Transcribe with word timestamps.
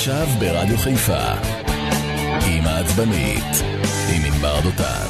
עכשיו 0.00 0.26
ברדיו 0.38 0.78
חיפה 0.78 1.32
עם 2.46 2.64
העצבנית, 2.66 3.44
עם 4.14 4.22
ענבר 4.24 4.60
דותן. 4.62 5.06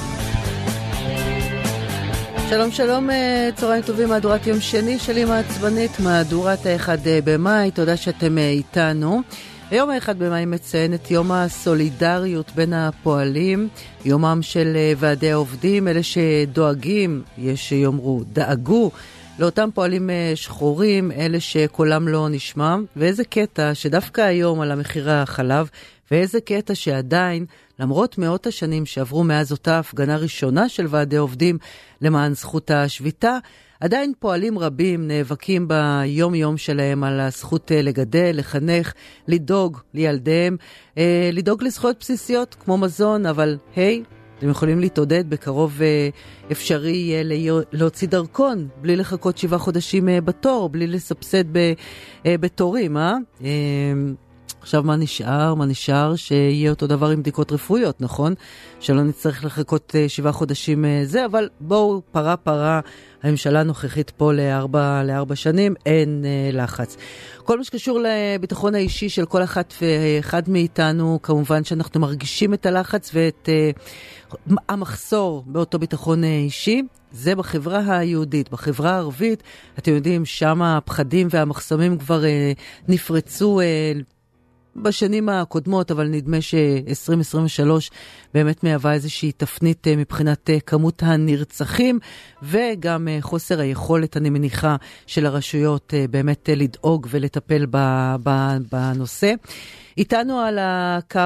שלום 2.48 2.70
שלום, 2.70 3.10
אה, 3.10 3.48
צהריים 3.54 3.82
טובים, 3.82 4.08
מהדורת 4.08 4.46
יום 4.46 4.60
שני 4.60 4.98
של 4.98 5.16
עם 5.16 5.30
העצבנית, 5.30 6.00
מהדורת 6.00 6.66
ה-1 6.66 6.88
אה, 7.06 7.18
במאי, 7.24 7.70
תודה 7.70 7.96
שאתם 7.96 8.38
אה, 8.38 8.50
איתנו. 8.50 9.20
היום 9.70 9.90
ה-1 9.90 10.12
במאי 10.18 10.46
מציין 10.46 10.94
את 10.94 11.10
יום 11.10 11.32
הסולידריות 11.32 12.52
בין 12.54 12.72
הפועלים, 12.72 13.68
יומם 14.04 14.38
של 14.42 14.76
ועדי 14.96 15.32
העובדים, 15.32 15.88
אלה 15.88 16.00
שדואגים, 16.02 17.22
יש 17.38 17.68
שיאמרו, 17.68 18.22
דאגו 18.32 18.90
לאותם 19.40 19.68
פועלים 19.74 20.10
שחורים, 20.34 21.12
אלה 21.12 21.40
שקולם 21.40 22.08
לא 22.08 22.28
נשמע, 22.28 22.76
ואיזה 22.96 23.24
קטע 23.24 23.74
שדווקא 23.74 24.20
היום 24.20 24.60
על 24.60 24.70
המחירי 24.70 25.12
החלב, 25.12 25.70
ואיזה 26.10 26.40
קטע 26.40 26.74
שעדיין, 26.74 27.46
למרות 27.78 28.18
מאות 28.18 28.46
השנים 28.46 28.86
שעברו 28.86 29.24
מאז 29.24 29.52
אותה 29.52 29.78
הפגנה 29.78 30.16
ראשונה 30.16 30.68
של 30.68 30.86
ועדי 30.88 31.16
עובדים 31.16 31.58
למען 32.00 32.34
זכות 32.34 32.70
השביתה, 32.70 33.38
עדיין 33.80 34.12
פועלים 34.18 34.58
רבים 34.58 35.08
נאבקים 35.08 35.68
ביום-יום 35.68 36.56
שלהם 36.56 37.04
על 37.04 37.20
הזכות 37.20 37.72
אה, 37.72 37.82
לגדל, 37.82 38.30
לחנך, 38.34 38.92
לדאוג 39.28 39.78
לילדיהם, 39.94 40.56
אה, 40.98 41.30
לדאוג 41.32 41.62
לזכויות 41.62 41.96
בסיסיות 42.00 42.56
כמו 42.64 42.78
מזון, 42.78 43.26
אבל 43.26 43.56
היי, 43.76 44.02
אתם 44.40 44.48
יכולים 44.48 44.80
להתעודד, 44.80 45.30
בקרוב 45.30 45.82
אה, 45.82 46.08
אפשרי 46.52 46.96
יהיה 46.96 47.22
להוציא 47.72 48.08
דרכון 48.08 48.68
בלי 48.82 48.96
לחכות 48.96 49.38
שבעה 49.38 49.58
חודשים 49.58 50.08
בתור, 50.24 50.68
בלי 50.68 50.86
לסבסד 50.86 51.44
בתורים, 52.24 52.96
אה? 52.96 53.14
עכשיו 54.60 54.82
מה 54.82 54.96
נשאר? 54.96 55.54
מה 55.54 55.66
נשאר? 55.66 56.16
שיהיה 56.16 56.70
אותו 56.70 56.86
דבר 56.86 57.08
עם 57.10 57.20
בדיקות 57.20 57.52
רפואיות, 57.52 58.00
נכון? 58.00 58.34
שלא 58.80 59.02
נצטרך 59.02 59.44
לחכות 59.44 59.94
uh, 59.94 60.08
שבעה 60.08 60.32
חודשים 60.32 60.84
uh, 60.84 60.88
זה, 61.04 61.24
אבל 61.24 61.48
בואו, 61.60 62.02
פרה 62.12 62.36
פרה, 62.36 62.80
הממשלה 63.22 63.60
הנוכחית 63.60 64.10
פה 64.10 64.32
לארבע, 64.32 65.02
לארבע 65.04 65.36
שנים, 65.36 65.74
אין 65.86 66.24
uh, 66.24 66.56
לחץ. 66.56 66.96
כל 67.44 67.58
מה 67.58 67.64
שקשור 67.64 68.00
לביטחון 68.04 68.74
האישי 68.74 69.08
של 69.08 69.26
כל 69.26 69.42
אחת 69.42 69.74
ואחד 69.82 70.42
מאיתנו, 70.48 71.18
כמובן 71.22 71.64
שאנחנו 71.64 72.00
מרגישים 72.00 72.54
את 72.54 72.66
הלחץ 72.66 73.10
ואת 73.14 73.48
המחסור 74.68 75.44
באותו 75.46 75.78
ביטחון 75.78 76.24
אישי. 76.24 76.82
זה 77.12 77.34
בחברה 77.34 77.98
היהודית. 77.98 78.50
בחברה 78.50 78.90
הערבית, 78.90 79.42
אתם 79.78 79.92
יודעים, 79.94 80.24
שם 80.24 80.62
הפחדים 80.62 81.28
והמחסומים 81.30 81.98
כבר 81.98 82.22
uh, 82.22 82.60
נפרצו 82.88 83.60
uh, 83.60 84.19
בשנים 84.76 85.28
הקודמות, 85.28 85.90
אבל 85.90 86.06
נדמה 86.06 86.40
ש-2023 86.40 87.70
באמת 88.34 88.64
מהווה 88.64 88.92
איזושהי 88.92 89.32
תפנית 89.32 89.86
אה, 89.86 89.96
מבחינת 89.96 90.50
אה, 90.50 90.60
כמות 90.60 91.02
הנרצחים, 91.02 91.98
וגם 92.42 93.08
אה, 93.08 93.18
חוסר 93.20 93.60
היכולת, 93.60 94.16
אני 94.16 94.30
מניחה, 94.30 94.76
של 95.06 95.26
הרשויות 95.26 95.94
באמת 96.10 96.48
לדאוג 96.56 97.06
ולטפל 97.10 97.66
בנושא. 98.72 99.32
איתנו 99.98 100.40
על 100.40 100.58
הקו 100.60 101.20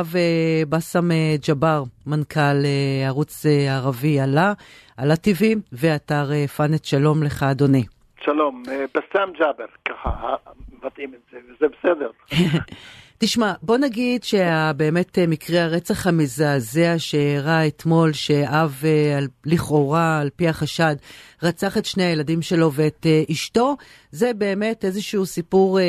באסם 0.68 1.08
ג'אבר, 1.48 1.82
מנכ"ל 2.06 2.64
ערוץ 3.06 3.46
ערבי 3.68 4.20
עלה, 4.20 4.52
עלה 4.96 5.14
TV, 5.14 5.44
ואתר 5.72 6.46
פאנט, 6.56 6.84
שלום 6.84 7.22
לך 7.22 7.42
אדוני. 7.42 7.84
שלום, 8.24 8.62
בסאם 8.66 9.32
ג'אבר, 9.38 9.66
ככה 9.88 10.34
מבטאים 10.72 11.14
את 11.14 11.20
זה, 11.32 11.38
וזה 11.48 11.66
בסדר. 11.68 12.10
תשמע, 13.18 13.52
בוא 13.62 13.78
נגיד 13.78 14.24
שבאמת 14.24 15.18
אה, 15.18 15.26
מקרה 15.26 15.62
הרצח 15.62 16.06
המזעזע 16.06 16.94
שאירע 16.98 17.66
אתמול, 17.66 18.12
שאב 18.12 18.80
אה, 18.84 19.18
לכאורה, 19.46 20.18
על 20.20 20.30
פי 20.36 20.48
החשד, 20.48 20.96
רצח 21.44 21.78
את 21.78 21.84
שני 21.84 22.04
הילדים 22.04 22.42
שלו 22.42 22.72
ואת 22.72 23.06
אה, 23.06 23.22
אשתו, 23.30 23.76
זה 24.10 24.34
באמת 24.34 24.84
איזשהו 24.84 25.26
סיפור 25.26 25.80
אה, 25.80 25.84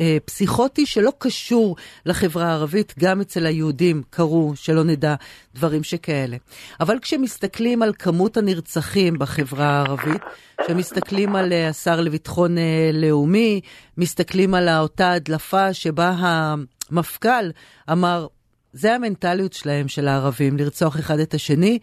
אה, 0.00 0.16
פסיכוטי 0.24 0.86
שלא 0.86 1.12
קשור 1.18 1.76
לחברה 2.06 2.46
הערבית, 2.48 2.94
גם 2.98 3.20
אצל 3.20 3.46
היהודים 3.46 4.02
קרו, 4.10 4.52
שלא 4.54 4.84
נדע, 4.84 5.14
דברים 5.54 5.82
שכאלה. 5.82 6.36
אבל 6.80 6.98
כשמסתכלים 6.98 7.82
על 7.82 7.92
כמות 7.98 8.36
הנרצחים 8.36 9.18
בחברה 9.18 9.66
הערבית, 9.66 10.22
כשמסתכלים 10.64 11.36
על 11.36 11.52
אה, 11.52 11.68
השר 11.68 12.00
לביטחון 12.00 12.58
אה, 12.58 12.90
לאומי, 12.92 13.60
מסתכלים 13.98 14.54
על 14.54 14.68
אותה 14.68 15.12
הדלפה 15.12 15.72
שבה 15.74 16.14
המפכ"ל 16.18 17.50
אמר, 17.92 18.26
זה 18.72 18.94
המנטליות 18.94 19.52
שלהם, 19.52 19.88
של 19.88 20.08
הערבים, 20.08 20.56
לרצוח 20.56 20.98
אחד 20.98 21.18
את 21.18 21.34
השני. 21.34 21.78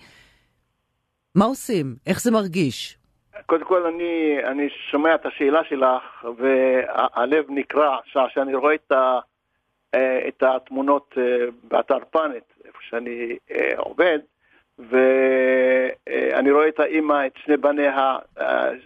מה 1.35 1.45
עושים? 1.45 1.95
איך 2.05 2.21
זה 2.21 2.31
מרגיש? 2.31 2.98
קודם 3.45 3.65
כל 3.65 3.85
אני, 3.85 4.37
אני 4.43 4.69
שומע 4.69 5.15
את 5.15 5.25
השאלה 5.25 5.63
שלך 5.63 6.25
והלב 6.37 7.45
נקרע 7.49 7.97
שעה 8.05 8.29
שאני 8.29 8.55
רואה 8.55 8.73
את, 8.73 8.91
ה, 8.91 9.19
אה, 9.95 10.27
את 10.27 10.43
התמונות 10.43 11.15
אה, 11.17 11.45
באתר 11.63 11.97
פאנט, 12.11 12.43
איפה 12.65 12.77
שאני 12.81 13.37
אה, 13.51 13.71
עובד, 13.77 14.19
ואני 14.79 16.51
רואה 16.51 16.67
את 16.67 16.79
האימא, 16.79 17.25
את 17.25 17.31
שני 17.45 17.57
בניה 17.57 18.17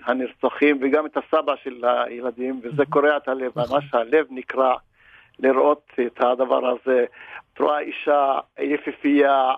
הנרצחים 0.04 0.80
וגם 0.82 1.06
את 1.06 1.18
הסבא 1.18 1.56
של 1.56 1.86
הילדים, 1.86 2.60
וזה 2.64 2.84
קורע 2.90 3.18
את 3.18 3.28
הלב, 3.28 3.52
נכון. 3.56 3.76
ממש 3.76 3.94
הלב 3.94 4.26
נקרע 4.30 4.76
לראות 5.40 5.92
את 6.08 6.22
הדבר 6.22 6.68
הזה. 6.68 7.06
את 7.54 7.60
רואה 7.60 7.80
אישה 7.80 8.40
יפיפייה, 8.60 9.52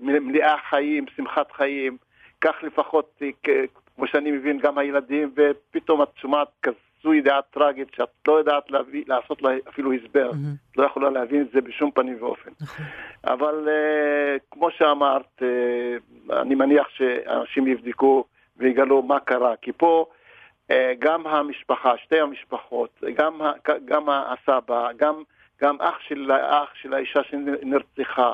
מלאה 0.00 0.56
חיים, 0.70 1.04
שמחת 1.16 1.52
חיים, 1.52 1.96
כך 2.40 2.54
לפחות 2.62 3.22
כמו 4.00 4.06
שאני 4.08 4.30
מבין, 4.30 4.58
גם 4.58 4.78
הילדים, 4.78 5.32
ופתאום 5.36 6.02
את 6.02 6.08
שומעת 6.16 6.48
כזו 6.62 7.14
ידיעה 7.14 7.42
טראגית 7.42 7.88
שאת 7.96 8.08
לא 8.28 8.38
יודעת 8.38 8.70
להביא, 8.70 9.04
לעשות 9.06 9.42
לה 9.42 9.50
אפילו 9.68 9.92
הסבר, 9.92 10.30
mm-hmm. 10.30 10.76
לא 10.76 10.86
יכולה 10.86 11.10
להבין 11.10 11.42
את 11.42 11.46
זה 11.52 11.60
בשום 11.60 11.90
פנים 11.90 12.16
ואופן. 12.20 12.50
נכון. 12.60 12.86
אבל 13.24 13.68
uh, 13.68 14.40
כמו 14.50 14.70
שאמרת, 14.70 15.42
uh, 15.42 16.32
אני 16.32 16.54
מניח 16.54 16.88
שאנשים 16.88 17.66
יבדקו 17.66 18.24
ויגלו 18.56 19.02
מה 19.02 19.20
קרה, 19.20 19.56
כי 19.56 19.72
פה 19.72 20.06
uh, 20.68 20.74
גם 20.98 21.26
המשפחה, 21.26 21.92
שתי 22.04 22.20
המשפחות, 22.20 23.02
גם, 23.14 23.40
גם 23.84 24.08
הסבא, 24.08 24.88
גם, 24.96 25.22
גם 25.62 25.76
אח 25.80 25.98
של, 26.08 26.32
אח 26.32 26.70
של 26.74 26.94
האישה 26.94 27.20
שנרצחה, 27.22 28.32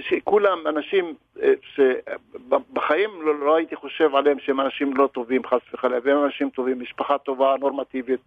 שכולם 0.00 0.66
אנשים 0.66 1.14
אה, 1.42 1.52
שבחיים 1.74 3.10
לא, 3.22 3.38
לא 3.38 3.56
הייתי 3.56 3.76
חושב 3.76 4.14
עליהם 4.14 4.38
שהם 4.38 4.60
אנשים 4.60 4.96
לא 4.96 5.06
טובים 5.12 5.46
חס 5.46 5.60
וחלילה, 5.74 5.98
והם 6.04 6.24
אנשים 6.24 6.50
טובים, 6.50 6.80
משפחה 6.80 7.18
טובה, 7.18 7.54
נורמטיבית, 7.60 8.20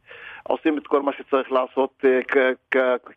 עושים 0.44 0.78
את 0.78 0.88
כל 0.88 1.02
מה 1.02 1.12
שצריך 1.18 1.52
לעשות 1.52 2.06
אה, 2.06 2.52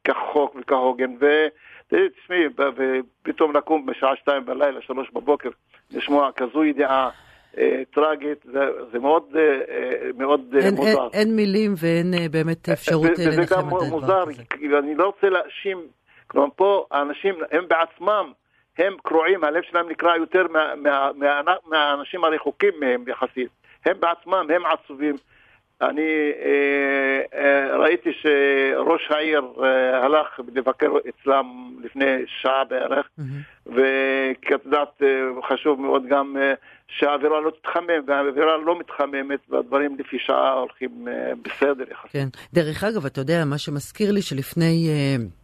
כחוק 0.05 0.57
וכהוגן, 0.61 1.15
ותשמעי, 1.17 2.45
ופתאום 2.77 3.57
לקום 3.57 3.87
בשעה 3.87 4.17
שתיים 4.17 4.45
בלילה, 4.45 4.81
שלוש 4.81 5.11
בבוקר, 5.11 5.51
לשמוע 5.91 6.31
כזו 6.37 6.65
ידיעה 6.65 7.11
אה, 7.59 7.83
טראגית, 7.95 8.39
זה, 8.45 8.61
זה 8.93 8.99
מאוד, 8.99 9.37
מאוד 10.19 10.55
אין, 10.61 10.75
מוזר. 10.75 10.89
אין, 10.89 11.09
אין 11.13 11.37
מילים 11.37 11.75
ואין 11.77 12.15
באמת 12.31 12.69
אפשרות 12.69 13.19
לנחם 13.19 13.43
את 13.43 13.53
הדבר 13.53 13.77
הזה. 13.77 13.87
וזה 13.87 13.87
גם 13.87 13.91
מוזר, 13.91 14.25
אני 14.79 14.95
לא 14.95 15.07
רוצה 15.07 15.29
להאשים 15.29 15.79
כלומר 16.31 16.49
פה 16.57 16.87
האנשים 16.91 17.35
הם 17.51 17.65
בעצמם, 17.69 18.33
הם 18.79 18.97
קרועים, 19.03 19.45
הלב 19.45 19.63
שלהם 19.71 19.89
נקרע 19.89 20.17
יותר 20.17 20.47
מה, 20.51 20.75
מה, 20.77 21.11
מה, 21.17 21.55
מהאנשים 21.67 22.25
הרחוקים 22.25 22.73
מהם 22.81 23.05
יחסית. 23.09 23.49
הם 23.85 23.97
בעצמם, 24.01 24.47
הם 24.55 24.63
עצובים. 24.67 25.17
אני 25.81 26.33
אה, 26.45 27.39
אה, 27.39 27.77
ראיתי 27.77 28.11
שראש 28.13 29.11
העיר 29.11 29.43
אה, 29.63 30.05
הלך 30.05 30.41
לבקר 30.55 30.91
אצלם 31.09 31.47
לפני 31.85 32.17
שעה 32.27 32.65
בערך, 32.65 33.09
mm-hmm. 33.19 33.67
ואת 33.67 34.65
יודעת, 34.65 35.03
אה, 35.03 35.09
חשוב 35.49 35.81
מאוד 35.81 36.03
גם 36.09 36.37
אה, 36.41 36.55
שהאווירה 36.89 37.41
לא 37.41 37.51
תתחמם, 37.51 38.03
והאווירה 38.07 38.57
לא 38.57 38.79
מתחממת, 38.79 39.41
והדברים 39.49 39.97
לפי 39.99 40.19
שעה 40.19 40.53
הולכים 40.53 41.09
אה, 41.09 41.33
בסדר 41.43 41.85
יחסית. 41.91 42.13
כן. 42.13 42.29
דרך 42.53 42.85
אגב, 42.85 43.07
אתה 43.07 43.21
יודע, 43.21 43.45
מה 43.45 43.59
שמזכיר 43.59 44.13
לי 44.13 44.23
שלפני... 44.23 44.89
אה... 44.89 45.40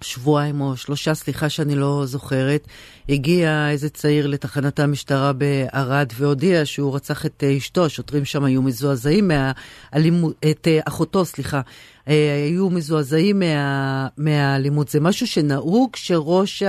שבועיים 0.00 0.60
או 0.60 0.76
שלושה, 0.76 1.14
סליחה 1.14 1.48
שאני 1.48 1.74
לא 1.74 2.02
זוכרת, 2.06 2.66
הגיע 3.08 3.70
איזה 3.70 3.88
צעיר 3.88 4.26
לתחנת 4.26 4.80
המשטרה 4.80 5.32
בערד 5.32 6.12
והודיע 6.16 6.64
שהוא 6.66 6.94
רצח 6.94 7.26
את 7.26 7.44
אה, 7.46 7.56
אשתו, 7.56 7.84
השוטרים 7.84 8.24
שם 8.24 8.44
היו 8.44 8.62
מזועזעים 8.62 9.28
מהאלימות, 9.28 10.34
את 10.50 10.68
אה, 10.68 10.80
אחותו, 10.84 11.24
סליחה, 11.24 11.60
אה, 12.08 12.44
היו 12.48 12.70
מזועזעים 12.70 13.38
מה, 13.38 14.08
מהאלימות. 14.16 14.88
זה 14.88 15.00
משהו 15.00 15.26
שנהוג 15.26 15.96
שראש 15.96 16.62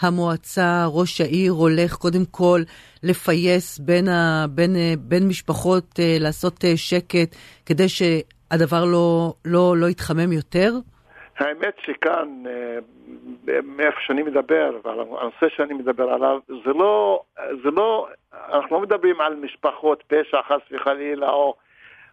המועצה, 0.00 0.86
ראש 0.86 1.20
העיר, 1.20 1.52
הולך 1.52 1.94
קודם 1.94 2.24
כל 2.24 2.62
לפייס 3.02 3.78
בין, 3.78 4.08
ה, 4.08 4.46
בין, 4.50 4.76
בין 5.00 5.28
משפחות, 5.28 6.00
לעשות 6.20 6.64
שקט, 6.76 7.36
כדי 7.66 7.88
שהדבר 7.88 8.84
לא, 8.84 9.34
לא, 9.44 9.76
לא 9.76 9.90
יתחמם 9.90 10.32
יותר? 10.32 10.74
האמת 11.40 11.74
שכאן, 11.86 12.42
מאיפה 13.64 13.98
שאני 14.06 14.22
מדבר, 14.22 14.70
ועל 14.84 15.00
הנושא 15.00 15.56
שאני 15.56 15.74
מדבר 15.74 16.04
עליו, 16.10 16.38
זה 16.48 16.72
לא, 16.74 17.22
זה 17.64 17.70
לא, 17.70 18.08
אנחנו 18.52 18.76
לא 18.76 18.82
מדברים 18.82 19.20
על 19.20 19.34
משפחות 19.34 20.02
פשע 20.06 20.38
חס 20.48 20.72
וחלילה, 20.72 21.30
או 21.30 21.54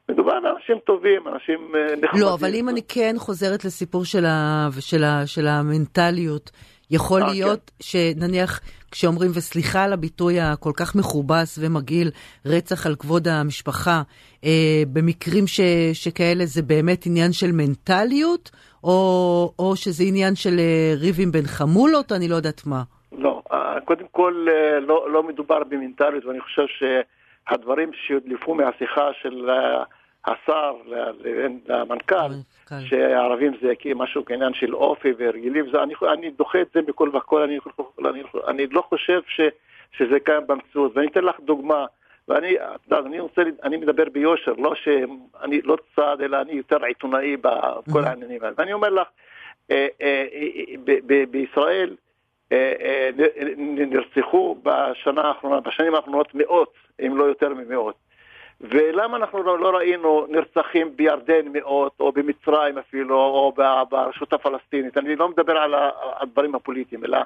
מדובר 0.10 0.40
באנשים 0.44 0.80
טובים, 0.80 1.28
אנשים 1.28 1.72
נחמדים. 2.02 2.22
לא, 2.22 2.34
אבל 2.34 2.56
אם 2.56 2.70
אני 2.70 2.82
כן 2.88 3.16
חוזרת 3.18 3.66
לסיפור 3.66 4.06
של, 4.06 4.26
ה, 4.26 4.68
של, 4.80 5.04
ה, 5.04 5.28
של 5.28 5.48
המנטליות, 5.48 6.52
יכול 6.92 7.24
아, 7.24 7.28
להיות 7.32 7.72
כן. 7.80 7.84
שנניח 7.84 8.60
כשאומרים, 8.92 9.32
וסליחה 9.34 9.84
על 9.84 9.94
הביטוי 9.94 10.42
הכל 10.42 10.72
כך 10.76 10.96
מכובס 10.96 11.60
ומגעיל, 11.62 12.12
רצח 12.46 12.86
על 12.86 12.96
כבוד 12.96 13.28
המשפחה, 13.28 14.02
אה, 14.44 14.84
במקרים 14.94 15.48
ש, 15.48 15.62
שכאלה 15.94 16.46
זה 16.46 16.62
באמת 16.62 17.06
עניין 17.06 17.32
של 17.32 17.52
מנטליות, 17.52 18.52
או, 18.88 19.54
או 19.60 19.76
שזה 19.76 20.04
עניין 20.08 20.36
של 20.36 20.60
אה, 20.60 20.94
ריבים 21.02 21.32
בין 21.32 21.46
חמולות, 21.46 22.12
אני 22.12 22.28
לא 22.28 22.36
יודעת 22.36 22.62
מה. 22.66 22.84
לא, 23.12 23.42
אה, 23.52 23.80
קודם 23.86 24.06
כל 24.12 24.48
אה, 24.50 24.80
לא, 24.80 25.12
לא 25.12 25.24
מדובר 25.24 25.64
במנטליות, 25.64 26.26
ואני 26.26 26.42
חושב 26.42 26.66
שהדברים 26.68 27.92
שהודלפו 27.94 28.56
מהשיחה 28.56 29.10
של 29.22 29.50
השר 30.26 30.72
למנכ"ל, 31.68 32.32
שהערבים 32.80 33.52
זה 33.62 33.74
משהו 33.96 34.26
כעניין 34.26 34.54
של 34.54 34.76
אופי 34.76 35.14
והרגלים, 35.18 35.66
אני, 35.84 35.94
אני 36.14 36.30
דוחה 36.30 36.62
את 36.62 36.68
זה 36.74 36.80
מכל 36.88 37.10
וכל, 37.14 37.42
אני, 37.42 37.58
אני, 38.06 38.24
אני 38.48 38.68
לא 38.68 38.84
חושב 38.90 39.20
ש, 39.28 39.42
שזה 39.98 40.20
קיים 40.20 40.44
במציאות, 40.48 40.92
ואני 40.96 41.08
אתן 41.08 41.24
לך 41.24 41.36
דוגמה. 41.46 41.86
ואני, 42.28 42.56
אני 42.92 43.20
רוצה, 43.20 43.42
אני 43.64 43.78
מדבר 43.78 44.04
ביושר, 44.12 44.54
לא 44.58 44.76
שאני 44.76 45.62
לא 45.62 45.78
צד, 45.96 46.18
אלא 46.22 46.42
אני 46.42 46.52
יותר 46.52 46.84
עיתונאי 46.84 47.38
בכל 47.38 48.04
העניינים 48.04 48.44
האלה. 48.44 48.54
ואני 48.58 48.74
אומר 48.74 48.90
לך, 48.90 49.08
אה, 49.72 49.88
אה, 50.02 50.26
אה, 51.12 51.26
בישראל 51.30 51.96
נרצחו 53.58 54.58
בשנה 54.64 55.22
האחרונה, 55.22 55.60
בשנים 55.60 55.96
האחרונות 55.96 56.36
מאות, 56.36 56.74
אם 57.06 57.18
לא 57.18 57.24
יותר 57.24 57.54
ממאות. 57.54 57.96
ולמה 58.62 59.18
אנחנו 59.18 59.44
לא, 59.44 59.60
לא 59.60 59.78
ראינו 59.78 60.26
נרצחים 60.30 60.96
בירדן 60.96 61.48
מאות, 61.54 61.94
או 62.00 62.12
במצרים 62.12 62.78
אפילו, 62.78 63.16
או 63.16 63.54
ברשות 63.90 64.34
הפלסטינית? 64.34 64.98
אני 64.98 65.16
לא 65.16 65.30
מדבר 65.30 65.58
על 65.58 65.74
הדברים 66.20 66.56
הפוליטיים, 66.56 67.06
אלא 67.06 67.18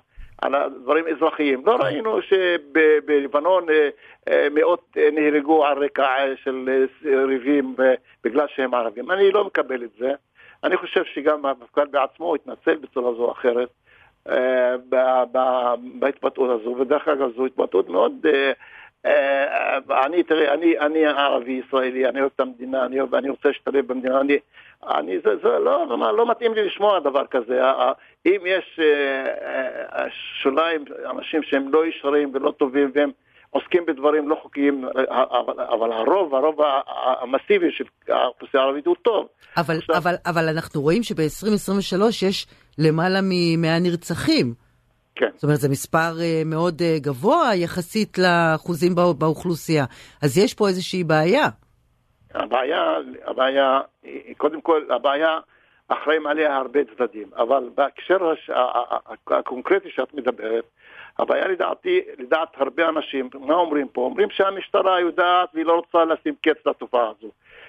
על 0.42 0.56
הדברים 0.56 1.06
אזרחיים. 1.08 1.62
לא 1.66 1.76
ראינו 1.76 2.20
שבלבנון 2.22 3.70
אה, 3.70 3.90
אה, 4.28 4.48
מאות 4.52 4.84
אה, 4.98 5.10
נהרגו 5.12 5.66
על 5.66 5.84
רקע 5.84 6.08
של 6.44 6.86
ריבים 7.28 7.76
בגלל 8.24 8.46
שהם 8.56 8.74
ערבים. 8.74 9.12
אני 9.12 9.32
לא 9.32 9.46
מקבל 9.46 9.84
את 9.84 9.90
זה. 10.00 10.12
אני 10.64 10.78
חושב 10.78 11.04
שגם 11.14 11.46
המפכ"ל 11.46 11.86
בעצמו 11.86 12.36
התנצל 12.36 12.76
בצורה 12.76 13.14
זו 13.14 13.26
או 13.26 13.32
אחרת 13.32 13.70
בהתבטאות 16.00 16.62
הזו, 16.62 16.76
ודרך 16.80 17.08
אגב 17.08 17.30
זו 17.36 17.46
התבטאות 17.46 17.90
מאוד... 17.90 18.26
אני, 20.06 20.24
תראה, 20.24 20.54
אני, 20.54 20.80
אני 20.80 21.06
ערבי 21.06 21.62
ישראלי, 21.68 22.10
אני 22.10 22.20
אוהב 22.20 22.32
את 22.36 22.40
המדינה, 22.40 22.86
אני, 22.86 23.00
אוהב, 23.00 23.16
אני 23.16 23.30
רוצה 23.30 23.48
להשתלב 23.48 23.88
במדינה, 23.88 24.22
אני, 24.22 24.38
אני, 24.88 25.19
זה, 25.24 25.30
זה 25.44 25.50
לא, 25.50 25.88
לא, 25.88 26.18
לא 26.18 26.31
מתאים 26.31 26.54
לי 26.54 26.66
לשמוע 26.66 27.00
דבר 27.00 27.25
כזה. 27.31 27.62
אם 28.25 28.39
יש 28.45 28.80
אה, 28.80 30.00
אה, 30.00 30.07
שוליים, 30.44 30.86
אנשים 31.10 31.44
שהם 31.44 31.74
לא 31.74 31.86
ישרים 31.88 32.31
ולא 32.33 32.51
טובים 32.51 32.92
והם 32.95 33.12
עוסקים 33.50 33.86
בדברים 33.86 34.30
לא 34.30 34.38
חוקיים, 34.42 34.86
אבל, 35.16 35.60
אבל 35.60 35.92
הרוב, 35.92 36.36
הרוב 36.36 36.56
המסיבי 37.22 37.72
של 37.72 37.83
האוכלוסייה 38.07 38.63
הערבית 38.63 38.86
הוא 38.86 38.95
טוב. 39.01 39.28
אבל, 39.57 39.78
עכשיו... 39.78 39.98
אבל, 39.98 40.16
אבל 40.25 40.50
אנחנו 40.50 40.81
רואים 40.81 41.04
שב-2023 41.04 42.04
יש 42.27 42.48
למעלה 42.77 43.22
מ-100 43.22 43.80
נרצחים. 43.81 44.54
כן. 45.16 45.30
זאת 45.36 45.44
אומרת, 45.44 45.60
זה 45.60 45.69
מספר 45.69 46.12
uh, 46.18 46.48
מאוד 46.48 46.81
גבוה 46.98 47.56
יחסית 47.56 48.18
לאחוזים 48.18 48.95
בא, 48.95 49.12
באוכלוסייה. 49.18 49.86
אז 50.22 50.38
יש 50.38 50.54
פה 50.54 50.68
איזושהי 50.68 51.04
בעיה. 51.04 51.48
הבעיה, 52.33 52.98
הבעיה, 53.25 53.81
קודם 54.38 54.62
כל, 54.62 54.81
הבעיה, 54.89 55.39
אחראים 55.88 56.28
עליה 56.28 56.56
הרבה 56.57 56.80
צדדים, 56.83 57.28
אבל 57.36 57.69
בהקשר 57.75 58.30
הש... 58.30 58.50
הקונקרטי 59.28 59.89
שאת 59.89 60.13
מדברת, 60.13 60.63
הבעיה 61.19 61.48
לדעתי, 61.48 62.01
לדעת 62.18 62.48
הרבה 62.57 62.89
אנשים, 62.89 63.30
מה 63.39 63.54
אומרים 63.54 63.88
פה? 63.88 64.01
אומרים 64.01 64.30
שהמשטרה 64.30 65.00
יודעת 65.00 65.50
והיא 65.54 65.66
לא 65.66 65.74
רוצה 65.74 66.06
לשים 66.06 66.36
קץ 66.42 66.66
לתופעה 66.66 67.10
הזו. 67.10 67.28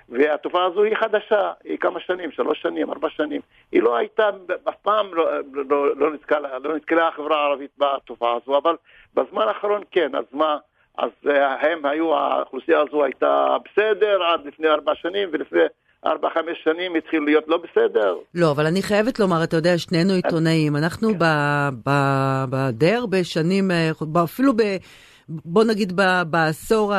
והתופעה 0.08 0.64
הזו 0.64 0.82
היא 0.82 0.96
חדשה, 0.96 1.52
היא 1.64 1.78
כמה 1.78 2.00
שנים, 2.00 2.32
שלוש 2.32 2.62
שנים, 2.62 2.90
ארבע 2.90 3.10
שנים. 3.10 3.40
היא 3.72 3.82
לא 3.82 3.96
הייתה, 3.96 4.30
אף 4.68 4.76
פעם 4.82 5.14
לא, 5.14 5.30
לא, 5.52 5.96
לא, 5.96 6.12
לא 6.60 6.74
נתקלה 6.74 7.08
החברה 7.08 7.40
הערבית 7.40 7.70
בתופעה 7.78 8.36
הזו, 8.42 8.58
אבל 8.58 8.76
בזמן 9.14 9.48
האחרון 9.48 9.82
כן, 9.90 10.14
אז 10.14 10.24
מה? 10.32 10.58
אז 10.98 11.10
אה, 11.26 11.72
הם 11.72 11.86
היו, 11.86 12.14
האוכלוסייה 12.14 12.80
הזו 12.80 13.04
הייתה 13.04 13.56
בסדר 13.64 14.22
עד 14.22 14.46
לפני 14.46 14.68
ארבע 14.68 14.92
שנים, 14.94 15.28
ולפני 15.32 15.60
ארבע, 16.06 16.28
חמש 16.34 16.58
שנים 16.64 16.94
התחילו 16.94 17.24
להיות 17.24 17.44
לא 17.48 17.56
בסדר. 17.56 18.16
לא, 18.34 18.50
אבל 18.50 18.66
אני 18.66 18.82
חייבת 18.82 19.18
לומר, 19.18 19.44
אתה 19.44 19.56
יודע, 19.56 19.78
שנינו 19.78 20.12
עיתונאים, 20.12 20.76
אנחנו 20.76 21.08
בדי 22.50 22.92
הרבה 22.94 23.24
שנים, 23.24 23.70
אה, 23.70 23.90
אפילו 24.24 24.52
ב... 24.56 24.62
בוא 25.28 25.64
נגיד 25.64 25.92
בעשור, 26.30 26.92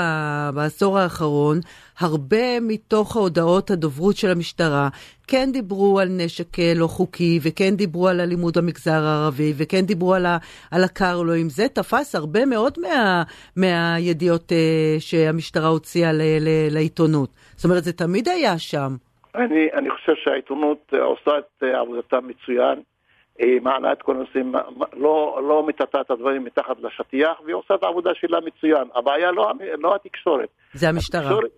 בעשור 0.55 0.99
האחרון, 0.99 1.57
הרבה 1.99 2.59
מתוך 2.61 3.15
ההודעות 3.15 3.71
הדוברות 3.71 4.15
של 4.15 4.29
המשטרה 4.29 4.89
כן 5.27 5.51
דיברו 5.53 5.99
על 5.99 6.07
נשק 6.09 6.59
אה, 6.59 6.73
לא 6.75 6.87
חוקי, 6.87 7.39
וכן 7.43 7.75
דיברו 7.75 8.07
על 8.07 8.21
אלימות 8.21 8.57
במגזר 8.57 9.03
הערבי, 9.03 9.53
וכן 9.57 9.81
דיברו 9.81 10.13
על, 10.13 10.25
ה, 10.25 10.37
על 10.71 10.83
הקרלואים. 10.83 11.49
זה 11.49 11.67
תפס 11.67 12.15
הרבה 12.15 12.45
מאוד 12.45 12.73
מה, 12.81 13.23
מהידיעות 13.57 14.51
uh, 14.51 14.55
שהמשטרה 14.99 15.67
הוציאה 15.67 16.11
ל, 16.13 16.21
ל, 16.21 16.49
לעיתונות. 16.73 17.29
זאת 17.55 17.65
אומרת, 17.65 17.83
זה 17.83 17.93
תמיד 17.93 18.27
היה 18.27 18.57
שם. 18.57 18.89
אני, 19.35 19.67
אני 19.73 19.89
חושב 19.89 20.13
שהעיתונות 20.23 20.93
אה, 20.93 21.03
עושה 21.03 21.31
את 21.39 21.63
עבודתה 21.63 22.17
מצוין. 22.21 22.81
היא 23.39 23.61
מעלה 23.61 23.91
את 23.91 24.01
כל 24.01 24.15
הנושאים, 24.15 24.55
לא, 24.93 25.41
לא 25.47 25.63
מטאטה 25.67 26.01
את 26.01 26.11
הדברים 26.11 26.43
מתחת 26.43 26.75
לשטיח, 26.79 27.41
והיא 27.43 27.55
עושה 27.55 27.75
את 27.75 27.83
העבודה 27.83 28.09
שלה 28.13 28.39
מצוין. 28.39 28.87
הבעיה 28.95 29.31
לא, 29.31 29.51
לא 29.77 29.95
התקשורת. 29.95 30.49
זה 30.73 30.89
המשטרה. 30.89 31.21
התקשורת, 31.21 31.51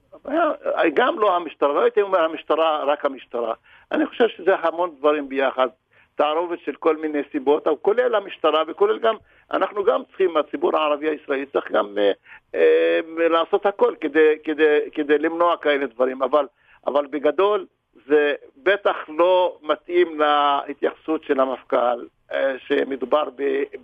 גם 0.93 1.19
לא 1.19 1.35
המשטרה, 1.35 1.73
לא 1.73 1.81
הייתי 1.81 2.01
אומר 2.01 2.19
המשטרה, 2.19 2.83
רק 2.83 3.05
המשטרה. 3.05 3.53
אני 3.91 4.05
חושב 4.05 4.25
שזה 4.27 4.55
המון 4.55 4.95
דברים 4.99 5.29
ביחד. 5.29 5.67
תערובת 6.15 6.59
של 6.65 6.75
כל 6.75 6.97
מיני 6.97 7.19
סיבות, 7.31 7.67
כולל 7.81 8.15
המשטרה 8.15 8.63
וכולל 8.67 8.99
גם, 8.99 9.15
אנחנו 9.51 9.83
גם 9.83 10.01
צריכים, 10.07 10.37
הציבור 10.37 10.77
הערבי 10.77 11.09
הישראלי 11.09 11.45
צריך 11.45 11.71
גם 11.71 11.97
אה, 11.97 12.11
אה, 12.55 12.99
לעשות 13.29 13.65
הכל 13.65 13.95
כדי, 14.01 14.35
כדי, 14.43 14.77
כדי 14.91 15.17
למנוע 15.17 15.57
כאלה 15.57 15.85
דברים, 15.85 16.23
אבל, 16.23 16.45
אבל 16.87 17.07
בגדול 17.07 17.65
זה 18.07 18.33
בטח 18.63 18.95
לא 19.17 19.57
מתאים 19.61 20.19
להתייחסות 20.67 21.23
של 21.23 21.39
המפכ"ל, 21.39 22.05
אה, 22.31 22.53
שמדובר 22.67 23.23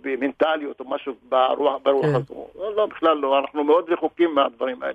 במנטליות 0.02 0.80
או 0.80 0.90
משהו 0.90 1.14
ברוח, 1.28 1.82
ברוח 1.82 2.06
כן. 2.06 2.14
הזו. 2.14 2.46
לא, 2.58 2.76
לא, 2.76 2.86
בכלל 2.86 3.16
לא, 3.16 3.38
אנחנו 3.38 3.64
מאוד 3.64 3.84
רחוקים 3.90 4.34
מהדברים 4.34 4.82
האלה. 4.82 4.94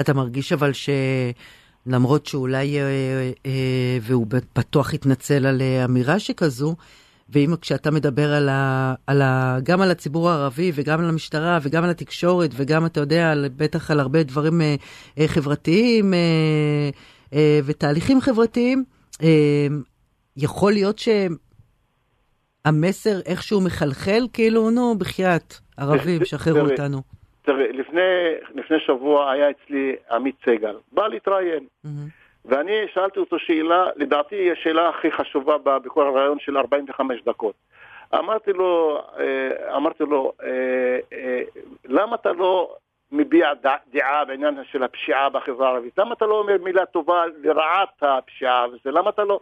אתה 0.00 0.14
מרגיש 0.14 0.52
אבל 0.52 0.70
שלמרות 1.86 2.26
שאולי, 2.26 2.80
אה, 2.80 2.84
אה, 3.46 3.98
והוא 4.02 4.26
בטוח 4.56 4.94
התנצל 4.94 5.46
על 5.46 5.62
אמירה 5.84 6.18
שכזו, 6.18 6.74
ואם 7.28 7.56
כשאתה 7.60 7.90
מדבר 7.90 8.32
על 8.34 8.48
ה, 8.48 8.94
על 9.06 9.22
ה, 9.22 9.58
גם 9.62 9.80
על 9.80 9.90
הציבור 9.90 10.30
הערבי 10.30 10.72
וגם 10.74 11.00
על 11.00 11.08
המשטרה 11.08 11.58
וגם 11.62 11.84
על 11.84 11.90
התקשורת 11.90 12.50
וגם, 12.56 12.86
אתה 12.86 13.00
יודע, 13.00 13.30
על, 13.30 13.48
בטח 13.56 13.90
על 13.90 14.00
הרבה 14.00 14.22
דברים 14.22 14.60
חברתיים, 15.26 16.14
אה, 16.14 16.90
ותהליכים 17.66 18.20
חברתיים, 18.20 18.84
אה, 19.22 19.66
יכול 20.36 20.72
להיות 20.72 20.96
שהמסר 22.64 23.20
איכשהו 23.26 23.60
מחלחל, 23.60 24.20
כאילו, 24.32 24.70
נו, 24.70 24.94
בחייאת, 24.98 25.54
ערבים, 25.76 26.24
שחררו 26.24 26.70
אותנו. 26.70 26.98
תראה, 27.42 27.72
לפני, 27.72 28.00
לפני 28.54 28.76
שבוע 28.86 29.30
היה 29.30 29.46
אצלי 29.50 29.96
עמית 30.10 30.34
סגל, 30.46 30.76
בא 30.92 31.08
להתראיין. 31.08 31.66
ואני 32.44 32.72
שאלתי 32.94 33.20
אותו 33.20 33.38
שאלה, 33.38 33.86
לדעתי 33.96 34.36
היא 34.36 34.52
השאלה 34.52 34.88
הכי 34.88 35.12
חשובה 35.12 35.58
בכל 35.58 36.06
הרעיון 36.06 36.38
של 36.40 36.56
45 36.56 37.20
דקות. 37.26 37.54
אמרתי 38.14 38.52
לו, 38.52 39.02
אה, 39.18 39.76
אמרתי 39.76 40.04
לו, 40.04 40.32
למה 41.84 42.16
אתה 42.16 42.32
לא 42.32 42.76
מביע 43.12 43.52
דעה 43.92 44.24
בעניין 44.24 44.58
של 44.72 44.82
הפשיעה 44.82 45.28
בחברה 45.28 45.68
הערבית? 45.68 45.98
למה 45.98 46.14
אתה 46.14 46.26
לא 46.26 46.38
אומר 46.38 46.56
מילה 46.64 46.86
טובה 46.86 47.24
לרעת 47.42 48.02
הפשיעה 48.02 48.66
וזה? 48.68 48.90
למה 48.90 49.10
אתה 49.10 49.24
לא... 49.24 49.40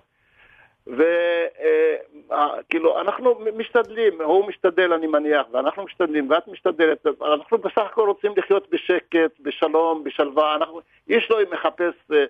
וכאילו, 0.87 2.97
אה, 2.97 3.01
אנחנו 3.01 3.35
משתדלים, 3.57 4.23
הוא 4.23 4.49
משתדל 4.49 4.93
אני 4.93 5.07
מניח, 5.07 5.47
ואנחנו 5.53 5.85
משתדלים, 5.85 6.31
ואת 6.31 6.49
משתדלת, 6.49 7.07
אנחנו 7.35 7.59
בסך 7.59 7.83
הכל 7.93 8.09
רוצים 8.09 8.33
לחיות 8.37 8.71
בשקט, 8.71 9.41
בשלום, 9.41 10.05
בשלווה, 10.05 10.57
אנחנו, 10.57 10.81
איש 11.09 11.31
לא 11.31 11.39
מחפש, 11.53 11.95
אה, 12.13 12.25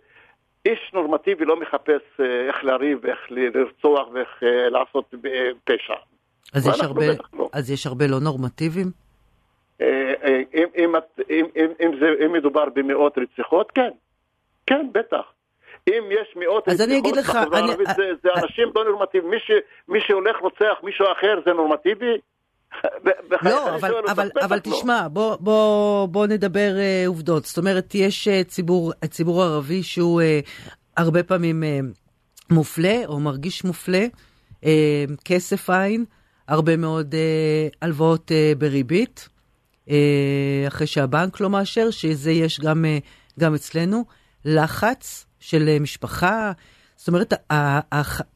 איש 0.67 0.91
נורמטיבי 0.95 1.45
לא 1.45 1.61
מחפש 1.61 2.03
אה, 2.21 2.49
איך 2.49 2.65
לריב, 2.65 3.07
איך 3.07 3.19
לרצוח 3.31 4.09
ואיך 4.13 4.29
אה, 4.43 4.71
לעשות 4.71 5.15
אה, 5.25 5.51
פשע. 5.65 5.95
אז 6.55 6.67
יש, 6.67 6.81
הרבה, 6.81 7.05
לא. 7.33 7.49
אז 7.53 7.71
יש 7.71 7.87
הרבה 7.87 8.07
לא 8.07 8.21
נורמטיביים? 8.21 9.06
אם, 9.81 9.87
אם, 10.55 10.69
אם, 11.31 11.45
אם, 11.57 11.67
אם, 11.81 11.91
זה, 12.01 12.07
אם 12.25 12.33
מדובר 12.33 12.65
במאות 12.75 13.19
רציחות, 13.19 13.71
כן. 13.71 13.91
כן, 14.67 14.87
בטח. 14.93 15.23
אם 15.89 16.03
יש 16.11 16.37
מאות 16.37 16.69
רציחות 16.69 17.17
בחברה 17.19 17.59
הערבית, 17.59 17.89
זה, 17.97 18.11
זה 18.23 18.29
אנשים 18.43 18.69
לא 18.75 18.85
נורמטיביים. 18.85 19.31
מי, 19.31 19.39
ש, 19.39 19.51
מי 19.89 19.99
שהולך 20.01 20.37
רוצח 20.41 20.75
מישהו 20.83 21.07
אחר 21.13 21.41
זה 21.45 21.53
נורמטיבי? 21.53 22.17
לא, 23.43 23.75
אבל, 23.75 23.95
אבל, 24.11 24.31
אבל 24.43 24.57
לא. 24.57 24.73
תשמע, 24.73 25.09
בוא, 25.09 25.37
בוא, 25.41 26.07
בוא 26.09 26.27
נדבר 26.27 26.71
uh, 26.77 27.09
עובדות. 27.09 27.45
זאת 27.45 27.59
אומרת, 27.59 27.95
יש 27.95 28.29
uh, 28.29 28.45
ציבור, 28.49 28.93
ציבור 29.11 29.43
ערבי 29.43 29.83
שהוא 29.83 30.21
uh, 30.21 30.51
הרבה 30.97 31.23
פעמים 31.23 31.63
uh, 31.63 32.55
מופלה 32.55 33.03
או 33.07 33.21
מרגיש 33.21 33.65
מופלה, 33.65 34.07
uh, 34.63 34.67
כסף 35.25 35.71
עין, 35.71 36.05
הרבה 36.49 36.77
מאוד 36.77 37.15
uh, 37.15 37.77
הלוואות 37.83 38.31
uh, 38.31 38.59
בריבית, 38.59 39.29
אחרי 40.69 40.87
שהבנק 40.87 41.41
לא 41.41 41.51
מאשר, 41.51 41.91
שזה 41.91 42.33
יש 42.33 42.61
גם, 42.61 42.85
uh, 42.85 43.41
גם 43.41 43.55
אצלנו, 43.55 44.05
לחץ 44.45 45.27
של 45.41 45.69
uh, 45.77 45.83
משפחה. 45.83 46.53
זאת 46.97 47.09
אומרת, 47.09 47.33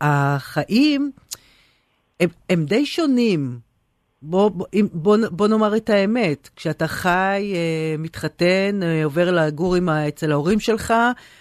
החיים 0.01 1.11
הם, 2.21 2.29
הם 2.51 2.65
די 2.65 2.87
שונים. 2.87 3.59
בוא, 4.23 4.51
בוא, 4.93 5.17
בוא, 5.31 5.49
נאמר 5.49 5.77
את 5.77 5.91
האמת, 5.91 6.49
כשאתה 6.57 6.87
חי, 6.89 7.53
אה, 7.55 7.97
מתחתן, 7.99 8.81
אה, 8.83 9.05
עובר 9.05 9.31
לגור 9.31 9.77
עם, 9.77 9.89
אצל 9.89 10.33
ההורים 10.33 10.61
שלך, 10.61 10.95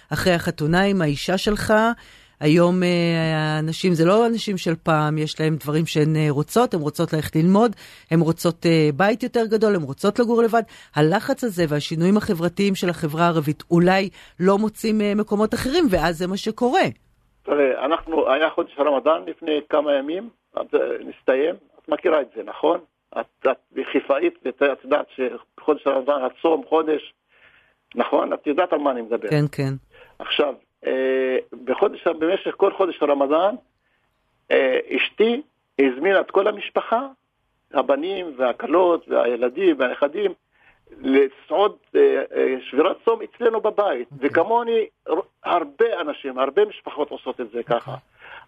אחרי 0.09 0.33
החתונה 0.33 0.81
עם 0.81 1.01
האישה 1.01 1.37
שלך, 1.37 1.73
היום 2.39 2.83
אה, 2.83 2.87
האנשים, 3.57 3.93
זה 3.93 4.05
לא 4.05 4.27
אנשים 4.27 4.57
של 4.57 4.75
פעם, 4.75 5.17
יש 5.17 5.41
להם 5.41 5.55
דברים 5.55 5.85
שהן 5.85 6.15
אה, 6.15 6.27
רוצות, 6.29 6.73
הן 6.73 6.79
רוצות 6.79 7.13
ללכת 7.13 7.35
ללמוד, 7.35 7.71
הן 8.11 8.19
רוצות 8.19 8.65
אה, 8.65 8.89
בית 8.95 9.23
יותר 9.23 9.45
גדול, 9.45 9.75
הן 9.75 9.81
רוצות 9.81 10.19
לגור 10.19 10.41
לבד. 10.43 10.61
הלחץ 10.95 11.43
הזה 11.43 11.63
והשינויים 11.69 12.17
החברתיים 12.17 12.75
של 12.75 12.89
החברה 12.89 13.23
הערבית 13.23 13.63
אולי 13.71 14.09
לא 14.39 14.57
מוצאים 14.57 14.97
מקומות 15.15 15.53
אחרים, 15.53 15.85
ואז 15.91 16.17
זה 16.17 16.27
מה 16.27 16.37
שקורה. 16.37 16.85
תראה, 17.43 17.85
אנחנו, 17.85 18.31
היה 18.31 18.49
חודש 18.49 18.71
הרמדאן 18.77 19.21
לפני 19.27 19.59
כמה 19.69 19.93
ימים, 19.93 20.29
נסתיים, 21.05 21.55
מכירה 21.87 22.21
את 22.21 22.27
זה, 22.35 22.43
נכון? 22.43 22.79
את, 23.19 23.47
את 23.51 23.57
חיפאית 23.91 24.33
ואת 24.45 24.61
יודעת 24.83 25.05
שחודש 25.15 25.87
הרמדאן, 25.87 26.21
הצום, 26.23 26.63
חודש, 26.69 27.13
נכון? 27.95 28.33
את 28.33 28.47
יודעת 28.47 28.73
על 28.73 28.79
מה 28.79 28.91
אני 28.91 29.01
מדבר. 29.01 29.29
כן, 29.29 29.45
כן. 29.51 29.73
עכשיו, 30.19 30.53
בחודש, 31.65 32.07
במשך 32.07 32.53
כל 32.57 32.73
חודש 32.73 33.01
הרמדאן, 33.01 33.55
אה, 34.51 34.79
אשתי 34.95 35.41
הזמינה 35.79 36.19
את 36.19 36.31
כל 36.31 36.47
המשפחה, 36.47 37.07
הבנים 37.73 38.33
והכלות 38.37 39.05
והילדים 39.07 39.75
והנכדים, 39.79 40.33
לסעוד 41.01 41.75
אה, 41.95 42.23
אה, 42.35 42.55
שבירת 42.61 42.97
צום 43.05 43.19
אצלנו 43.21 43.61
בבית. 43.61 44.07
Okay. 44.07 44.13
אוקיי. 44.13 44.29
וכמוני, 44.29 44.85
הרבה 45.43 46.01
אנשים, 46.01 46.39
הרבה 46.39 46.65
משפחות 46.65 47.11
עושות 47.11 47.41
את 47.41 47.51
זה 47.51 47.59
okay. 47.59 47.63
ככה. 47.63 47.95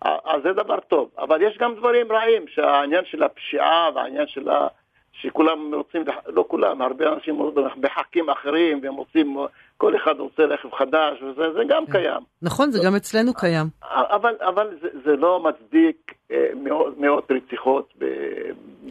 אז 0.01 0.41
זה 0.43 0.53
דבר 0.53 0.79
טוב, 0.79 1.09
אבל 1.17 1.41
יש 1.41 1.57
גם 1.57 1.75
דברים 1.75 2.11
רעים, 2.11 2.47
שהעניין 2.47 3.05
של 3.05 3.23
הפשיעה 3.23 3.89
והעניין 3.95 4.27
של 4.27 4.50
ה... 4.50 4.67
שכולם 5.13 5.73
רוצים, 5.73 6.03
לא 6.27 6.45
כולם, 6.47 6.81
הרבה 6.81 7.13
אנשים 7.13 7.53
בחקים 7.79 8.29
אחרים 8.29 8.79
והם 8.83 8.93
רוצים, 8.93 9.38
כל 9.81 9.95
אחד 9.95 10.15
רוצה 10.19 10.43
רכב 10.43 10.69
חדש 10.79 11.21
וזה 11.21 11.41
זה 11.53 11.63
גם 11.69 11.85
כן. 11.85 11.91
קיים. 11.91 12.21
נכון, 12.41 12.71
זה 12.71 12.79
גם 12.85 12.95
אצלנו 12.95 13.33
קיים. 13.33 13.67
אבל, 13.91 14.33
אבל 14.41 14.67
זה, 14.81 14.88
זה 15.05 15.15
לא 15.15 15.43
מצדיק 15.43 16.13
אה, 16.31 16.47
מאות, 16.63 16.97
מאות 16.97 17.31
רציחות 17.31 17.93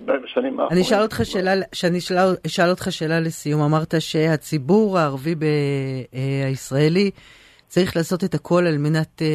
בשנים 0.04 0.52
האחרונות. 0.52 0.72
אני 0.72 0.82
אשאל 0.82 1.02
אותך 1.02 1.20
שאלה, 1.24 1.52
שאני 1.72 1.98
אשאל 2.46 2.70
אותך 2.70 2.86
שאלה 2.90 3.20
לסיום. 3.20 3.62
אמרת 3.62 3.94
שהציבור 3.98 4.98
הערבי 4.98 5.34
אה, 6.14 6.46
הישראלי 6.46 7.10
צריך 7.66 7.96
לעשות 7.96 8.24
את 8.24 8.34
הכל 8.34 8.66
על 8.66 8.78
מנת 8.78 9.22
אה, 9.22 9.26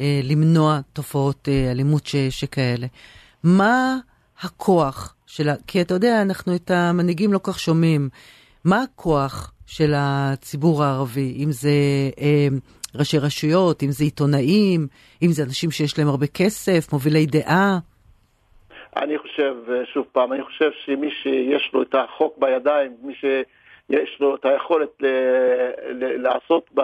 אה, 0.00 0.20
למנוע 0.24 0.78
תופעות 0.92 1.48
אה, 1.48 1.70
אלימות 1.70 2.06
ש, 2.06 2.16
שכאלה. 2.16 2.86
מה 3.44 3.96
הכוח 4.42 5.14
של 5.26 5.48
ה... 5.48 5.54
כי 5.66 5.80
אתה 5.80 5.94
יודע, 5.94 6.22
אנחנו 6.22 6.54
את 6.54 6.70
המנהיגים 6.70 7.32
לא 7.32 7.40
כך 7.42 7.58
שומעים. 7.58 8.08
מה 8.64 8.82
הכוח 8.82 9.51
של 9.76 9.92
הציבור 9.96 10.82
הערבי? 10.82 11.34
אם 11.44 11.50
זה 11.50 11.68
אה, 12.20 12.48
ראשי 12.98 13.18
רשויות, 13.18 13.82
אם 13.82 13.88
זה 13.90 14.04
עיתונאים, 14.04 14.80
אם 15.22 15.28
זה 15.28 15.42
אנשים 15.42 15.70
שיש 15.70 15.98
להם 15.98 16.08
הרבה 16.08 16.26
כסף, 16.26 16.92
מובילי 16.92 17.26
דעה? 17.26 17.78
אני 18.96 19.18
חושב, 19.18 19.54
אה, 19.70 19.86
שוב 19.92 20.06
פעם, 20.12 20.32
אני 20.32 20.42
חושב 20.42 20.70
שמי 20.84 21.10
שיש 21.10 21.70
לו 21.72 21.82
את 21.82 21.94
החוק 21.94 22.38
בידיים, 22.38 22.92
מי 23.02 23.14
שיש 23.14 24.16
לו 24.20 24.34
את 24.36 24.44
היכולת 24.44 24.88
ל, 25.00 25.06
ל, 25.92 26.22
לעשות 26.22 26.70
ב... 26.74 26.80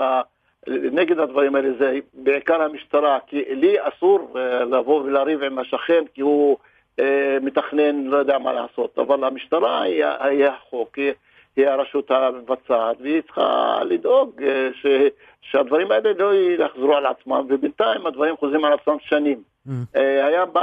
נגד 0.68 1.18
הדברים 1.18 1.54
האלה 1.54 1.68
זה 1.78 1.98
בעיקר 2.14 2.62
המשטרה, 2.62 3.18
כי 3.26 3.44
לי 3.48 3.76
אסור 3.80 4.34
אה, 4.36 4.64
לבוא 4.64 5.02
ולריב 5.02 5.42
עם 5.42 5.58
השכן 5.58 6.02
כי 6.14 6.20
הוא 6.20 6.56
אה, 7.00 7.38
מתכנן, 7.42 8.04
לא 8.04 8.16
יודע 8.16 8.38
מה 8.38 8.52
לעשות, 8.52 8.98
אבל 8.98 9.24
המשטרה 9.24 9.82
היא 9.82 10.44
החוק, 10.46 10.98
היא, 10.98 11.12
היא 11.56 11.66
הרשות 11.66 12.10
המבצעת, 12.10 12.96
והיא 13.00 13.22
צריכה 13.22 13.78
לדאוג 13.84 14.42
אה, 14.42 14.68
ש, 14.74 14.86
שהדברים 15.40 15.90
האלה 15.90 16.10
לא 16.18 16.34
יחזרו 16.34 16.96
על 16.96 17.06
עצמם, 17.06 17.46
ובינתיים 17.48 18.06
הדברים 18.06 18.36
חוזרים 18.36 18.64
על 18.64 18.72
עצמם 18.72 18.96
שנים. 19.00 19.42
Mm. 19.68 19.70
היה 19.94 20.44
ב... 20.46 20.58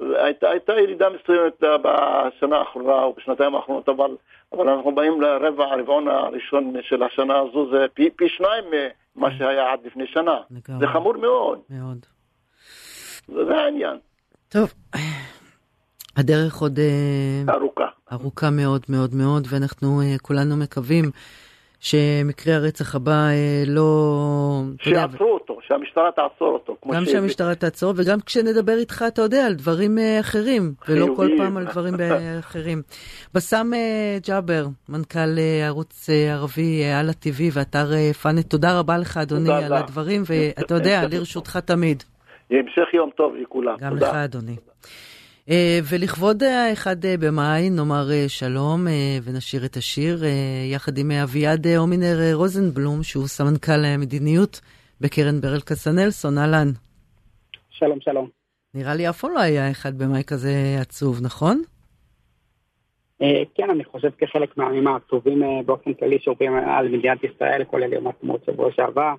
הייתה, 0.00 0.50
הייתה 0.50 0.72
ירידה 0.72 1.08
מסוימת 1.10 1.62
בשנה 1.82 2.56
האחרונה 2.56 3.02
או 3.02 3.12
בשנתיים 3.12 3.54
האחרונות, 3.54 3.88
אבל, 3.88 4.16
אבל 4.52 4.68
אנחנו 4.68 4.94
באים 4.94 5.20
לרבע 5.20 5.64
הרבעון 5.64 6.08
הראשון 6.08 6.74
של 6.82 7.02
השנה 7.02 7.38
הזו, 7.38 7.70
זה 7.70 7.86
פי, 7.94 8.10
פי 8.16 8.28
שניים 8.28 8.64
ממה 9.16 9.30
שהיה 9.38 9.72
עד 9.72 9.80
לפני 9.84 10.06
שנה. 10.06 10.40
לגמרי. 10.50 10.80
זה 10.80 10.92
חמור 10.92 11.16
מאוד. 11.16 11.58
מאוד. 11.70 12.06
זה 13.28 13.56
העניין. 13.56 13.98
טוב, 14.48 14.74
הדרך 16.18 16.56
עוד... 16.56 16.78
אה, 16.78 17.54
ארוכה. 17.54 17.86
ארוכה 18.12 18.50
מאוד 18.50 18.82
מאוד 18.88 19.10
מאוד, 19.14 19.46
ואנחנו 19.50 20.00
אה, 20.00 20.18
כולנו 20.22 20.56
מקווים 20.56 21.04
שמקרה 21.80 22.54
הרצח 22.54 22.94
הבא 22.94 23.12
אה, 23.12 23.62
לא... 23.66 24.62
שיעצרו 24.82 25.34
אותו, 25.34 25.58
שהמשטרה 25.66 26.10
תעצור 26.12 26.48
אותו. 26.48 26.76
גם 26.92 27.04
ש... 27.04 27.10
שהמשטרה 27.10 27.54
תעצור, 27.54 27.92
וגם 27.96 28.20
כשנדבר 28.26 28.72
איתך, 28.72 29.04
אתה 29.08 29.22
יודע, 29.22 29.46
על 29.46 29.54
דברים 29.54 29.98
אחרים, 30.20 30.62
ולא 30.88 31.06
כל 31.16 31.28
פעם 31.38 31.56
על 31.56 31.64
דברים 31.64 31.94
אחרים. 32.38 32.82
בסאם 33.34 33.72
ג'אבר, 34.26 34.66
מנכ"ל 34.88 35.38
ערוץ 35.66 36.10
ערבי 36.12 36.84
על 37.00 37.08
הטבעי 37.10 37.50
ואתר 37.52 38.12
פאנט, 38.22 38.50
תודה 38.50 38.78
רבה 38.78 38.98
לך, 38.98 39.16
אדוני, 39.16 39.52
על 39.52 39.72
הדברים, 39.72 40.22
ואתה 40.28 40.74
יודע, 40.74 41.00
לרשותך 41.12 41.56
תמיד. 41.56 42.02
המשך 42.50 42.94
יום 42.94 43.10
טוב 43.16 43.34
לכולם. 43.36 43.76
גם 43.80 43.96
לך, 43.96 44.14
אדוני. 44.14 44.56
אה, 45.50 45.78
ולכבוד 45.90 46.42
האחד 46.42 47.04
אה, 47.04 47.14
במאי 47.20 47.70
נאמר 47.70 48.10
אה, 48.12 48.24
שלום 48.28 48.86
ונשיר 49.24 49.64
את 49.64 49.76
השיר 49.76 50.16
יחד 50.72 50.98
עם 50.98 51.10
אביעד 51.10 51.66
הומינר 51.66 52.16
רוזנבלום, 52.34 53.02
שהוא 53.02 53.26
סמנכ"ל 53.26 53.84
המדיניות 53.84 54.60
בקרן 55.00 55.40
ברל 55.40 55.60
כצנלסון, 55.60 56.38
אהלן. 56.38 56.68
שלום, 57.70 58.00
שלום. 58.00 58.28
נראה 58.74 58.94
לי 58.94 59.08
אף 59.08 59.20
פעם 59.20 59.32
לא 59.32 59.40
היה 59.40 59.70
אחד 59.70 59.98
במאי 59.98 60.22
כזה 60.26 60.50
עצוב, 60.80 61.20
נכון? 61.22 61.62
כן, 63.54 63.70
אני 63.70 63.84
חושב 63.84 64.10
כחלק 64.18 64.56
מהימים 64.56 64.86
העצובים 64.86 65.42
באופן 65.66 65.94
כללי 65.94 66.18
שעוברים 66.20 66.54
על 66.54 66.88
מדינת 66.88 67.24
ישראל, 67.24 67.64
כולל 67.64 67.92
יום 67.92 68.06
העצמאות 68.06 68.44
שבוע 68.46 68.70
שעבר. 68.76 69.14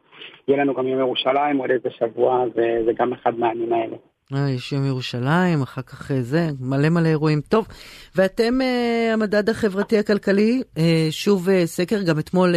יהיה 0.48 0.64
לנו 0.64 0.74
גם 0.74 0.88
יום 0.88 1.00
ירושלים 1.00 1.58
עוד 1.58 1.72
איזה 1.72 1.90
שבוע, 2.00 2.44
וזה 2.56 2.92
גם 2.98 3.14
אחד 3.14 3.40
מהימים 3.40 3.74
האלה. 3.74 3.98
אה, 4.36 4.50
יש 4.50 4.72
יום 4.72 4.86
ירושלים, 4.86 5.62
אחר 5.62 5.82
כך 5.82 6.12
אה, 6.12 6.22
זה, 6.22 6.50
מלא 6.60 6.90
מלא 6.90 7.08
אירועים. 7.08 7.42
טוב, 7.42 7.68
ואתם, 8.16 8.62
אה, 8.62 9.14
המדד 9.14 9.50
החברתי 9.50 9.98
הכלכלי, 9.98 10.62
אה, 10.78 11.08
שוב 11.12 11.48
סקר, 11.66 12.02
גם 12.02 12.20
אתמול 12.20 12.56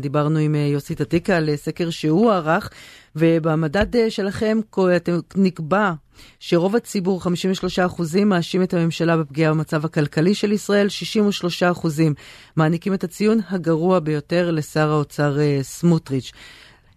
דיברנו 0.00 0.38
עם 0.38 0.54
יוסי 0.54 0.94
טטיקה 0.94 1.36
על 1.36 1.56
סקר 1.56 1.90
שהוא 1.90 2.32
ערך, 2.32 2.70
ובמדד 3.16 4.10
שלכם 4.10 4.60
אתם, 4.96 5.18
נקבע 5.36 5.92
שרוב 6.40 6.76
הציבור, 6.76 7.20
53% 7.20 8.24
מאשים 8.24 8.62
את 8.62 8.74
הממשלה 8.74 9.16
בפגיעה 9.16 9.52
במצב 9.52 9.84
הכלכלי 9.84 10.34
של 10.34 10.52
ישראל, 10.52 10.86
63% 10.88 12.12
מעניקים 12.56 12.94
את 12.94 13.04
הציון 13.04 13.40
הגרוע 13.50 13.98
ביותר 13.98 14.50
לשר 14.50 14.90
האוצר 14.90 15.36
סמוטריץ'. 15.62 16.32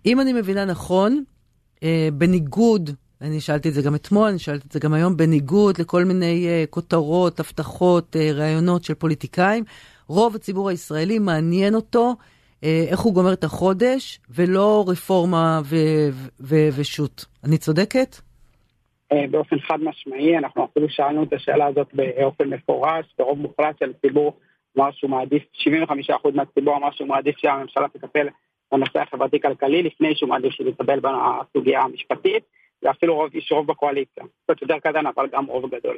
אם 0.06 0.20
אני 0.20 0.34
מבינה 0.34 0.66
נכון, 0.66 1.24
בניגוד 2.13 2.90
אני 3.22 3.40
שאלתי 3.40 3.70
את 3.70 3.74
זה 3.74 3.82
גם 3.82 3.96
אתמול, 3.96 4.28
אני 4.28 4.40
שאלתי 4.40 4.68
את 4.68 4.72
זה 4.72 4.80
גם 4.80 4.94
היום, 4.94 5.18
בניגוד 5.18 5.82
לכל 5.82 6.06
מיני 6.06 6.48
uh, 6.48 6.70
כותרות, 6.70 7.40
הבטחות, 7.40 8.16
uh, 8.16 8.34
ראיונות 8.34 8.84
של 8.84 8.94
פוליטיקאים, 8.94 9.63
רוב 10.08 10.36
הציבור 10.36 10.70
הישראלי 10.70 11.20
מעניין 11.20 11.75
אותו 11.75 12.16
אה, 12.63 12.86
איך 12.92 13.00
הוא 13.00 13.13
גומר 13.13 13.34
את 13.34 13.44
החודש, 13.44 14.20
ולא 14.30 14.86
רפורמה 14.88 15.62
ושות'. 16.78 17.25
אני 17.44 17.58
צודקת? 17.58 18.16
אה, 19.12 19.28
באופן 19.32 19.60
חד 19.60 19.78
משמעי, 19.82 20.38
אנחנו 20.38 20.66
אפילו 20.66 20.90
שאלנו 20.90 21.24
את 21.24 21.34
השאלה 21.34 21.66
הזאת 21.66 21.88
באופן 21.94 22.50
מפורש, 22.50 23.06
ברוב 23.18 23.40
מוחלט 23.40 23.80
של 23.80 23.92
הציבור 23.98 24.38
אמר 24.78 24.92
שהוא 24.92 25.12
מעדיף, 25.12 25.44
75% 25.54 26.36
מהציבור 26.36 26.78
אמר 26.78 26.92
שהוא 26.92 27.08
מעדיף 27.08 27.38
שהממשלה 27.38 27.88
תטפל 27.88 28.28
בנושא 28.72 29.00
החברתי-כלכלי 29.00 29.84
לפני 29.84 30.16
שהוא 30.16 30.30
מעדיף 30.30 30.51
שהיא 30.51 30.72
תטפל 30.72 31.00
בסוגיה 31.00 31.82
המשפטית, 31.82 32.44
ואפילו 32.83 33.15
רוב, 33.15 33.35
יש 33.35 33.51
רוב 33.51 33.67
בקואליציה, 33.67 34.23
קצת 34.43 34.61
יותר 34.61 34.79
קטן 34.79 35.05
אבל 35.05 35.27
גם 35.31 35.45
רוב 35.45 35.75
גדול. 35.75 35.97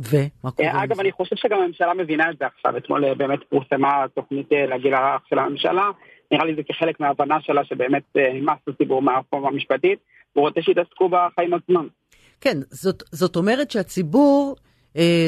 ומה 0.00 0.50
קורה? 0.50 0.68
אה, 0.68 0.84
אגב, 0.84 1.00
אני 1.00 1.12
חושב 1.12 1.36
שגם 1.36 1.58
הממשלה 1.58 1.94
מבינה 1.94 2.30
את 2.30 2.38
זה 2.38 2.46
עכשיו, 2.46 2.76
אתמול 2.76 3.04
אה, 3.04 3.14
באמת 3.14 3.38
פורסמה 3.48 4.04
תוכנית 4.14 4.46
לגיל 4.52 4.94
הרך 4.94 5.22
של 5.28 5.38
הממשלה, 5.38 5.90
נראה 6.32 6.44
לי 6.44 6.54
זה 6.54 6.62
כחלק 6.62 7.00
מההבנה 7.00 7.40
שלה 7.40 7.64
שבאמת 7.64 8.02
נמאס 8.16 8.58
לציבור 8.66 9.02
מהרפורמה 9.02 9.48
המשפטית, 9.48 9.98
הוא 10.32 10.48
רוצה 10.48 10.62
שיתעסקו 10.62 11.08
בחיים 11.08 11.54
עצמם. 11.54 11.88
כן, 12.40 12.58
זאת, 12.70 13.02
זאת 13.12 13.36
אומרת 13.36 13.70
שהציבור 13.70 14.56
אה, 14.56 14.67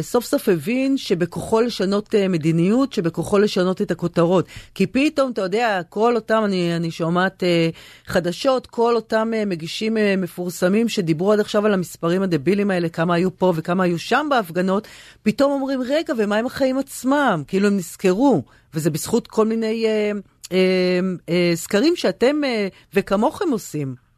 סוף 0.02 0.24
סוף 0.24 0.48
הבין 0.48 0.96
שבכוחו 0.96 1.60
לשנות 1.60 2.14
אה, 2.14 2.28
מדיניות, 2.28 2.92
שבכוחו 2.92 3.38
לשנות 3.38 3.82
את 3.82 3.90
הכותרות. 3.90 4.46
כי 4.74 4.86
פתאום, 4.86 5.30
אתה 5.30 5.40
יודע, 5.40 5.80
כל 5.88 6.16
אותם, 6.16 6.42
אני, 6.44 6.76
אני 6.76 6.90
שומעת 6.90 7.42
אה, 7.42 7.68
חדשות, 8.06 8.66
כל 8.66 8.96
אותם 8.96 9.30
אה, 9.34 9.44
מגישים 9.44 9.96
אה, 9.96 10.14
מפורסמים 10.16 10.88
שדיברו 10.88 11.32
עד 11.32 11.40
עכשיו 11.40 11.66
על 11.66 11.74
המספרים 11.74 12.22
הדבילים 12.22 12.70
האלה, 12.70 12.88
כמה 12.88 13.14
היו 13.14 13.38
פה 13.38 13.52
וכמה 13.56 13.84
היו 13.84 13.98
שם 13.98 14.26
בהפגנות, 14.30 14.88
פתאום 15.22 15.52
אומרים, 15.52 15.80
רגע, 15.82 16.14
ומה 16.18 16.36
עם 16.36 16.46
החיים 16.46 16.78
עצמם? 16.78 17.42
כאילו 17.46 17.66
הם 17.66 17.76
נזכרו, 17.76 18.42
וזה 18.74 18.90
בזכות 18.90 19.26
כל 19.26 19.46
מיני 19.46 19.86
אה, 19.86 20.12
אה, 20.52 21.00
אה, 21.28 21.52
סקרים 21.54 21.96
שאתם 21.96 22.44
אה, 22.44 22.68
וכמוכם 22.94 23.50
עושים. 23.50 24.09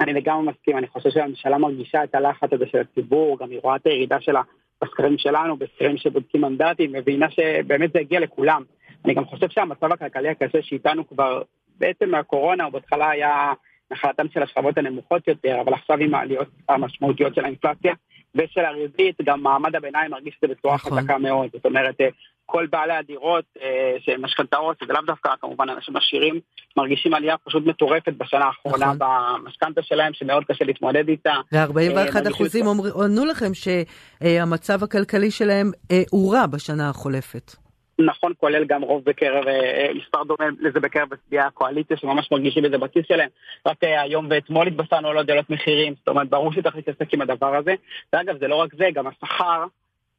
אני 0.00 0.12
לגמרי 0.12 0.52
מסכים, 0.52 0.78
אני 0.78 0.86
חושב 0.86 1.10
שהממשלה 1.10 1.58
מרגישה 1.58 2.04
את 2.04 2.14
הלחץ 2.14 2.52
הזה 2.52 2.66
של 2.66 2.78
הציבור, 2.78 3.38
גם 3.38 3.50
היא 3.50 3.60
רואה 3.62 3.76
את 3.76 3.86
הירידה 3.86 4.20
שלה 4.20 4.42
בסקרים 4.82 5.18
שלנו, 5.18 5.56
בסקרים 5.56 5.96
שבודקים 5.96 6.40
מנדטים, 6.40 6.92
מבינה 6.92 7.30
שבאמת 7.30 7.92
זה 7.92 7.98
הגיע 7.98 8.20
לכולם. 8.20 8.62
אני 9.04 9.14
גם 9.14 9.24
חושב 9.24 9.48
שהמצב 9.48 9.92
הכלכלי 9.92 10.28
הקשה 10.28 10.58
שאיתנו 10.62 11.08
כבר 11.08 11.42
בעצם 11.78 12.10
מהקורונה, 12.10 12.64
הוא 12.64 12.72
בהתחלה 12.72 13.10
היה 13.10 13.52
נחלתן 13.90 14.28
של 14.28 14.42
השכבות 14.42 14.78
הנמוכות 14.78 15.28
יותר, 15.28 15.60
אבל 15.60 15.74
עכשיו 15.74 15.96
עם 15.98 16.14
העליות 16.14 16.48
המשמעותיות 16.68 17.34
של 17.34 17.44
האינפלציה 17.44 17.94
ושל 18.34 18.60
הריבית, 18.60 19.16
גם 19.24 19.42
מעמד 19.42 19.76
הביניים 19.76 20.10
מרגיש 20.10 20.34
את 20.34 20.48
זה 20.48 20.54
בצורה 20.54 20.74
נכון. 20.74 20.98
חזקה 20.98 21.18
מאוד. 21.18 21.50
זאת 21.52 21.66
אומרת, 21.66 22.00
כל 22.50 22.66
בעלי 22.66 22.92
הדירות 22.92 23.44
אה, 23.62 23.96
שהם 24.00 24.24
משכנתאות, 24.24 24.76
זה 24.86 24.92
לאו 24.92 25.02
דווקא 25.06 25.30
כמובן 25.40 25.68
אנשים 25.68 25.96
עשירים, 25.96 26.40
מרגישים 26.76 27.14
עלייה 27.14 27.36
פשוט 27.44 27.66
מטורפת 27.66 28.12
בשנה 28.18 28.44
האחרונה 28.44 28.86
נכון. 28.86 28.98
במשכנתה 28.98 29.82
שלהם, 29.82 30.12
שמאוד 30.14 30.44
קשה 30.44 30.64
להתמודד 30.64 31.08
איתה. 31.08 31.34
ו-41 31.52 32.16
אה, 32.16 32.30
אחוזים 32.30 32.66
ענו 33.04 33.24
לכם 33.24 33.52
שהמצב 33.54 34.82
הכלכלי 34.84 35.30
שלהם 35.30 35.70
אה, 35.90 36.02
הורע 36.10 36.46
בשנה 36.46 36.90
החולפת. 36.90 37.52
נכון, 37.98 38.32
כולל 38.38 38.64
גם 38.64 38.82
רוב 38.82 39.04
בקרב, 39.04 39.44
מספר 39.94 40.24
דומה 40.24 40.50
לזה 40.60 40.80
בקרב 40.80 41.08
הצביעי 41.12 41.42
הקואליציה, 41.42 41.96
שממש 41.96 42.28
מרגישים 42.32 42.64
את 42.64 42.70
זה 42.70 42.78
בכיס 42.78 43.06
שלהם. 43.08 43.28
רק 43.66 43.76
היום 43.80 44.26
ואתמול 44.30 44.66
התבשרנו 44.66 45.08
על 45.08 45.16
עוד 45.16 45.30
עלות 45.30 45.50
מחירים, 45.50 45.94
זאת 45.98 46.08
אומרת, 46.08 46.28
ברור 46.28 46.52
שצריך 46.52 46.76
להתעסק 46.76 47.14
עם 47.14 47.20
הדבר 47.20 47.56
הזה. 47.56 47.74
ואגב, 48.12 48.38
זה 48.40 48.48
לא 48.48 48.54
רק 48.54 48.74
זה, 48.74 48.84
גם 48.94 49.06
השכר 49.06 49.64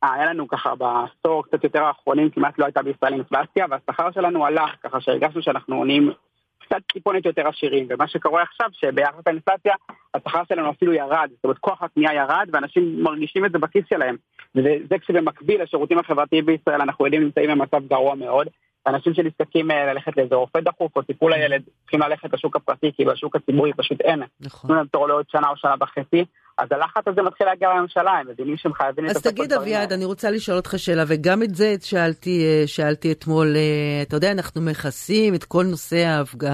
היה 0.03 0.25
לנו 0.25 0.47
ככה 0.47 0.75
בעשור 0.75 1.43
קצת 1.43 1.63
יותר 1.63 1.83
האחרונים 1.83 2.29
כמעט 2.29 2.59
לא 2.59 2.65
הייתה 2.65 2.83
בישראל 2.83 3.13
אינפלציה 3.13 3.65
והשכר 3.69 4.11
שלנו 4.11 4.45
עלה 4.45 4.65
ככה 4.83 5.01
שהרגשנו 5.01 5.41
שאנחנו 5.41 5.75
עונים 5.75 6.11
קצת 6.59 6.81
טיפונת 6.93 7.25
יותר 7.25 7.47
עשירים 7.47 7.87
ומה 7.89 8.07
שקורה 8.07 8.41
עכשיו 8.41 8.67
שביחס 8.71 9.27
לאינפלציה 9.27 9.73
השכר 10.13 10.41
שלנו 10.49 10.69
אפילו 10.69 10.93
ירד 10.93 11.29
זאת 11.35 11.43
אומרת 11.43 11.57
כוח 11.57 11.83
הקנייה 11.83 12.13
ירד 12.13 12.47
ואנשים 12.51 13.03
מרגישים 13.03 13.45
את 13.45 13.51
זה 13.51 13.59
בכיס 13.59 13.85
שלהם 13.89 14.15
וזה 14.55 14.99
כשבמקביל 15.01 15.63
לשירותים 15.63 15.99
החברתיים 15.99 16.45
בישראל 16.45 16.81
אנחנו 16.81 17.05
יודעים 17.05 17.23
נמצאים 17.23 17.49
במצב 17.49 17.87
גרוע 17.87 18.15
מאוד 18.15 18.47
אנשים 18.87 19.13
שנזקקים 19.13 19.71
אה, 19.71 19.93
ללכת 19.93 20.17
לאיזה 20.17 20.35
רופא 20.35 20.59
דחוף 20.59 20.95
או 20.95 21.01
טיפול 21.01 21.33
לילד 21.33 21.61
צריכים 21.81 21.99
ללכת 21.99 22.33
לשוק 22.33 22.55
הפרטי 22.55 22.91
כי 22.95 23.05
בשוק 23.05 23.35
הציבורי 23.35 23.73
פשוט 23.73 24.01
אין. 24.01 24.23
נכון. 24.41 24.67
תנו 24.67 24.77
להם 24.77 24.87
תור 24.87 25.07
לעוד 25.07 25.25
שנה 25.29 25.49
או 25.49 25.57
שנה 25.57 25.75
וחצי 25.79 26.25
אז 26.59 26.67
הלחץ 26.71 27.03
הזה 27.07 27.21
מתחיל 27.21 27.47
להגיע 27.47 27.69
לממשלה, 27.69 28.11
הם 28.11 28.27
מבינים 28.27 28.57
שהם 28.57 28.73
חייבים 28.73 29.05
לטפל 29.05 29.19
בדברים 29.19 29.45
אז 29.45 29.49
תגיד 29.49 29.53
אביעד, 29.53 29.93
אני 29.93 30.05
רוצה 30.05 30.31
לשאול 30.31 30.57
אותך 30.57 30.73
שאלה, 30.77 31.03
וגם 31.07 31.43
את 31.43 31.55
זה 31.55 31.75
שאלתי, 31.81 32.45
אה, 32.45 32.67
שאלתי 32.67 33.11
אתמול, 33.11 33.55
אה, 33.55 34.01
אתה 34.01 34.15
יודע, 34.15 34.31
אנחנו 34.31 34.61
מכסים 34.61 35.35
את 35.35 35.43
כל 35.43 35.65
נושא 35.65 35.97
ההפג... 35.97 36.49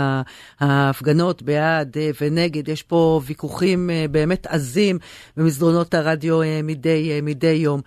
ההפגנות 0.60 1.42
בעד 1.42 1.98
אה, 1.98 2.10
ונגד, 2.22 2.70
יש 2.70 2.84
פה 2.84 3.22
ויכוחים 3.26 3.90
באמת 4.12 4.48
עזים 4.48 4.98
במסדרונות 5.38 5.94
הרדיו 5.94 6.40
מדי, 6.64 7.20
מדי 7.24 7.48
יום. 7.48 7.82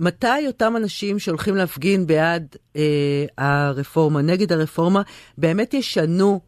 מתי 0.00 0.46
אותם 0.46 0.76
אנשים 0.76 1.18
שהולכים 1.18 1.56
להפגין 1.56 2.06
בעד 2.06 2.56
הרפורמה, 3.38 4.22
נגד 4.22 4.52
הרפורמה, 4.52 5.02
באמת 5.38 5.74
ישנו 5.74 6.40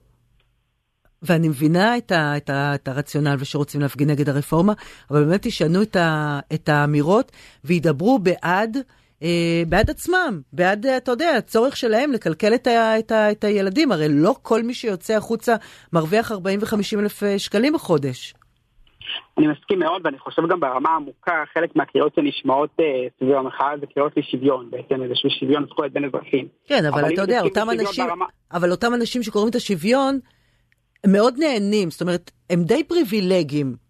ואני 1.24 1.48
מבינה 1.48 1.96
את, 1.96 2.12
ה, 2.12 2.36
את, 2.36 2.50
ה, 2.50 2.74
את 2.74 2.88
הרציונל 2.88 3.36
ושרוצים 3.38 3.80
להפגין 3.80 4.10
נגד 4.10 4.28
הרפורמה, 4.28 4.72
אבל 5.10 5.24
באמת 5.24 5.46
ישנו 5.46 5.82
את, 5.82 5.96
ה, 5.96 6.40
את 6.54 6.68
האמירות 6.68 7.32
וידברו 7.64 8.18
בעד, 8.18 8.76
אה, 9.22 9.62
בעד 9.68 9.90
עצמם, 9.90 10.40
בעד, 10.52 10.86
אתה 10.86 11.10
יודע, 11.10 11.30
הצורך 11.38 11.76
שלהם 11.76 12.12
לקלקל 12.12 12.54
את, 12.54 12.66
ה, 12.66 12.98
את, 12.98 13.12
ה, 13.12 13.30
את 13.30 13.44
הילדים. 13.44 13.92
הרי 13.92 14.06
לא 14.10 14.34
כל 14.42 14.62
מי 14.62 14.74
שיוצא 14.74 15.16
החוצה 15.16 15.54
מרוויח 15.92 16.32
40 16.32 16.60
ו-50 16.62 17.00
אלף 17.00 17.22
אה, 17.22 17.38
שקלים 17.38 17.72
בחודש. 17.72 18.34
אני 19.38 19.46
מסכים 19.46 19.78
מאוד, 19.78 20.02
ואני 20.04 20.18
חושב 20.18 20.42
גם 20.50 20.60
ברמה 20.60 20.90
העמוקה, 20.90 21.44
חלק 21.54 21.76
מהקריאות 21.76 22.14
שנשמעות 22.14 22.70
אה, 22.80 22.84
סביב 23.18 23.36
המחאה 23.36 23.70
זה 23.80 23.86
קריאות 23.86 24.12
לשוויון, 24.16 24.70
בעצם 24.70 25.02
איזשהו 25.02 25.30
שוויון 25.30 25.66
זכויות 25.66 25.92
בין 25.92 26.04
אזרחים. 26.04 26.48
כן, 26.66 26.84
אבל, 26.84 27.00
אבל 27.00 27.12
אתה 27.12 27.22
יודע, 27.22 27.40
אותם 27.40 27.70
אנשים, 27.70 28.06
ברמה... 28.06 28.24
אבל 28.52 28.70
אותם 28.70 28.94
אנשים 28.94 29.22
שקוראים 29.22 29.50
את 29.50 29.54
השוויון, 29.54 30.18
מאוד 31.06 31.34
נהנים, 31.38 31.90
זאת 31.90 32.00
אומרת, 32.00 32.30
הם 32.50 32.64
די 32.64 32.84
פריבילגיים. 32.84 33.84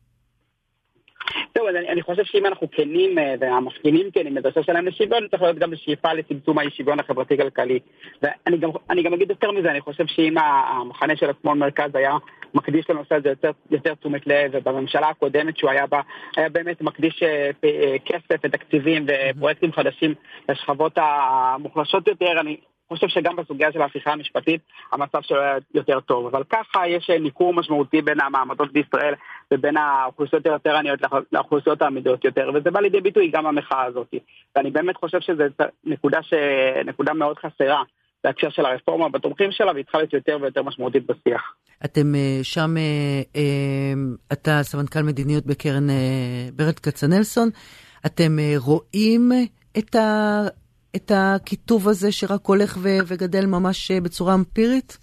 זהו, 1.59 1.68
אני, 1.68 1.88
אני 1.88 2.03
חושב 2.03 2.24
שאם 2.24 2.46
אנחנו 2.46 2.70
כנים 2.70 3.18
אה, 3.18 3.35
והמפגינים 3.40 4.11
כנים 4.11 4.35
בדרשה 4.35 4.62
שלהם 4.62 4.87
לשוויון, 4.87 5.29
צריך 5.29 5.42
להיות 5.42 5.59
גם 5.59 5.70
בשאיפה 5.70 6.12
לצמצום 6.12 6.59
האי 6.59 6.70
שוויון 6.70 7.00
החברתי-כלכלי. 7.00 7.79
ואני 8.22 8.59
גם, 8.59 8.70
גם 9.05 9.14
אגיד 9.14 9.31
יותר 9.31 9.50
מזה, 9.50 9.70
אני 9.70 9.81
חושב 9.81 10.07
שאם 10.07 10.38
המחנה 10.38 11.16
של 11.16 11.31
השמאל 11.31 11.59
מרכז 11.59 11.90
היה 11.94 12.16
מקדיש 12.55 12.90
לנושא 12.90 13.14
הזה 13.14 13.29
יותר, 13.29 13.50
יותר 13.70 13.94
תשומת 13.94 14.27
לב, 14.27 14.50
ובממשלה 14.53 15.09
הקודמת 15.09 15.57
שהוא 15.59 15.70
היה 15.70 15.87
בה, 15.87 16.00
היה 16.37 16.48
באמת 16.48 16.83
מקדיש 16.83 17.22
אה, 17.22 17.50
אה, 17.64 17.96
כסף 18.05 18.40
ותקציבים 18.44 19.07
ופרויקטים 19.09 19.72
חדשים 19.72 20.14
לשכבות 20.48 20.92
המוחלשות 20.96 22.09
יותר, 22.09 22.40
אני 22.40 22.57
חושב 22.88 23.09
שגם 23.09 23.37
בסוגיה 23.37 23.73
של 23.73 23.83
ההפיכה 23.83 24.12
המשפטית 24.12 24.61
המצב 24.92 25.18
שלו 25.23 25.40
היה 25.40 25.57
יותר 25.75 26.01
טוב, 26.01 26.27
אבל 26.27 26.42
ככה 26.51 26.88
יש 26.88 27.11
ניכור 27.20 27.55
משמעותי 27.55 28.03
בין 28.03 28.20
המעמדות 28.20 28.73
בישראל 28.73 29.14
ובין 29.53 29.77
האוכלוסיות 29.77 30.47
היותר 30.47 30.77
עניות 30.77 31.01
לאוכלוסיות 31.33 31.83
העמידות 31.83 32.25
יותר, 32.25 32.51
וזה 32.55 32.70
בא 32.70 32.81
לידי 32.81 33.01
ביטוי 33.01 33.29
גם 33.29 33.47
המחאה 33.47 33.85
הזאת. 33.85 34.14
ואני 34.57 34.70
באמת 34.70 34.97
חושב 34.97 35.20
שזו 35.20 35.44
נקודה, 35.85 36.23
ש... 36.23 36.35
נקודה 36.85 37.14
מאוד 37.14 37.38
חסרה. 37.38 37.83
בהקשר 38.25 38.51
של 38.51 38.66
הרפורמה 38.66 39.09
בתומכים 39.09 39.53
שלה, 39.53 39.73
והיא 39.73 39.85
צריכה 39.85 39.99
להיות 39.99 40.12
יותר 40.12 40.38
ויותר 40.40 40.62
משמעותית 40.62 41.07
בשיח. 41.07 41.42
אתם 41.85 42.14
אה, 42.14 42.38
שם, 42.42 42.77
אה, 42.77 43.23
אה, 43.37 43.92
אתה 44.33 44.62
סמנכ"ל 44.62 45.03
מדיניות 45.03 45.47
בקרן 45.47 45.87
ברד 46.57 46.79
כצנלסון, 46.79 47.49
אתם 48.07 48.37
רואים 48.57 49.33
את 49.79 49.94
ה... 49.94 50.40
את 50.96 51.11
הקיטוב 51.14 51.88
הזה 51.88 52.12
שרק 52.12 52.46
הולך 52.46 52.76
ו- 52.83 53.04
וגדל 53.07 53.46
ממש 53.46 53.90
אה, 53.90 54.00
בצורה 54.00 54.35
אמפירית? 54.35 54.98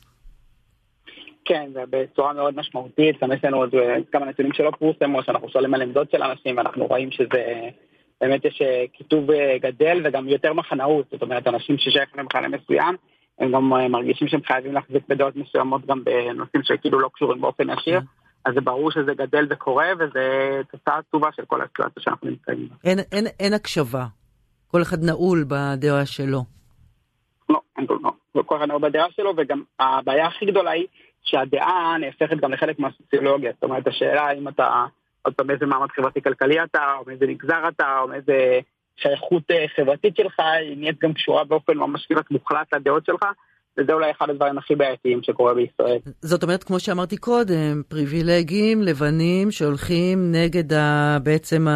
כן, 1.46 1.70
בצורה 1.90 2.34
מאוד 2.34 2.56
משמעותית, 2.56 3.16
גם 3.24 3.32
יש 3.32 3.40
לנו 3.44 3.58
עוד 3.58 3.76
אה, 3.76 3.96
כמה 4.12 4.26
נתונים 4.26 4.54
שלא 4.54 4.72
פורסמו, 4.80 5.24
שאנחנו 5.24 5.50
שואלים 5.50 5.74
על 5.74 5.82
עמדות 5.82 6.12
של 6.12 6.24
אנשים, 6.24 6.58
ואנחנו 6.58 6.86
רואים 6.86 7.12
שזה, 7.12 7.70
באמת 8.22 8.46
יש 8.46 8.62
אה, 8.62 8.84
קיטוב 8.98 9.28
גדל 9.62 10.02
וגם 10.04 10.28
יותר 10.28 10.54
מחנאות, 10.54 11.06
זאת 11.12 11.22
אומרת, 11.22 11.48
אנשים 11.48 11.78
ששייכים 11.78 12.20
למחנה 12.20 12.48
מסוים, 12.48 12.96
הם 13.40 13.52
גם 13.52 13.70
מרגישים 13.92 14.28
שהם 14.28 14.42
חייבים 14.48 14.74
להחזיק 14.74 15.04
בדעות 15.10 15.36
מסוימות 15.36 15.86
גם 15.86 16.04
בנושאים 16.04 16.64
שכאילו 16.64 17.00
לא 17.00 17.10
קשורים 17.14 17.42
באופן 17.42 17.70
ישיר. 17.70 18.00
כן. 18.00 18.06
אז 18.46 18.54
זה 18.54 18.62
ברור 18.62 18.92
שזה 18.92 19.14
גדל 19.14 19.48
וקורה, 19.50 19.88
וזה 20.00 20.22
תוצאה 20.72 20.98
עצובה 20.98 21.30
של 21.36 21.46
כל 21.46 21.62
הסיטואציה 21.62 22.04
שאנחנו 22.04 22.30
נמצאים 22.30 22.70
בה. 22.70 22.76
אין, 22.84 23.00
אין, 23.12 23.26
אין 23.40 23.54
הקשבה. 23.54 24.06
כל 24.72 24.82
אחד 24.82 25.04
נעול 25.04 25.46
בדעה 25.48 26.06
שלו. 26.06 26.44
לא, 27.50 27.62
אין 27.78 27.88
כל, 27.88 27.98
לא. 28.04 28.42
כל 28.46 28.58
אחד 28.58 28.66
נעול 28.66 28.82
בדעה 28.82 29.06
שלו, 29.12 29.34
וגם 29.38 29.64
הבעיה 29.80 30.28
הכי 30.28 30.46
גדולה 30.46 30.72
היא 30.72 30.86
שהדעה 31.24 31.96
נהפכת 32.00 32.38
גם 32.42 32.52
לחלק 32.52 32.80
מהסוציולוגיה. 32.80 33.52
זאת 33.54 33.64
אומרת, 33.64 33.88
השאלה 33.88 34.22
האם 34.22 34.48
אתה, 34.48 34.86
עוד 35.22 35.34
פעם, 35.34 35.52
איזה 35.52 35.66
מעמד 35.66 35.88
חברתי-כלכלי 35.96 36.64
אתה, 36.64 36.94
או 37.00 37.04
מאיזה 37.08 37.26
מגזר 37.28 37.68
אתה, 37.68 38.00
או 38.02 38.08
מאיזה 38.08 38.60
שייכות 38.98 39.44
אה, 39.52 39.66
חברתית 39.76 40.16
שלך, 40.16 40.40
היא 40.40 40.78
נהיית 40.78 41.00
גם 41.04 41.14
קשורה 41.14 41.44
באופן 41.44 41.78
ממש 41.78 42.06
כמעט 42.06 42.32
מוחלט 42.32 42.74
לדעות 42.74 43.06
שלך, 43.06 43.24
וזה 43.78 43.94
אולי 43.94 44.12
אחד 44.12 44.30
הדברים 44.30 44.58
הכי 44.58 44.76
בעייתיים 44.76 45.24
שקורה 45.24 45.54
בישראל. 45.54 46.00
זאת 46.22 46.44
אומרת, 46.44 46.64
כמו 46.64 46.80
שאמרתי 46.80 47.18
קודם, 47.18 47.82
פריבילגים 47.88 48.82
לבנים 48.82 49.52
שהולכים 49.52 50.32
נגד 50.32 50.74
ה, 50.74 51.18
בעצם. 51.24 51.68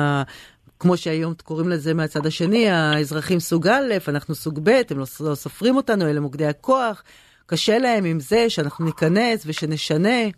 כמו 0.79 0.97
שהיום 0.97 1.33
קוראים 1.43 1.69
לזה 1.69 1.93
מהצד 1.93 2.25
השני, 2.25 2.69
האזרחים 2.69 3.39
סוג 3.39 3.67
א', 3.67 3.93
אנחנו 4.07 4.35
סוג 4.35 4.59
ב', 4.63 4.69
הם 4.69 4.97
לא, 4.97 5.05
לא 5.29 5.35
סופרים 5.35 5.75
אותנו, 5.75 6.09
אלה 6.09 6.19
מוקדי 6.19 6.45
הכוח. 6.45 7.03
קשה 7.45 7.77
להם 7.77 8.05
עם 8.05 8.19
זה 8.19 8.49
שאנחנו 8.49 8.85
ניכנס 8.85 9.45
ושנשנה. 9.47 10.29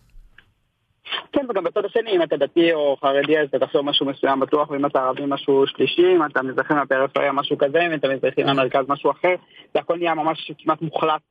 כן, 1.34 1.45
וגם 1.50 1.63
בצד 1.63 1.86
השני, 1.86 2.12
אם 2.12 2.23
אתה 2.23 2.38
דתי 2.38 2.73
או 2.73 2.97
חרדי, 3.02 3.39
אז 3.39 3.47
אתה 3.50 3.65
תחשוב 3.65 3.82
משהו 3.82 4.06
מסוים 4.06 4.39
בטוח, 4.39 4.69
ואם 4.69 4.86
אתה 4.86 5.00
ערבי 5.00 5.23
משהו 5.28 5.67
שלישי, 5.67 6.15
אם 6.15 6.26
אתה 6.26 6.43
מזרחי 6.43 6.73
מהפריפריה 6.73 7.32
משהו 7.32 7.58
כזה, 7.58 7.80
אם 7.86 7.93
אתה 7.93 8.08
מזרחי 8.08 8.43
מהמרכז 8.43 8.86
משהו 8.88 9.12
אחר, 9.12 9.36
זה 9.73 9.80
הכל 9.80 9.97
נהיה 9.97 10.13
ממש 10.13 10.52
כמעט 10.58 10.82
מוחלט. 10.82 11.21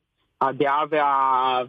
הדעה 0.40 0.82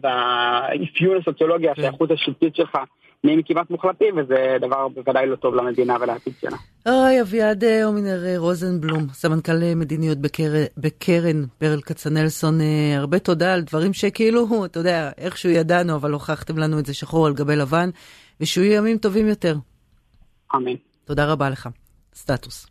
והאפיון 0.00 1.12
וה... 1.14 1.20
הסוציולוגי, 1.20 1.66
כן. 1.66 1.72
השייכות 1.72 2.10
השלטית 2.10 2.56
שלך 2.56 2.78
נהיים 3.24 3.42
כמעט 3.42 3.70
מוחלטים, 3.70 4.18
וזה 4.18 4.56
דבר 4.60 4.88
בוודאי 4.88 5.26
לא 5.26 5.36
טוב 5.36 5.54
למדינה 5.54 5.96
ולעתיד 6.00 6.32
שלה. 6.40 6.56
אוי, 6.88 7.20
אביעד 7.20 7.64
הומינר 7.64 8.36
רוזנבלום, 8.36 9.06
סמנכ"ל 9.12 9.74
מדיניות 9.76 10.18
בקר... 10.18 10.52
בקרן 10.76 11.44
ברל 11.60 11.80
כצנלסון, 11.80 12.60
אה, 12.60 12.96
הרבה 12.96 13.18
תודה 13.18 13.54
על 13.54 13.60
דברים 13.60 13.92
שכאילו, 13.92 14.46
אתה 14.64 14.80
יודע, 14.80 15.10
איכשהו 15.18 15.50
ידענו, 15.50 15.94
אבל 15.94 16.12
הוכחתם 16.12 16.58
לנו 16.58 16.78
את 16.78 16.86
זה 16.86 16.94
שחור 16.94 17.26
על 17.26 17.34
גבי 17.34 17.56
לבן, 17.56 17.90
ושיהיו 18.40 18.72
ימים 18.72 18.98
טובים 18.98 19.28
יותר. 19.28 19.56
אמן. 20.56 20.74
תודה 21.04 21.32
רבה 21.32 21.50
לך. 21.50 21.68
סטטוס. 22.14 22.66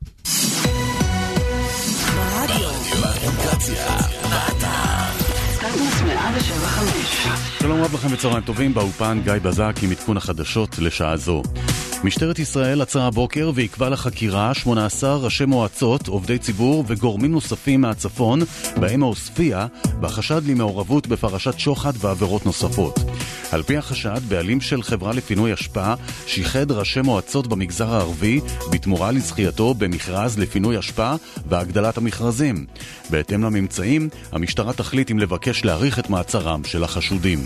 שלום 7.60 7.82
רב 7.82 7.94
לכם 7.94 8.14
וצהריים 8.14 8.42
טובים, 8.44 8.74
באופן 8.74 9.22
גיא 9.24 9.34
בזק 9.44 9.76
עם 9.84 9.92
עדכון 9.92 10.18
החדשות 10.18 10.80
לשעה 10.80 11.18
זו. 11.18 11.44
משטרת 12.04 12.40
ישראל 12.40 12.82
עצרה 12.82 13.08
הבוקר 13.08 13.52
ועיכבה 13.56 13.90
לחקירה 13.90 14.54
18 14.54 15.16
ראשי 15.16 15.46
מועצות, 15.46 16.08
עובדי 16.08 16.38
ציבור 16.38 16.84
וגורמים 16.88 17.32
נוספים 17.32 17.82
מהצפון, 17.82 18.40
בהם 18.80 19.04
העוספיא, 19.04 19.58
בחשד 20.00 20.42
למעורבות 20.48 21.08
בפרשת 21.08 21.60
שוחד 21.60 21.94
ועבירות 21.98 22.46
נוספות. 22.46 23.00
על 23.52 23.64
פי 23.64 23.78
החשד, 23.78 24.22
בעלים 24.28 24.62
של 24.62 24.84
חברה 24.84 25.14
לפינוי 25.14 25.54
אשפה 25.54 25.94
שיחד 26.28 26.72
ראשי 26.72 27.02
מועצות 27.02 27.48
במגזר 27.48 27.94
הערבי 27.94 28.42
בתמורה 28.72 29.12
לזכייתו 29.12 29.74
במכרז 29.74 30.40
לפינוי 30.40 30.80
אשפה 30.80 31.14
והגדלת 31.50 31.98
המכרזים. 31.98 32.66
בהתאם 33.10 33.44
לממצאים, 33.44 34.10
המשטרה 34.32 34.74
תחליט 34.74 35.12
אם 35.12 35.20
לבקש 35.20 35.66
להאריך 35.66 36.00
את 36.00 36.10
מעצרם 36.10 36.62
של 36.64 36.84
החשודים. 36.84 37.40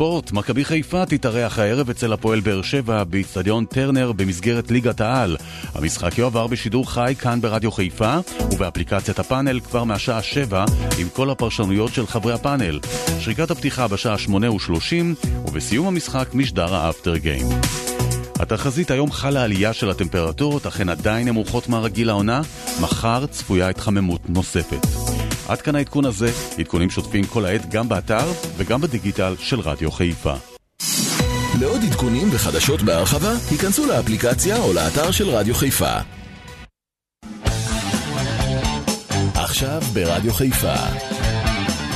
ספורט, 0.00 0.32
מכבי 0.32 0.64
חיפה 0.64 1.06
תתארח 1.06 1.58
הערב 1.58 1.90
אצל 1.90 2.12
הפועל 2.12 2.40
באר 2.40 2.62
שבע 2.62 3.04
באיצטדיון 3.04 3.64
טרנר 3.64 4.12
במסגרת 4.12 4.70
ליגת 4.70 5.00
העל. 5.00 5.36
המשחק 5.74 6.18
יועבר 6.18 6.46
בשידור 6.46 6.90
חי 6.90 7.14
כאן 7.18 7.40
ברדיו 7.40 7.72
חיפה 7.72 8.16
ובאפליקציית 8.52 9.18
הפאנל 9.18 9.60
כבר 9.60 9.84
מהשעה 9.84 10.22
7 10.22 10.64
עם 10.98 11.08
כל 11.12 11.30
הפרשנויות 11.30 11.94
של 11.94 12.06
חברי 12.06 12.32
הפאנל. 12.32 12.80
שריקת 13.18 13.50
הפתיחה 13.50 13.88
בשעה 13.88 14.16
8:30 14.26 15.28
ובסיום 15.44 15.86
המשחק 15.86 16.28
משדר 16.34 16.74
האפטר 16.74 17.16
גיים. 17.16 17.46
התחזית 18.38 18.90
היום 18.90 19.12
חלה 19.12 19.42
עלייה 19.42 19.72
של 19.72 19.90
הטמפרטורות, 19.90 20.66
אך 20.66 20.80
הן 20.80 20.88
עדיין 20.88 21.28
נמוכות 21.28 21.68
מהרגיל 21.68 22.06
לעונה. 22.06 22.40
מחר 22.80 23.26
צפויה 23.26 23.68
התחממות 23.68 24.20
נוספת. 24.28 24.86
עד 25.50 25.60
כאן 25.60 25.74
העדכון 25.74 26.04
הזה, 26.04 26.30
עדכונים 26.58 26.90
שוטפים 26.90 27.24
כל 27.24 27.44
העת 27.44 27.70
גם 27.70 27.88
באתר 27.88 28.32
וגם 28.56 28.80
בדיגיטל 28.80 29.34
של 29.38 29.60
רדיו 29.60 29.90
חיפה. 29.90 30.34
לעוד 31.60 31.80
עדכונים 31.88 32.28
וחדשות 32.32 32.82
בהרחבה, 32.82 33.32
היכנסו 33.50 33.86
לאפליקציה 33.86 34.56
או 34.56 34.72
לאתר 34.72 35.10
של 35.10 35.28
רדיו 35.28 35.54
חיפה. 35.54 35.94
עכשיו 39.34 39.80
ברדיו 39.94 40.32
חיפה, 40.32 40.74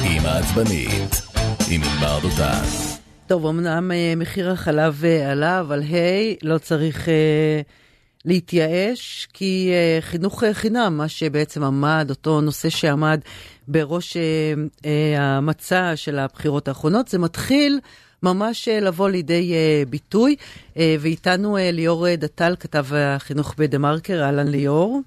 עם 0.05 0.27
העצבנית, 0.27 1.23
עם 1.71 1.81
ענבר 1.83 2.19
דותן. 2.23 2.63
טוב, 3.27 3.47
אמנם 3.47 3.93
אה, 3.93 4.15
מחיר 4.17 4.51
החלב 4.51 5.05
אה, 5.05 5.33
עלה, 5.33 5.61
אבל 5.61 5.83
היי, 5.83 6.37
לא 6.43 6.59
צריך... 6.59 7.09
אה... 8.27 8.31
להתייאש, 8.33 9.29
כי 9.33 9.73
uh, 9.73 10.05
חינוך 10.05 10.43
uh, 10.43 10.47
חינם, 10.53 10.97
מה 10.97 11.09
שבעצם 11.09 11.65
עמד, 11.65 12.07
אותו 12.11 12.41
נושא 12.41 12.69
שעמד 12.69 13.21
בראש 13.69 14.17
uh, 14.17 14.81
uh, 14.83 14.87
המצע 15.19 15.97
של 15.97 16.19
הבחירות 16.19 16.69
האחרונות, 16.69 17.09
זה 17.09 17.19
מתחיל 17.19 17.81
ממש 18.23 18.69
uh, 18.69 18.85
לבוא 18.85 19.09
לידי 19.09 19.53
uh, 19.53 19.89
ביטוי. 19.89 20.37
Uh, 20.75 20.77
ואיתנו 21.01 21.57
uh, 21.57 21.61
ליאור 21.61 22.15
דטל, 22.15 22.55
כתב 22.61 22.87
החינוך 22.95 23.55
בדה 23.59 23.79
מרקר, 23.79 24.23
אהלן 24.25 24.49
ליאור. 24.49 25.01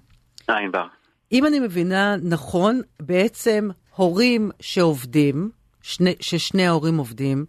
היי 0.47 0.69
בר. 0.69 0.87
אם 1.31 1.45
אני 1.45 1.59
מבינה 1.59 2.15
נכון, 2.21 2.81
בעצם 2.99 3.69
הורים 3.95 4.51
שעובדים, 4.59 5.49
שני, 5.81 6.15
ששני 6.19 6.67
ההורים 6.67 6.97
עובדים, 6.97 7.45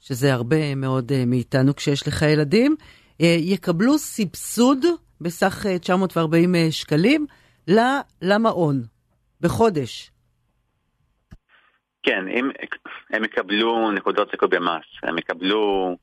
שזה 0.00 0.34
הרבה 0.34 0.74
מאוד 0.74 1.12
uh, 1.12 1.26
מאיתנו 1.26 1.76
כשיש 1.76 2.08
לך 2.08 2.22
ילדים, 2.22 2.76
אה, 2.80 2.86
יקבלו 3.20 3.98
סבסוד 3.98 4.84
בסך 5.20 5.66
940 5.80 6.54
אה, 6.54 6.60
אה, 6.60 6.72
שקלים 6.72 7.26
למעון 8.22 8.82
בחודש. 9.40 10.10
כן, 12.02 12.28
אם 12.28 12.50
הם 13.10 13.24
יקבלו 13.24 13.90
נקודות 13.90 14.28
זיכוי 14.30 14.48
במס, 14.48 14.84
הם 15.02 15.18
יקבלו 15.18 15.96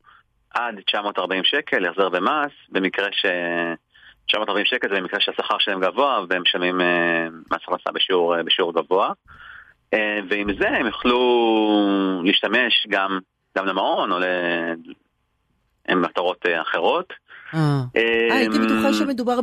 עד 0.53 0.79
940 0.85 1.43
שקל 1.43 1.85
החזר 1.85 2.09
במס, 2.09 2.51
במקרה 2.69 3.07
ש... 3.11 3.25
940 4.27 4.65
שקל 4.65 4.89
זה 4.89 4.95
במקרה 4.95 5.19
שהשכר 5.19 5.57
שלהם 5.59 5.81
גבוה 5.81 6.19
והם 6.29 6.41
משלמים 6.41 6.77
מס 7.51 7.61
הכנסה 7.67 7.91
בשיעור, 7.93 8.41
בשיעור 8.43 8.73
גבוה. 8.73 9.11
ועם 10.29 10.47
זה 10.59 10.67
הם 10.69 10.85
יוכלו 10.85 12.21
להשתמש 12.25 12.87
גם, 12.89 13.19
גם 13.57 13.65
למעון 13.65 14.11
או 14.11 14.17
מטרות 15.89 16.45
אה, 16.47 16.61
אחרות. 16.61 17.13
אה, 17.53 17.81
אה 17.95 18.35
הייתי 18.35 18.59
בטוחה 18.59 18.93
שמדובר 18.93 19.39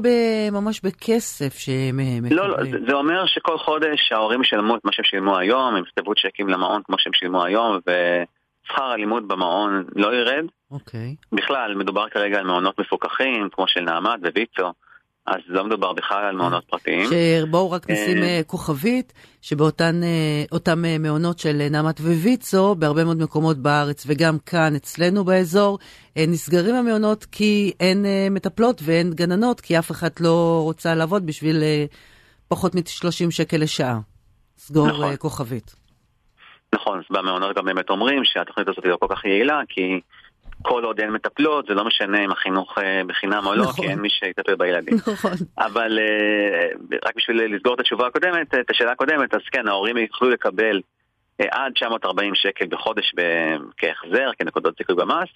ממש 0.53 0.81
בכסף 0.81 1.59
שהם 1.59 1.97
מקבלים. 1.97 2.33
לא, 2.39 2.49
לא, 2.49 2.57
זה 2.89 2.93
אומר 2.93 3.27
שכל 3.27 3.59
חודש 3.59 4.13
ההורים 4.13 4.43
ישלמו 4.43 4.77
את 4.77 4.85
מה 4.85 4.93
שהם 4.93 5.05
שילמו 5.05 5.39
היום, 5.39 5.75
הם 5.75 5.83
יכתבו 5.83 6.13
צ'קים 6.15 6.49
למעון 6.49 6.83
כמו 6.85 6.97
שהם 6.99 7.13
שילמו 7.15 7.45
היום, 7.45 7.79
ושכר 7.87 8.85
הלימוד 8.85 9.29
במעון 9.29 9.85
לא 9.97 10.15
ירד. 10.15 10.45
אוקיי. 10.71 11.15
בכלל, 11.33 11.75
מדובר 11.75 12.09
כרגע 12.09 12.39
על 12.39 12.47
מעונות 12.47 12.81
מפוקחים, 12.81 13.49
כמו 13.53 13.65
של 13.69 13.81
נעמת 13.81 14.21
וויצו. 14.23 14.73
אז 15.27 15.41
לא 15.47 15.65
מדובר 15.65 15.93
בכלל 15.93 16.25
על 16.25 16.37
מעונות 16.37 16.65
פרטיים. 16.65 17.11
שבואו 17.11 17.71
רק 17.71 17.91
נשים 17.91 18.23
אה, 18.23 18.23
אה, 18.23 18.41
כוכבית, 18.47 19.13
שבאותם 19.43 19.95
אה, 20.85 20.99
מעונות 20.99 21.39
של 21.39 21.69
נעמת 21.71 22.01
וויצו, 22.01 22.75
בהרבה 22.75 23.05
מאוד 23.05 23.17
מקומות 23.23 23.57
בארץ 23.57 24.05
וגם 24.09 24.39
כאן 24.47 24.75
אצלנו 24.77 25.25
באזור, 25.25 25.79
נסגרים 26.17 26.75
המעונות 26.75 27.25
כי 27.25 27.73
אין 27.81 28.05
מטפלות 28.31 28.81
ואין 28.85 29.11
גננות, 29.15 29.61
כי 29.61 29.79
אף 29.79 29.91
אחת 29.91 30.21
לא 30.21 30.61
רוצה 30.65 30.95
לעבוד 30.95 31.27
בשביל 31.27 31.63
פחות 32.49 32.75
מ-30 32.75 33.31
שקל 33.31 33.57
לשעה. 33.57 33.99
סגור 34.59 34.89
נכון. 34.89 35.17
כוכבית. 35.17 35.75
נכון, 36.75 36.99
אז 36.99 37.05
במעונות 37.11 37.57
גם 37.57 37.65
באמת 37.65 37.91
אומרים 37.91 38.25
שהתוכנית 38.25 38.69
הזאת 38.69 38.85
היא 38.85 38.91
לא 38.93 38.97
כל 39.01 39.07
כך 39.11 39.25
יעילה, 39.25 39.61
כי... 39.69 40.01
כל 40.63 40.85
עוד 40.85 41.01
אין 41.01 41.11
מטפלות, 41.11 41.67
זה 41.67 41.75
לא 41.75 41.85
משנה 41.85 42.25
אם 42.25 42.31
החינוך 42.31 42.79
אה, 42.79 43.03
בחינם 43.07 43.47
או 43.47 43.55
לא, 43.55 43.63
נכון. 43.63 43.85
כי 43.85 43.91
אין 43.91 43.99
מי 43.99 44.11
שיטפל 44.11 44.55
בילדים. 44.55 44.95
נכון. 45.13 45.31
אבל 45.59 45.99
אה, 45.99 46.69
רק 47.05 47.17
בשביל 47.17 47.55
לסגור 47.55 47.75
את 47.75 47.81
התשובה 47.81 48.07
הקודמת, 48.07 48.55
את 48.55 48.71
השאלה 48.71 48.93
הקודמת, 48.93 49.35
אז 49.35 49.41
כן, 49.53 49.69
ההורים 49.69 49.97
יוכלו 49.97 50.31
לקבל 50.31 50.81
אה, 51.41 51.47
עד 51.51 51.73
940 51.73 52.35
שקל 52.35 52.67
בחודש 52.67 53.15
כהחזר, 53.77 54.31
כנקודות 54.39 54.75
זיכוי 54.79 54.97
במס. 54.97 55.29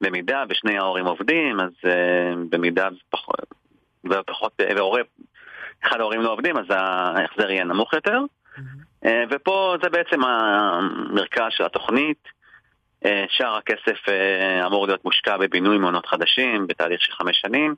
במידה 0.00 0.44
ושני 0.48 0.78
ההורים 0.78 1.06
עובדים, 1.06 1.60
אז 1.60 1.70
במידה 2.50 2.88
ופחות, 3.08 3.54
ופחות, 4.04 4.52
והורה, 4.76 5.00
אחד 5.84 6.00
ההורים 6.00 6.20
לא 6.20 6.32
עובדים, 6.32 6.56
אז 6.56 6.64
ההחזר 6.70 7.50
יהיה 7.50 7.64
נמוך 7.64 7.92
יותר. 7.92 8.20
ופה 9.30 9.76
זה 9.82 9.90
בעצם 9.90 10.24
המרכז 10.24 11.46
של 11.50 11.64
התוכנית. 11.64 12.37
אה, 13.04 13.24
שאר 13.28 13.56
הכסף 13.56 14.08
אה, 14.08 14.66
אמור 14.66 14.86
להיות 14.86 15.04
מושקע 15.04 15.36
בבינוי 15.36 15.78
מעונות 15.78 16.06
חדשים 16.06 16.66
בתהליך 16.66 17.02
של 17.02 17.12
חמש 17.12 17.40
שנים 17.40 17.74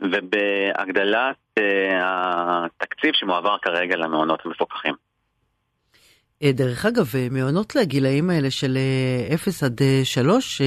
ובהגדלת 0.00 1.36
אה, 1.58 2.64
התקציב 2.80 3.10
שמועבר 3.14 3.56
כרגע 3.62 3.96
למעונות 3.96 4.46
המפוקחים. 4.46 4.94
דרך 6.44 6.86
אגב, 6.86 7.06
מעונות 7.30 7.76
לגילאים 7.76 8.30
האלה 8.30 8.50
של 8.50 8.78
0 9.34 9.62
עד 9.62 9.80
3, 10.04 10.62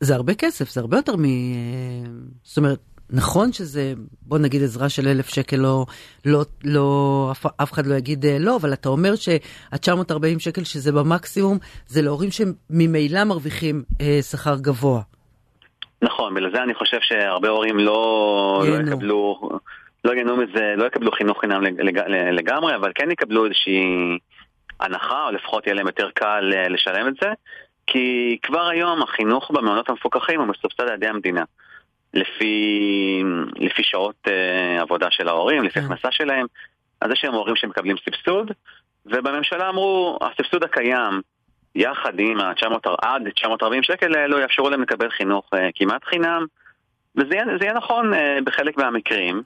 זה 0.00 0.14
הרבה 0.14 0.34
כסף, 0.34 0.70
זה 0.70 0.80
הרבה 0.80 0.96
יותר 0.96 1.16
מ... 1.16 1.24
זאת 2.42 2.56
אומרת, 2.58 2.78
נכון 3.10 3.52
שזה, 3.52 3.92
בוא 4.22 4.38
נגיד 4.38 4.62
עזרה 4.62 4.88
של 4.88 5.08
אלף 5.08 5.28
שקל, 5.28 5.56
לא, 5.56 5.84
לא, 6.24 6.42
לא, 6.64 7.28
אף, 7.32 7.46
אף 7.62 7.72
אחד 7.72 7.86
לא 7.86 7.94
יגיד 7.94 8.26
אה, 8.26 8.36
לא, 8.40 8.56
אבל 8.56 8.72
אתה 8.72 8.88
אומר 8.88 9.16
שה-940 9.16 10.38
שקל 10.38 10.64
שזה 10.64 10.92
במקסימום, 10.92 11.58
זה 11.86 12.02
להורים 12.02 12.30
שממילא 12.30 13.24
מרוויחים 13.24 13.82
אה, 14.00 14.18
שכר 14.22 14.56
גבוה. 14.60 15.00
נכון, 16.02 16.34
בגלל 16.34 16.50
זה 16.54 16.62
אני 16.62 16.74
חושב 16.74 16.98
שהרבה 17.00 17.48
הורים 17.48 17.78
לא, 17.78 18.64
לא 18.68 18.76
יקבלו, 18.76 19.50
לא 20.04 20.12
ייהנו 20.12 20.36
מזה, 20.36 20.74
לא 20.76 20.84
יקבלו 20.84 21.12
חינוך 21.12 21.40
חינם 21.40 21.62
לג, 21.62 21.98
לגמרי, 22.32 22.74
אבל 22.74 22.92
כן 22.94 23.10
יקבלו 23.10 23.44
איזושהי 23.44 23.82
הנחה, 24.80 25.26
או 25.26 25.30
לפחות 25.30 25.66
יהיה 25.66 25.74
להם 25.74 25.86
יותר 25.86 26.10
קל 26.14 26.52
אה, 26.54 26.68
לשלם 26.68 27.08
את 27.08 27.14
זה, 27.22 27.28
כי 27.86 28.38
כבר 28.42 28.68
היום 28.68 29.02
החינוך 29.02 29.50
במעונות 29.50 29.90
המפוקחים 29.90 30.40
הוא 30.40 30.48
מסובסד 30.48 30.82
על 30.82 30.94
ידי 30.94 31.06
המדינה. 31.06 31.44
לפי, 32.14 33.22
לפי 33.56 33.82
שעות 33.82 34.16
uh, 34.26 34.80
עבודה 34.80 35.06
של 35.10 35.28
ההורים, 35.28 35.62
לפי 35.62 35.80
כן. 35.80 35.86
הכנסה 35.86 36.08
שלהם, 36.10 36.46
אז 37.00 37.10
יש 37.10 37.18
שם 37.20 37.32
הורים 37.32 37.56
שמקבלים 37.56 37.96
סבסוד, 38.04 38.50
ובממשלה 39.06 39.68
אמרו, 39.68 40.18
הסבסוד 40.22 40.64
הקיים, 40.64 41.20
יחד 41.74 42.12
עם 42.18 42.40
ה-900 42.40 42.90
עד 43.02 43.22
940 43.34 43.82
שקל 43.82 44.14
האלו, 44.14 44.38
יאפשרו 44.38 44.70
להם 44.70 44.82
לקבל 44.82 45.10
חינוך 45.10 45.50
uh, 45.54 45.58
כמעט 45.74 46.04
חינם, 46.04 46.46
וזה 47.16 47.34
יהיה, 47.34 47.44
יהיה 47.60 47.72
נכון 47.72 48.14
uh, 48.14 48.16
בחלק 48.44 48.76
מהמקרים. 48.76 49.42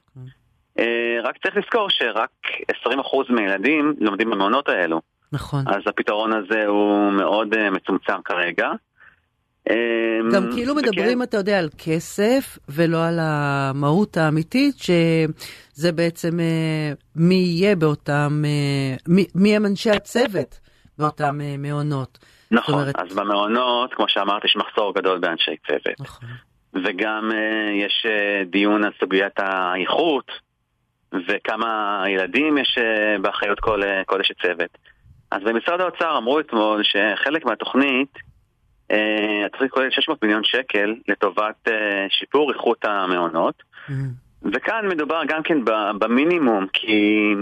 Uh, 0.79 0.81
רק 1.23 1.37
צריך 1.37 1.57
לזכור 1.57 1.89
שרק 1.89 2.29
20% 2.85 2.87
מהילדים 3.29 3.93
לומדים 3.99 4.29
במעונות 4.29 4.69
האלו. 4.69 5.01
נכון. 5.31 5.63
אז 5.67 5.81
הפתרון 5.85 6.33
הזה 6.33 6.65
הוא 6.65 7.11
מאוד 7.11 7.53
uh, 7.53 7.57
מצומצם 7.71 8.21
כרגע. 8.25 8.71
גם 10.33 10.43
אמ, 10.43 10.51
כאילו 10.51 10.75
מדברים, 10.75 11.23
אתה 11.23 11.37
יודע, 11.37 11.59
על 11.59 11.69
כסף 11.77 12.57
ולא 12.69 13.05
על 13.05 13.19
המהות 13.21 14.17
האמיתית, 14.17 14.75
שזה 14.77 15.91
בעצם 15.91 16.39
אה, 16.39 16.91
מי 17.15 17.35
יהיה 17.35 17.75
באותם, 17.75 18.43
אה, 18.45 18.95
מי 19.35 19.55
הם 19.55 19.65
אנשי 19.65 19.89
הצוות 19.89 20.59
באותם 20.97 21.41
אה, 21.41 21.55
מעונות. 21.57 22.17
נכון, 22.51 22.75
אומרת... 22.75 22.95
אז 22.95 23.15
במעונות, 23.15 23.93
כמו 23.93 24.05
שאמרת, 24.07 24.45
יש 24.45 24.55
מחסור 24.55 24.93
גדול 24.93 25.19
באנשי 25.19 25.55
צוות. 25.67 25.99
נכון. 25.99 26.29
וגם 26.73 27.31
יש 27.73 28.05
דיון 28.45 28.83
על 28.83 28.91
סוגיית 28.99 29.39
האיכות, 29.39 30.31
וכמה 31.27 32.03
ילדים 32.07 32.57
יש 32.57 32.77
באחריות 33.21 33.59
כל, 33.59 33.81
כל 34.05 34.21
אשת 34.21 34.35
צוות. 34.41 34.77
אז 35.31 35.43
במשרד 35.43 35.81
האוצר 35.81 36.17
אמרו 36.17 36.39
אתמול 36.39 36.83
שחלק 36.83 37.45
מהתוכנית 37.45 38.30
התוכנית 39.45 39.71
כוללת 39.71 39.93
600 39.93 40.23
מיליון 40.23 40.43
שקל 40.43 40.95
לטובת 41.07 41.67
אה, 41.67 42.05
שיפור 42.09 42.53
איכות 42.53 42.85
המעונות. 42.85 43.63
Mm-hmm. 43.87 44.49
וכאן 44.53 44.87
מדובר 44.87 45.21
גם 45.27 45.43
כן 45.43 45.57
במינימום, 45.99 46.67
כי 46.73 47.33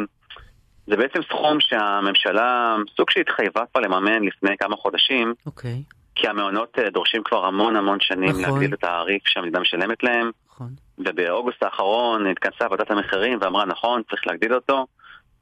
זה 0.87 0.97
בעצם 0.97 1.19
סכום 1.23 1.57
שהממשלה, 1.59 2.75
סוג 2.97 3.09
שהתחייבה 3.09 3.63
כבר 3.71 3.81
לממן 3.81 4.23
לפני 4.23 4.57
כמה 4.57 4.75
חודשים. 4.75 5.33
אוקיי. 5.45 5.83
Okay. 5.89 5.93
כי 6.15 6.27
המעונות 6.27 6.79
אה, 6.79 6.89
דורשים 6.89 7.23
כבר 7.23 7.45
המון 7.45 7.75
המון 7.75 7.97
שנים 8.01 8.29
נכון. 8.29 8.41
להגדיל 8.41 8.73
את 8.73 8.73
התעריף 8.73 9.21
שהמדינה 9.25 9.59
משלמת 9.59 10.03
להם. 10.03 10.31
נכון. 10.49 10.69
ובאוגוסט 10.97 11.63
האחרון 11.63 12.27
התכנסה 12.27 12.65
ועדת 12.71 12.91
המחירים 12.91 13.39
ואמרה 13.41 13.65
נכון, 13.65 14.01
צריך 14.09 14.27
להגדיל 14.27 14.53
אותו 14.53 14.85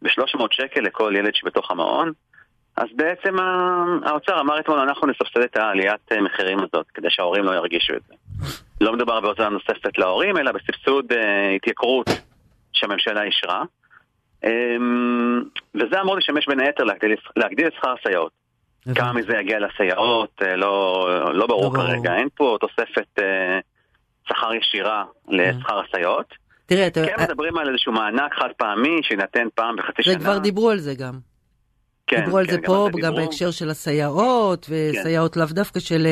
ב-300 0.01 0.41
שקל 0.51 0.81
לכל 0.81 1.13
ילד 1.17 1.35
שבתוך 1.35 1.71
המעון. 1.71 2.11
אז 2.77 2.87
בעצם 2.95 3.35
האוצר 4.05 4.39
אמר 4.39 4.59
אתמול, 4.59 4.79
אנחנו 4.79 5.07
נסבסד 5.07 5.39
את 5.39 5.57
העליית 5.57 6.11
אה, 6.11 6.21
מחירים 6.21 6.57
הזאת, 6.57 6.85
כדי 6.93 7.07
שההורים 7.09 7.43
לא 7.43 7.51
ירגישו 7.51 7.93
את 7.93 8.01
זה. 8.07 8.13
לא 8.81 8.93
מדובר 8.93 9.19
בהוצאה 9.19 9.49
נוספת 9.49 9.97
להורים, 9.97 10.37
אלא 10.37 10.51
בסבסוד 10.51 11.11
uh, 11.11 11.15
התייקרות 11.55 12.09
שהממשלה 12.73 13.23
אישרה. 13.23 13.63
Um, 14.45 14.49
וזה 15.75 16.01
אמור 16.01 16.17
לשמש 16.17 16.47
בין 16.47 16.59
היתר 16.59 16.83
להגדיל, 16.83 17.15
להגדיל 17.35 17.67
את 17.67 17.73
שכר 17.73 17.93
הסייעות. 17.99 18.31
כמה 18.95 19.13
מזה 19.13 19.33
יגיע 19.39 19.59
לסייעות, 19.59 20.41
uh, 20.41 20.45
לא, 20.45 21.07
לא 21.33 21.47
ברור 21.47 21.77
לא 21.77 21.79
כרגע. 21.79 22.09
ברור. 22.09 22.17
אין 22.17 22.27
פה 22.35 22.57
תוספת 22.59 23.23
שכר 24.29 24.53
ישירה 24.53 25.03
לשכר 25.27 25.79
הסייעות. 25.79 26.33
תראה, 26.65 26.87
אתה... 26.87 27.05
כן 27.05 27.23
מדברים 27.23 27.57
על 27.57 27.69
איזשהו 27.69 27.91
מענק 27.91 28.33
חד 28.33 28.49
פעמי 28.57 28.99
שיינתן 29.03 29.47
פעם 29.55 29.75
בחצי 29.75 30.03
שנה. 30.03 30.15
וכבר 30.17 30.37
דיברו 30.37 30.69
על 30.69 30.77
זה 30.77 30.93
גם. 30.95 31.36
כן, 32.07 32.23
דיברו 32.23 32.37
על 32.37 32.45
כן, 32.45 32.51
זה 32.51 32.57
פה, 32.65 32.89
גם 33.01 33.15
בהקשר 33.15 33.51
של 33.51 33.69
הסייעות, 33.69 34.69
וסייעות 34.69 35.33
כן. 35.33 35.39
לאו 35.39 35.47
דווקא 35.51 35.79
של, 35.79 36.07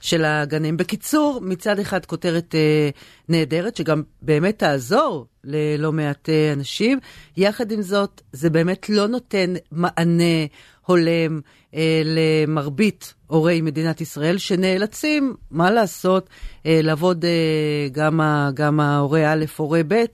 של 0.00 0.24
הגנים. 0.24 0.76
בקיצור, 0.76 1.40
מצד 1.42 1.78
אחד 1.78 2.06
כותרת 2.06 2.54
אה, 2.54 2.90
נהדרת, 3.28 3.76
שגם 3.76 4.02
באמת 4.22 4.58
תעזור 4.58 5.26
ללא 5.44 5.92
מעט 5.92 6.28
אה, 6.28 6.52
אנשים. 6.52 6.98
יחד 7.36 7.72
עם 7.72 7.82
זאת, 7.82 8.20
זה 8.32 8.50
באמת 8.50 8.88
לא 8.88 9.06
נותן 9.06 9.54
מענה 9.72 10.46
הולם 10.86 11.40
אה, 11.74 12.02
למרבית 12.04 13.14
הורי 13.26 13.60
מדינת 13.60 14.00
ישראל, 14.00 14.38
שנאלצים, 14.38 15.34
מה 15.50 15.70
לעשות, 15.70 16.28
אה, 16.66 16.80
לעבוד 16.82 17.24
אה, 17.24 17.88
גם, 17.92 18.20
גם 18.54 18.80
ההורה 18.80 19.32
א', 19.32 19.44
הורה 19.56 19.80
ב', 19.88 20.04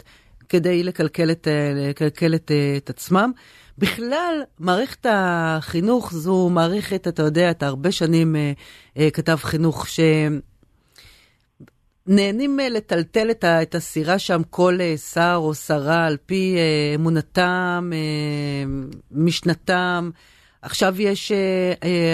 כדי 0.48 0.82
לקלקל 0.82 1.30
את, 1.30 1.48
אה, 1.48 1.72
לקלקל 1.74 2.34
את, 2.34 2.50
אה, 2.50 2.74
את 2.76 2.90
עצמם. 2.90 3.32
בכלל, 3.78 4.42
מערכת 4.58 5.06
החינוך 5.08 6.12
זו 6.12 6.48
מערכת, 6.48 7.08
אתה 7.08 7.22
יודע, 7.22 7.50
אתה 7.50 7.66
הרבה 7.66 7.92
שנים 7.92 8.36
אה, 8.36 9.10
כתב 9.10 9.38
חינוך, 9.42 9.86
שנהנים 12.08 12.58
לטלטל 12.70 13.30
את, 13.30 13.44
את 13.44 13.74
הסירה 13.74 14.18
שם 14.18 14.42
כל 14.50 14.78
שר 15.12 15.34
או 15.36 15.54
שרה 15.54 16.06
על 16.06 16.16
פי 16.26 16.56
אמונתם, 16.94 17.90
משנתם. 19.10 20.10
עכשיו 20.62 21.00
יש 21.00 21.32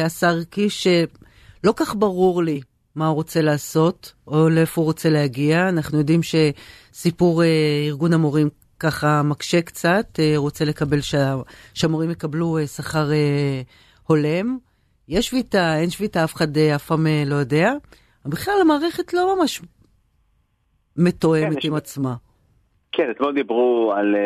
השר 0.05 0.45
קיש, 0.45 0.83
שלא 0.83 1.73
כך 1.77 1.95
ברור 1.99 2.43
לי 2.43 2.61
מה 2.97 3.07
הוא 3.07 3.15
רוצה 3.15 3.43
לעשות, 3.43 4.15
או 4.27 4.49
לאיפה 4.49 4.81
הוא 4.81 4.87
רוצה 4.87 5.11
להגיע. 5.11 5.69
אנחנו 5.69 5.99
יודעים 5.99 6.21
שסיפור 6.23 7.43
אה, 7.43 7.49
ארגון 7.89 8.13
המורים 8.13 8.49
ככה 8.79 9.23
מקשה 9.25 9.63
קצת, 9.63 10.07
אה, 10.19 10.33
רוצה 10.37 10.65
לקבל 10.65 11.01
שה, 11.01 11.35
שהמורים 11.75 12.11
יקבלו 12.11 12.59
אה, 12.59 12.67
שכר 12.67 13.13
אה, 13.13 13.63
הולם. 14.07 14.59
יש 15.09 15.27
שביתה, 15.27 15.77
אין 15.77 15.91
שביתה, 15.91 16.25
אף 16.25 16.35
אחד 16.35 16.59
אף 16.59 16.87
פעם 16.87 17.07
לא 17.27 17.35
יודע. 17.35 17.73
בכלל 18.27 18.55
המערכת 18.61 19.15
לא 19.15 19.37
ממש 19.37 19.63
מתואמת 20.97 21.63
כן, 21.63 21.69
עם 21.69 21.75
יש... 21.75 21.79
עצמה. 21.83 22.15
כן, 22.93 23.11
אתמול 23.11 23.35
דיברו 23.35 23.93
על, 23.97 24.17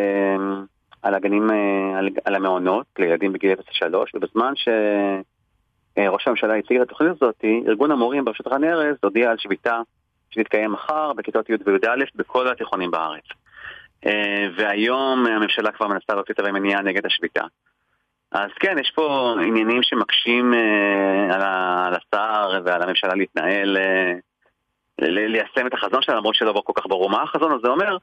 על 1.03 1.15
הגנים, 1.15 1.51
על, 1.97 2.09
על 2.25 2.35
המעונות 2.35 2.87
לילדים 2.99 3.33
בגיל 3.33 3.53
0-3, 3.53 3.85
ובזמן 4.15 4.53
שראש 5.99 6.29
הממשלה 6.29 6.55
הציג 6.55 6.77
את 6.77 6.83
התוכנית 6.83 7.11
הזאת, 7.11 7.45
ארגון 7.69 7.91
המורים 7.91 8.25
בראשות 8.25 8.47
רן 8.47 8.65
ארז 8.65 8.97
הודיע 9.03 9.31
על 9.31 9.37
שביתה 9.39 9.81
שתתקיים 10.31 10.73
מחר 10.73 11.13
בכיתות 11.13 11.51
י' 11.51 11.55
וי"א 11.67 12.05
בכל 12.17 12.49
התיכונים 12.49 12.91
בארץ. 12.91 13.25
אה, 14.07 14.47
והיום 14.57 15.27
הממשלה 15.27 15.73
כבר 15.73 15.87
מנסה 15.87 16.15
להוציא 16.15 16.35
צווי 16.35 16.51
מניעה 16.51 16.83
נגד 16.83 17.07
השביתה. 17.07 17.45
אז 18.33 18.51
כן, 18.61 18.77
יש 18.81 18.93
פה 18.95 19.35
עניינים 19.47 19.83
שמקשים 19.83 20.55
אה, 20.55 21.35
על 21.87 21.95
השר 21.95 22.61
ועל 22.65 22.83
הממשלה 22.83 23.15
להתנהל, 23.15 23.77
אה, 23.77 24.13
ליישם 24.99 25.67
את 25.67 25.75
החזון 25.75 26.03
שלה, 26.03 26.15
למרות 26.15 26.35
שלא 26.35 26.63
כל 26.65 26.73
כך 26.77 26.87
ברור 26.87 27.11
מה 27.11 27.23
החזון 27.23 27.53
הזה 27.53 27.69
אומר, 27.69 27.97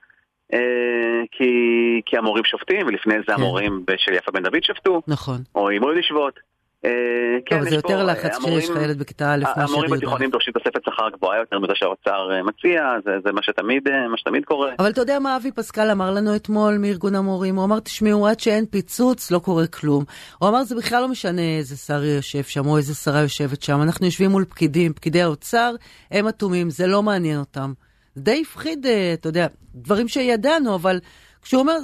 כי, 1.31 2.01
כי 2.05 2.17
המורים 2.17 2.43
שופטים, 2.45 2.87
ולפני 2.87 3.15
זה 3.19 3.25
כן. 3.25 3.33
המורים 3.33 3.83
של 3.97 4.13
יפה 4.13 4.31
בן 4.31 4.43
דוד 4.43 4.63
שפטו, 4.63 5.01
נכון. 5.07 5.37
או 5.55 5.69
אימו 5.69 5.91
לשבות. 5.91 6.39
אה, 6.85 7.39
כן, 7.45 7.59
טוב, 7.59 7.69
זה 7.69 7.75
יותר 7.75 8.03
לחץ 8.03 8.37
כשיש 8.37 8.69
לך 8.69 8.77
ילד 8.83 8.99
בכיתה 8.99 9.33
א' 9.33 9.37
מאשר 9.37 9.61
י"א. 9.61 9.63
המורים 9.63 9.91
בתיכונים 9.91 10.29
דורשים 10.29 10.53
תוספת 10.53 10.83
שכר 10.85 11.09
גבוהה 11.09 11.39
יותר 11.39 11.59
מזה 11.59 11.73
שהאוצר 11.75 12.31
אה, 12.31 12.43
מציע, 12.43 12.83
זה, 13.05 13.11
אה, 13.27 14.07
מה 14.07 14.17
שתמיד 14.17 14.45
קורה. 14.45 14.71
אבל 14.79 14.89
אתה 14.89 15.01
יודע 15.01 15.19
מה 15.19 15.37
אבי 15.37 15.51
פסקל 15.51 15.91
אמר 15.91 16.11
לנו 16.11 16.35
אתמול 16.35 16.77
מארגון 16.77 17.15
המורים? 17.15 17.55
הוא 17.55 17.65
אמר, 17.65 17.79
תשמעו, 17.79 18.27
עד 18.27 18.39
שאין 18.39 18.65
פיצוץ 18.65 19.31
לא 19.31 19.39
קורה 19.39 19.67
כלום. 19.67 20.03
הוא 20.39 20.49
אמר, 20.49 20.63
זה 20.63 20.75
בכלל 20.75 21.01
לא 21.01 21.07
משנה 21.07 21.57
איזה 21.57 21.77
שר 21.77 22.03
יושב 22.03 22.43
שם 22.43 22.67
או 22.67 22.77
איזה 22.77 22.95
שרה 22.95 23.21
יושבת 23.21 23.61
שם, 23.61 23.81
אנחנו 23.81 24.05
יושבים 24.05 24.31
מול 24.31 24.45
פקידים, 24.45 24.93
פקידי 24.93 25.21
האוצר, 25.21 25.75
הם 26.11 26.27
אטומים, 26.27 26.69
זה 26.69 26.87
לא 26.87 27.03
מעניין 27.03 27.39
אותם. 27.39 27.73
די 28.17 28.41
הפחיד, 28.41 28.85
אתה 29.13 29.29
יודע, 29.29 29.47
דברים 29.75 30.07
שידענו, 30.07 30.75
אבל 30.75 30.99
כשהוא 31.41 31.61
אומר, 31.61 31.77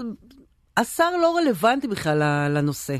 השר 0.77 1.09
לא 1.21 1.37
רלוונטי 1.37 1.87
בכלל 1.87 2.23
לנושא. 2.49 2.95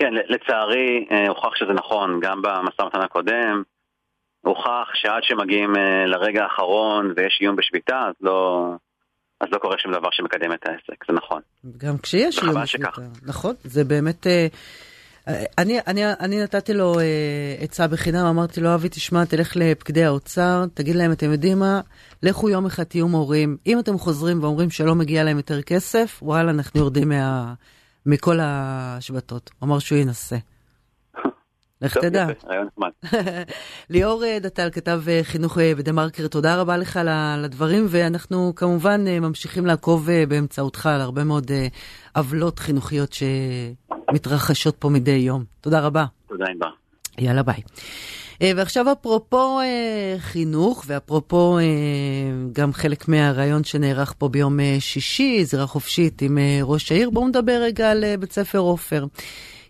כן, 0.00 0.14
לצערי 0.28 1.06
אה, 1.10 1.28
הוכח 1.28 1.56
שזה 1.56 1.72
נכון, 1.72 2.20
גם 2.22 2.42
במשא 2.42 2.82
ומתן 2.82 3.00
הקודם, 3.00 3.62
הוכח 4.40 4.88
שעד 4.94 5.22
שמגיעים 5.22 5.76
אה, 5.76 6.06
לרגע 6.06 6.42
האחרון 6.42 7.12
ויש 7.16 7.38
איום 7.40 7.56
בשביתה, 7.56 7.98
אז 8.08 8.14
לא, 8.20 8.68
אז 9.40 9.48
לא 9.52 9.58
קורה 9.58 9.78
שום 9.78 9.92
דבר 9.92 10.08
שמקדם 10.12 10.52
את 10.52 10.66
העסק, 10.66 11.04
זה 11.08 11.12
נכון. 11.12 11.40
גם 11.76 11.98
כשיש 11.98 12.42
איום 12.42 12.62
בשביתה, 12.62 12.88
נכון, 13.26 13.54
זה 13.64 13.84
באמת... 13.84 14.26
אה, 14.26 14.46
אני, 15.58 15.78
אני, 15.86 16.06
אני 16.20 16.42
נתתי 16.42 16.74
לו 16.74 16.94
עצה 17.60 17.88
בחינם, 17.88 18.26
אמרתי 18.26 18.60
לו, 18.60 18.74
אבי, 18.74 18.88
תשמע, 18.88 19.24
תלך 19.24 19.56
לפקידי 19.56 20.04
האוצר, 20.04 20.64
תגיד 20.74 20.96
להם, 20.96 21.12
אתם 21.12 21.32
יודעים 21.32 21.58
מה? 21.58 21.80
לכו 22.22 22.48
יום 22.48 22.66
אחד 22.66 22.82
תהיו 22.82 23.08
מורים. 23.08 23.56
אם 23.66 23.78
אתם 23.78 23.98
חוזרים 23.98 24.42
ואומרים 24.42 24.70
שלא 24.70 24.94
מגיע 24.94 25.24
להם 25.24 25.36
יותר 25.36 25.62
כסף, 25.62 26.18
וואלה, 26.22 26.50
אנחנו 26.50 26.80
יורדים 26.80 27.08
מה, 27.08 27.52
מכל 28.06 28.38
השבתות. 28.42 29.50
הוא 29.58 29.66
אמר 29.66 29.78
שהוא 29.78 29.98
ינסה. 29.98 30.36
לך 31.82 31.98
תדע. 31.98 32.26
ליאור 33.90 34.24
אה, 34.24 34.38
דטל 34.40 34.70
כתב 34.72 35.02
אה, 35.08 35.20
חינוך 35.22 35.58
אה, 35.58 35.74
בדה 35.74 35.92
מרקר, 35.92 36.28
תודה 36.28 36.60
רבה 36.60 36.76
לך 36.76 36.96
על 36.96 37.44
הדברים, 37.44 37.86
ואנחנו 37.88 38.52
כמובן 38.56 39.04
ממשיכים 39.08 39.66
לעקוב 39.66 40.08
באמצעותך 40.28 40.86
על 40.86 41.00
הרבה 41.00 41.24
מאוד 41.24 41.50
עוולות 42.14 42.58
חינוכיות 42.58 43.12
שמתרחשות 43.12 44.76
פה 44.78 44.88
מדי 44.88 45.10
יום. 45.10 45.44
תודה 45.60 45.80
רבה. 45.80 46.04
תודה 46.28 46.44
רבה. 46.54 46.66
יאללה 47.18 47.42
ביי. 47.42 47.62
ועכשיו 48.42 48.92
אפרופו 48.92 49.58
חינוך, 50.18 50.84
ואפרופו 50.86 51.58
גם 52.52 52.72
חלק 52.72 53.08
מהרעיון 53.08 53.64
שנערך 53.64 54.14
פה 54.18 54.28
ביום 54.28 54.58
שישי, 54.78 55.44
זירה 55.44 55.66
חופשית 55.66 56.22
עם 56.22 56.38
ראש 56.62 56.92
העיר, 56.92 57.10
בואו 57.10 57.28
נדבר 57.28 57.60
רגע 57.62 57.90
על 57.90 58.04
בית 58.20 58.32
ספר 58.32 58.58
עופר. 58.58 59.04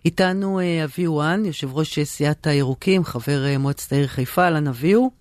איתנו 0.05 0.59
אה, 0.59 0.83
אביהו 0.83 1.13
וואן, 1.13 1.45
יושב 1.45 1.77
ראש 1.77 1.99
אה, 1.99 2.05
סיעת 2.05 2.47
הירוקים, 2.47 3.03
חבר 3.03 3.45
אה, 3.45 3.57
מועצת 3.57 3.91
העיר 3.91 4.07
חיפה, 4.07 4.41
אהלן 4.41 4.67
אביהו. 4.67 5.11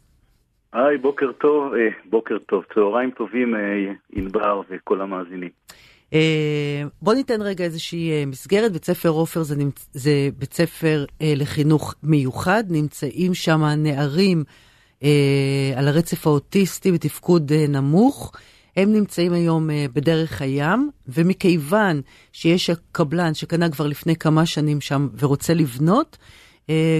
היי, 0.72 0.98
בוקר 0.98 1.32
טוב, 1.32 1.72
בוקר 2.04 2.38
טוב, 2.38 2.64
צהריים 2.74 3.10
טובים, 3.10 3.54
ענבר 4.12 4.60
וכל 4.70 5.00
המאזינים. 5.00 5.50
בוא 7.02 7.14
ניתן 7.14 7.42
רגע 7.42 7.64
איזושהי 7.64 8.24
מסגרת, 8.26 8.72
בית 8.72 8.84
ספר 8.84 9.08
עופר 9.08 9.42
זה, 9.42 9.56
נמצ... 9.56 9.86
זה 9.94 10.28
בית 10.38 10.54
ספר 10.54 11.04
לחינוך 11.20 11.94
מיוחד, 12.02 12.64
נמצאים 12.68 13.34
שם 13.34 13.64
נערים 13.64 14.44
על 15.76 15.88
הרצף 15.88 16.26
האוטיסטי 16.26 16.92
בתפקוד 16.92 17.52
נמוך. 17.52 18.32
הם 18.76 18.92
נמצאים 18.92 19.32
היום 19.32 19.70
בדרך 19.92 20.42
הים, 20.42 20.90
ומכיוון 21.08 22.00
שיש 22.32 22.70
הקבלן 22.70 23.34
שקנה 23.34 23.70
כבר 23.70 23.86
לפני 23.86 24.16
כמה 24.16 24.46
שנים 24.46 24.80
שם 24.80 25.08
ורוצה 25.18 25.54
לבנות, 25.54 26.16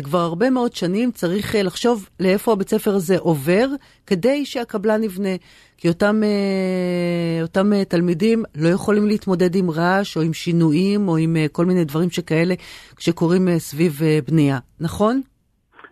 כבר 0.05 0.19
הרבה 0.19 0.51
מאוד 0.51 0.73
שנים 0.73 1.11
צריך 1.11 1.55
uh, 1.55 1.59
לחשוב 1.59 2.09
לאיפה 2.21 2.53
הבית 2.53 2.69
ספר 2.69 2.95
הזה 2.95 3.19
עובר, 3.19 3.67
כדי 4.07 4.45
שהקבלן 4.45 5.03
יבנה. 5.03 5.37
כי 5.77 5.89
אותם, 5.89 6.23
uh, 6.23 7.43
אותם 7.43 7.73
uh, 7.73 7.85
תלמידים 7.85 8.45
לא 8.55 8.69
יכולים 8.69 9.07
להתמודד 9.07 9.55
עם 9.55 9.71
רעש 9.71 10.17
או 10.17 10.23
עם 10.23 10.33
שינויים 10.33 11.09
או 11.09 11.17
עם 11.17 11.37
uh, 11.37 11.49
כל 11.53 11.67
מיני 11.67 11.85
דברים 11.85 12.11
שכאלה 12.11 12.55
שקורים 12.99 13.49
uh, 13.49 13.51
סביב 13.59 13.99
uh, 13.99 14.31
בנייה, 14.31 14.59
נכון? 14.81 15.21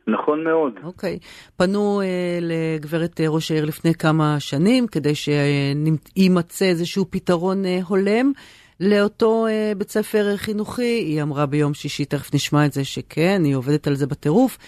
נכון 0.08 0.44
מאוד. 0.44 0.72
אוקיי. 0.84 1.18
פנו 1.56 2.00
אה, 2.00 2.38
לגברת 2.40 3.20
אה, 3.20 3.28
ראש 3.28 3.50
העיר 3.50 3.64
לפני 3.64 3.94
כמה 3.94 4.40
שנים, 4.40 4.86
כדי 4.86 5.14
שיימצא 5.14 6.64
איזשהו 6.64 7.06
פתרון 7.10 7.64
אה, 7.64 7.78
הולם 7.88 8.32
לאותו 8.80 9.46
אה, 9.46 9.72
בית 9.78 9.90
ספר 9.90 10.36
חינוכי. 10.36 10.82
היא 10.82 11.22
אמרה 11.22 11.46
ביום 11.46 11.74
שישי, 11.74 12.04
תכף 12.04 12.34
נשמע 12.34 12.66
את 12.66 12.72
זה, 12.72 12.84
שכן, 12.84 13.42
היא 13.44 13.54
עובדת 13.54 13.86
על 13.86 13.94
זה 13.94 14.06
בטירוף. 14.06 14.58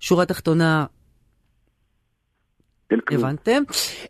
שורה 0.00 0.26
תחתונה, 0.26 0.86
הבנתם? 3.10 3.62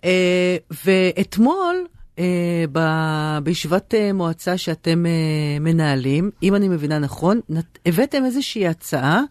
אה, 0.05 0.57
ואתמול, 0.85 1.87
אה, 2.19 2.65
ב, 2.73 2.79
בישיבת 3.43 3.95
אה, 3.95 4.13
מועצה 4.13 4.59
שאתם 4.59 5.07
אה, 5.07 5.59
מנהלים, 5.61 6.31
אם 6.43 6.55
אני 6.55 6.69
מבינה 6.69 6.99
נכון, 6.99 7.41
נת, 7.49 7.79
הבאתם 7.87 8.25
איזושהי 8.25 8.69
הצעה 8.69 9.23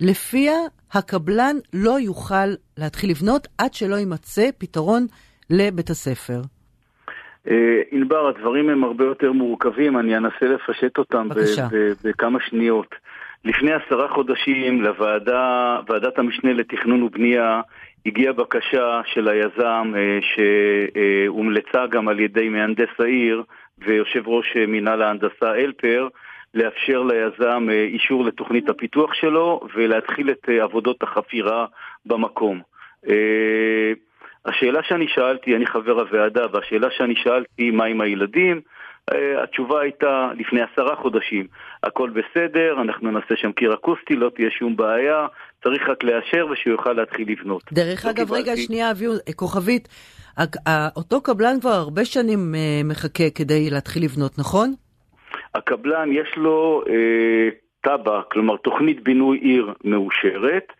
לפיה 0.00 0.54
הקבלן 0.92 1.56
לא 1.72 2.00
יוכל 2.00 2.54
להתחיל 2.76 3.10
לבנות 3.10 3.48
עד 3.58 3.74
שלא 3.74 3.96
יימצא 3.96 4.48
פתרון 4.58 5.06
לבית 5.50 5.90
הספר. 5.90 6.42
אה, 7.50 7.82
ענבר, 7.90 8.28
הדברים 8.28 8.68
הם 8.68 8.84
הרבה 8.84 9.04
יותר 9.04 9.32
מורכבים, 9.32 9.98
אני 9.98 10.16
אנסה 10.16 10.46
לפשט 10.46 10.98
אותם 10.98 11.28
בכמה 12.04 12.38
שניות. 12.40 12.94
לפני 13.44 13.72
עשרה 13.72 14.08
חודשים 14.08 14.82
לוועדה, 14.82 15.80
ועדת 15.88 16.18
המשנה 16.18 16.52
לתכנון 16.52 17.02
ובנייה, 17.02 17.60
הגיעה 18.06 18.32
בקשה 18.32 19.00
של 19.04 19.28
היזם 19.28 19.92
אה, 19.96 20.18
שהומלצה 20.22 21.86
גם 21.86 22.08
על 22.08 22.20
ידי 22.20 22.48
מהנדס 22.48 22.88
העיר 22.98 23.42
ויושב 23.78 24.28
ראש 24.28 24.56
מינהל 24.68 25.02
ההנדסה 25.02 25.54
אלפר 25.54 26.08
לאפשר 26.54 27.02
ליזם 27.02 27.68
אה, 27.70 27.84
אישור 27.84 28.24
לתוכנית 28.24 28.68
הפיתוח 28.68 29.14
שלו 29.14 29.60
ולהתחיל 29.74 30.30
את 30.30 30.48
אה, 30.48 30.62
עבודות 30.62 31.02
החפירה 31.02 31.66
במקום. 32.06 32.60
אה, 34.46 34.52
השאלה 34.52 34.82
שאני 34.82 35.06
שאלתי, 35.08 35.56
אני 35.56 35.66
חבר 35.66 36.00
הוועדה, 36.00 36.46
והשאלה 36.52 36.88
שאני 36.90 37.14
שאלתי, 37.16 37.70
מה 37.70 37.84
עם 37.84 38.00
הילדים? 38.00 38.60
התשובה 39.42 39.80
הייתה 39.80 40.30
לפני 40.38 40.60
עשרה 40.62 40.96
חודשים, 40.96 41.46
הכל 41.82 42.10
בסדר, 42.10 42.82
אנחנו 42.82 43.10
נעשה 43.10 43.36
שם 43.36 43.52
קיר 43.52 43.74
אקוסטי, 43.74 44.14
לא 44.14 44.30
תהיה 44.34 44.50
שום 44.50 44.76
בעיה, 44.76 45.26
צריך 45.64 45.88
רק 45.88 46.04
לאשר 46.04 46.46
ושהוא 46.50 46.72
יוכל 46.72 46.92
להתחיל 46.92 47.30
לבנות. 47.30 47.62
דרך 47.72 48.04
לא 48.04 48.10
אגב, 48.10 48.24
קיבלתי... 48.24 48.42
רגע, 48.42 48.56
שנייה, 48.56 48.90
אביהו, 48.90 49.14
כוכבית, 49.36 49.88
אותו 50.96 51.20
קבלן 51.20 51.60
כבר 51.60 51.70
הרבה 51.70 52.04
שנים 52.04 52.54
מחכה 52.84 53.30
כדי 53.34 53.70
להתחיל 53.70 54.04
לבנות, 54.04 54.38
נכון? 54.38 54.74
הקבלן 55.54 56.12
יש 56.12 56.36
לו 56.36 56.82
אה, 56.88 57.48
תב"ע, 57.82 58.20
כלומר 58.30 58.56
תוכנית 58.56 59.02
בינוי 59.04 59.38
עיר 59.38 59.72
מאושרת. 59.84 60.72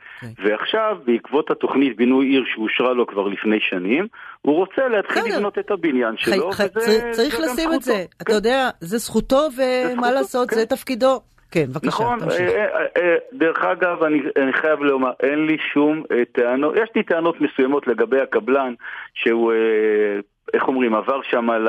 ועכשיו 0.44 0.96
בעקבות 1.06 1.50
התוכנית 1.50 1.96
בינוי 1.96 2.26
עיר 2.26 2.44
שאושרה 2.54 2.92
לו 2.92 3.06
כבר 3.06 3.28
לפני 3.28 3.58
שנים, 3.61 4.06
הוא 4.42 4.54
רוצה 4.54 4.88
להתחיל. 4.88 5.22
לבנות 5.35 5.58
את 5.58 5.70
הבניין 5.70 6.14
שלו, 6.16 6.52
חי, 6.52 6.62
וזה, 6.76 7.11
צריך 7.11 7.37
זה 7.37 7.46
לשים 7.46 7.72
את 7.74 7.82
זה, 7.82 7.92
כן. 7.92 8.22
אתה 8.22 8.32
יודע, 8.32 8.70
זה 8.80 8.98
זכותו 8.98 9.48
ומה 9.56 10.12
לעשות, 10.12 10.50
כן. 10.50 10.56
זה 10.56 10.66
תפקידו. 10.66 11.20
כן, 11.50 11.64
בבקשה, 11.66 11.88
נכון, 11.88 12.20
תמשיך. 12.20 12.40
אה, 12.40 12.64
אה, 12.64 12.87
אה, 12.96 13.16
דרך 13.32 13.64
אגב, 13.64 14.02
אני, 14.02 14.18
אני 14.37 14.52
חייב 14.52 14.80
לומר, 14.80 15.11
אין 15.22 15.46
לי 15.46 15.56
שום 15.72 16.02
טענות, 16.32 16.74
יש 16.76 16.90
לי 16.96 17.02
טענות 17.02 17.40
מסוימות 17.40 17.87
לגבי 17.87 18.20
הקבלן, 18.20 18.74
שהוא 19.14 19.52
איך 20.54 20.68
אומרים, 20.68 20.94
עבר 20.94 21.22
שם 21.22 21.50
על 21.50 21.68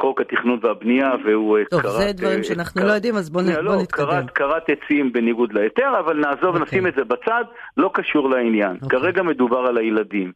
חוק 0.00 0.20
התכנון 0.20 0.58
והבנייה 0.62 1.10
והוא 1.24 1.58
טוב, 1.70 1.80
קראת... 1.80 1.92
טוב, 1.92 2.02
זה 2.02 2.12
דברים 2.12 2.42
שאנחנו 2.42 2.80
קר... 2.80 2.88
לא 2.88 2.92
יודעים, 2.92 3.14
אז 3.16 3.30
בואו 3.30 3.44
בוא 3.44 3.62
לא, 3.62 3.82
נתקדם. 3.82 4.26
כרת 4.34 4.64
עצים 4.70 5.12
בניגוד 5.12 5.52
להיתר, 5.52 5.98
אבל 5.98 6.16
נעזוב, 6.16 6.56
okay. 6.56 6.60
אוקיי. 6.60 6.62
נשים 6.62 6.86
את 6.86 6.94
זה 6.94 7.04
בצד, 7.04 7.44
לא 7.76 7.90
קשור 7.94 8.30
לעניין. 8.30 8.76
Okay. 8.76 8.84
אוקיי. 8.84 9.00
כרגע 9.00 9.22
מדובר 9.22 9.58
על 9.58 9.78
הילדים. 9.78 10.32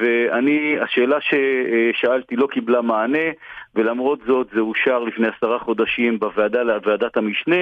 ואני, 0.00 0.76
השאלה 0.80 1.18
ששאלתי 1.20 2.36
לא 2.36 2.46
קיבלה 2.46 2.82
מענה, 2.82 3.28
ולמרות 3.74 4.18
זאת 4.26 4.46
זה 4.54 4.60
אושר 4.60 4.98
לפני 4.98 5.28
עשרה 5.36 5.58
חודשים 5.58 6.18
בוועדה, 6.18 6.64
בוועדת 6.64 7.16
המשנה. 7.16 7.56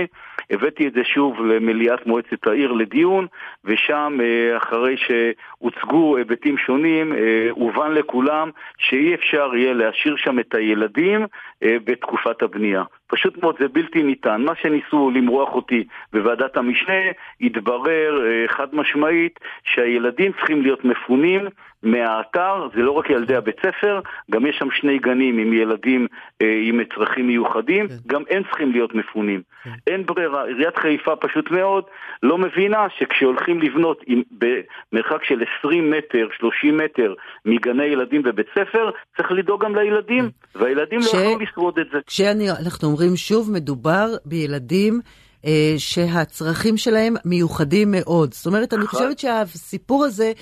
הבאתי 0.51 0.89
את 0.89 0.93
זה 0.93 1.05
שוב 1.05 1.47
למליאת 1.47 2.07
מועצת 2.07 2.47
העיר 2.47 2.73
לדיון, 2.73 3.27
ושם 3.65 4.19
אה, 4.23 4.57
אחרי 4.57 4.97
שהוצגו 4.97 6.17
היבטים 6.17 6.59
שונים, 6.59 7.13
אה, 7.13 7.49
הובן 7.51 7.93
לכולם 7.93 8.51
שאי 8.79 9.15
אפשר 9.15 9.51
יהיה 9.55 9.73
להשאיר 9.73 10.17
שם 10.17 10.39
את 10.39 10.55
הילדים 10.55 11.27
אה, 11.63 11.77
בתקופת 11.85 12.43
הבנייה. 12.43 12.83
פשוט 13.13 13.43
מאוד 13.43 13.57
זה 13.59 13.69
בלתי 13.69 14.03
ניתן. 14.03 14.43
מה 14.43 14.53
שניסו 14.55 15.11
למרוח 15.15 15.55
אותי 15.55 15.85
בוועדת 16.13 16.57
המשנה, 16.57 17.03
התברר 17.41 18.21
חד 18.47 18.75
משמעית 18.75 19.41
שהילדים 19.65 20.33
צריכים 20.33 20.63
להיות 20.63 20.85
מפונים 20.85 21.47
מהאתר, 21.83 22.69
זה 22.75 22.81
לא 22.83 22.93
רק 22.93 23.11
ילדי 23.11 23.35
הבית 23.35 23.57
ספר, 23.59 24.01
גם 24.31 24.47
יש 24.47 24.57
שם 24.59 24.69
שני 24.81 24.99
גנים 24.99 25.39
עם 25.39 25.53
ילדים 25.53 26.07
אה, 26.43 26.61
עם 26.69 26.81
צרכים 26.95 27.27
מיוחדים, 27.27 27.89
כן. 27.89 27.95
גם 28.07 28.23
הם 28.31 28.43
צריכים 28.51 28.73
להיות 28.73 28.95
מפונים. 28.95 29.43
כן. 29.65 29.71
אין 29.87 30.07
ברירה, 30.07 30.45
עיריית 30.45 30.77
חיפה 30.77 31.17
פשוט 31.17 31.51
מאוד 31.51 31.85
לא 32.23 32.39
מבינה 32.39 32.87
שכשהולכים 32.99 33.61
לבנות 33.61 34.03
עם, 34.07 34.23
במרחק 34.31 35.25
של 35.25 35.43
20 35.59 35.91
מטר, 35.91 36.29
30 36.39 36.77
מטר 36.77 37.15
מגני 37.45 37.85
ילדים 37.85 38.23
בבית 38.23 38.47
ספר, 38.51 38.91
צריך 39.17 39.33
לדאוג 39.33 39.65
גם 39.65 39.77
לילדים, 39.77 40.31
כן. 40.55 40.61
והילדים 40.61 40.99
לא 40.99 41.05
ש... 41.05 41.15
לא 41.15 41.19
יכולים 41.19 41.41
לשרוד 41.41 41.79
את 41.79 41.87
זה. 41.93 41.99
כשאנחנו 42.07 42.89
אומרים 42.89 43.17
שוב, 43.17 43.51
מדובר 43.53 44.07
בילדים 44.25 45.01
אה, 45.47 45.75
שהצרכים 45.79 46.77
שלהם 46.77 47.15
מיוחדים 47.25 47.89
מאוד. 47.91 48.35
זאת 48.35 48.47
אומרת, 48.47 48.75
אני 48.75 48.87
חושבת 48.87 49.19
שהסיפור 49.19 50.05
הזה... 50.05 50.33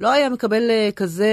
לא 0.00 0.12
היה 0.12 0.30
מקבל 0.30 0.70
אה, 0.70 0.88
כזה, 0.96 1.32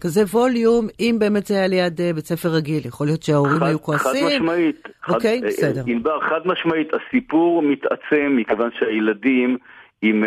כזה 0.00 0.20
ווליום, 0.32 0.86
אם 1.00 1.16
באמת 1.18 1.46
זה 1.46 1.54
היה 1.54 1.66
ליד 1.66 2.00
אה, 2.00 2.12
בית 2.12 2.24
ספר 2.24 2.48
רגיל. 2.48 2.86
יכול 2.86 3.06
להיות 3.06 3.22
שההורים 3.22 3.62
היו 3.62 3.82
כועסים. 3.82 4.26
חד 4.28 4.34
משמעית. 4.34 4.88
אוקיי, 5.08 5.40
חד, 5.40 5.46
בסדר. 5.46 5.82
ענבר, 5.86 6.20
חד 6.20 6.40
משמעית, 6.44 6.88
הסיפור 6.94 7.62
מתעצם 7.62 8.36
מכיוון 8.36 8.70
שהילדים 8.78 9.56
עם 10.02 10.24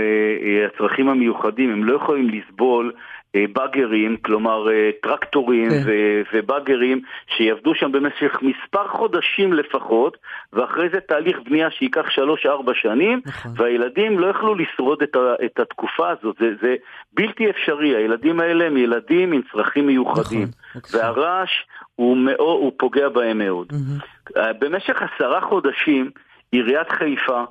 הצרכים 0.68 1.10
המיוחדים, 1.10 1.72
הם 1.72 1.84
לא 1.84 1.96
יכולים 1.96 2.30
לסבול 2.30 2.94
באגרים, 3.54 4.18
כלומר 4.18 4.68
טרקטורים 5.02 5.70
כן. 5.70 5.84
ובאגרים, 6.34 7.02
שיעבדו 7.38 7.76
שם 7.76 7.92
במשך 7.92 8.40
מספר 8.42 8.88
חודשים 8.88 9.54
לפחות, 9.54 10.18
ואחרי 10.54 10.90
זה 10.90 11.00
תהליך 11.00 11.38
בנייה 11.46 11.72
שייקח 11.72 12.06
3-4 12.46 12.48
שנים, 12.74 13.22
נכון. 13.26 13.52
והילדים 13.56 14.20
לא 14.20 14.28
יכלו 14.28 14.56
לשרוד 14.56 15.02
את, 15.02 15.16
ה, 15.16 15.46
את 15.46 15.60
התקופה 15.60 16.10
הזאת, 16.10 16.36
זה, 16.40 16.50
זה 16.62 16.76
בלתי 17.14 17.50
אפשרי, 17.50 17.96
הילדים 17.96 18.40
האלה 18.40 18.66
הם 18.66 18.78
ילדים 18.78 19.32
עם 19.32 19.42
צרכים 19.52 19.88
מיוחדים, 19.88 20.48
נכון, 20.76 21.00
והרעש 21.00 21.52
הוא, 21.96 22.18
מאוד, 22.18 22.38
הוא 22.40 22.72
פוגע 22.78 23.10
בהם 23.10 23.38
מאוד. 23.38 23.68
Mm-hmm. 23.72 24.40
במשך 24.60 25.02
עשרה 25.02 25.42
חודשים, 25.42 26.12
עיריית 26.52 26.90
חיפה, 26.90 27.44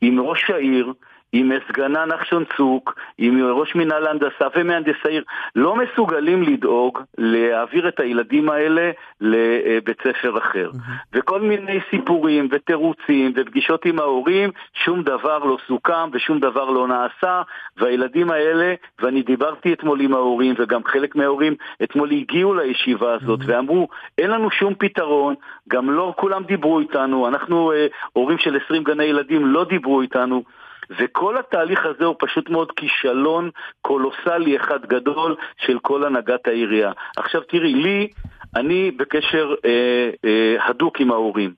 עם 0.00 0.20
ראש 0.20 0.50
העיר, 0.50 0.92
עם 1.32 1.52
סגנה 1.68 2.04
נחשון 2.04 2.44
צוק, 2.56 2.94
עם 3.18 3.42
ראש 3.42 3.74
מינהל 3.74 4.06
ההנדסה 4.06 4.46
ומהנדס 4.56 4.96
העיר, 5.04 5.24
לא 5.56 5.76
מסוגלים 5.76 6.42
לדאוג 6.42 6.98
להעביר 7.18 7.88
את 7.88 8.00
הילדים 8.00 8.50
האלה 8.50 8.90
לבית 9.20 9.98
ספר 10.02 10.38
אחר. 10.38 10.70
וכל 11.12 11.40
מיני 11.40 11.78
סיפורים 11.90 12.48
ותירוצים 12.50 13.32
ופגישות 13.36 13.84
עם 13.84 13.98
ההורים, 13.98 14.50
שום 14.84 15.02
דבר 15.02 15.38
לא 15.38 15.58
סוכם 15.66 16.08
ושום 16.12 16.38
דבר 16.40 16.70
לא 16.70 16.88
נעשה, 16.88 17.42
והילדים 17.76 18.30
האלה, 18.30 18.74
ואני 19.02 19.22
דיברתי 19.22 19.72
אתמול 19.72 20.00
עם 20.00 20.14
ההורים, 20.14 20.54
וגם 20.58 20.84
חלק 20.84 21.16
מההורים 21.16 21.54
אתמול 21.82 22.12
הגיעו 22.12 22.54
לישיבה 22.54 23.14
הזאת 23.14 23.40
ואמרו, 23.46 23.88
אין 24.18 24.30
לנו 24.30 24.50
שום 24.50 24.74
פתרון, 24.78 25.34
גם 25.68 25.90
לא 25.90 26.14
כולם 26.16 26.44
דיברו 26.44 26.80
איתנו, 26.80 27.28
אנחנו 27.28 27.72
אה, 27.72 27.86
הורים 28.12 28.38
של 28.38 28.58
20 28.64 28.82
גני 28.84 29.04
ילדים 29.04 29.46
לא 29.46 29.64
דיברו 29.64 30.00
איתנו. 30.00 30.42
וכל 30.90 31.38
התהליך 31.38 31.86
הזה 31.86 32.04
הוא 32.04 32.16
פשוט 32.18 32.50
מאוד 32.50 32.72
כישלון 32.72 33.50
קולוסלי 33.82 34.56
אחד 34.56 34.86
גדול 34.86 35.36
של 35.66 35.78
כל 35.78 36.04
הנהגת 36.04 36.48
העירייה. 36.48 36.92
עכשיו 37.16 37.40
תראי, 37.40 37.74
לי, 37.74 38.08
אני 38.56 38.90
בקשר 38.90 39.54
אה, 39.64 40.10
אה, 40.24 40.56
הדוק 40.68 41.00
עם 41.00 41.10
ההורים, 41.10 41.54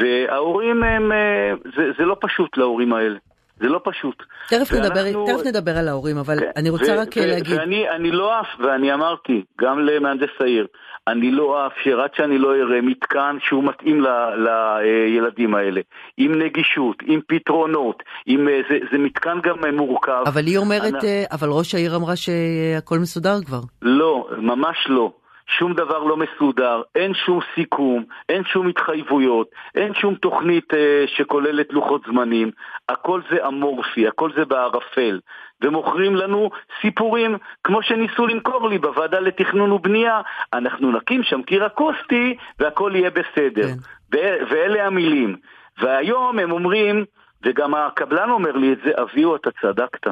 וההורים 0.00 0.82
הם, 0.82 1.12
אה, 1.12 1.52
זה, 1.76 1.90
זה 1.98 2.04
לא 2.04 2.16
פשוט 2.20 2.56
להורים 2.56 2.92
האלה. 2.92 3.18
זה 3.60 3.68
לא 3.68 3.80
פשוט. 3.84 4.22
תכף, 4.48 4.72
ואנחנו... 4.72 4.78
נדבר, 4.78 5.26
תכף 5.26 5.46
נדבר 5.46 5.78
על 5.78 5.88
ההורים, 5.88 6.18
אבל 6.18 6.40
כן, 6.40 6.50
אני 6.56 6.70
רוצה 6.70 6.92
ו- 6.92 7.00
רק 7.00 7.16
ו- 7.16 7.26
להגיד... 7.26 7.58
ואני 7.58 8.10
לא 8.12 8.40
אף, 8.40 8.46
ואני 8.58 8.94
אמרתי, 8.94 9.44
גם 9.60 9.78
למהנדס 9.78 10.30
העיר, 10.40 10.66
אני 11.08 11.30
לא 11.30 11.64
אאפשר 11.64 12.00
עד 12.00 12.10
שאני 12.16 12.38
לא 12.38 12.54
אראה 12.54 12.80
מתקן 12.80 13.36
שהוא 13.40 13.64
מתאים 13.64 14.04
לילדים 14.36 15.54
האלה. 15.54 15.80
עם 16.16 16.42
נגישות, 16.42 16.96
עם 17.06 17.20
פתרונות, 17.28 18.02
עם, 18.26 18.48
אה, 18.48 18.60
זה, 18.70 18.78
זה 18.92 18.98
מתקן 18.98 19.38
גם 19.42 19.64
אה, 19.64 19.72
מורכב. 19.72 20.22
אבל 20.26 20.46
היא 20.46 20.58
אומרת, 20.58 20.94
אני... 20.94 21.08
אה, 21.08 21.24
אבל 21.32 21.48
ראש 21.48 21.74
העיר 21.74 21.96
אמרה 21.96 22.16
שהכל 22.16 22.98
מסודר 22.98 23.42
כבר. 23.46 23.60
לא, 23.82 24.28
ממש 24.38 24.86
לא. 24.88 25.12
שום 25.46 25.74
דבר 25.74 25.98
לא 25.98 26.16
מסודר, 26.16 26.82
אין 26.94 27.14
שום 27.14 27.40
סיכום, 27.54 28.04
אין 28.28 28.44
שום 28.44 28.68
התחייבויות, 28.68 29.50
אין 29.74 29.94
שום 29.94 30.14
תוכנית 30.14 30.74
אה, 30.74 31.04
שכוללת 31.06 31.72
לוחות 31.72 32.02
זמנים, 32.06 32.50
הכל 32.88 33.20
זה 33.30 33.46
אמורפי, 33.46 34.08
הכל 34.08 34.30
זה 34.36 34.44
בערפל. 34.44 35.20
ומוכרים 35.62 36.16
לנו 36.16 36.50
סיפורים 36.80 37.36
כמו 37.64 37.82
שניסו 37.82 38.26
למכור 38.26 38.68
לי 38.68 38.78
בוועדה 38.78 39.20
לתכנון 39.20 39.72
ובנייה, 39.72 40.20
אנחנו 40.52 40.92
נקים 40.92 41.22
שם 41.22 41.42
קיר 41.42 41.66
אקוסטי 41.66 42.36
והכל 42.58 42.92
יהיה 42.94 43.10
בסדר. 43.10 43.68
כן. 43.68 44.16
ואלה 44.50 44.86
המילים. 44.86 45.36
והיום 45.78 46.38
הם 46.38 46.52
אומרים, 46.52 47.04
וגם 47.44 47.74
הקבלן 47.74 48.30
אומר 48.30 48.52
לי 48.52 48.72
את 48.72 48.78
זה, 48.84 48.90
אביהו 49.02 49.36
אתה 49.36 49.50
צדקת. 49.60 50.06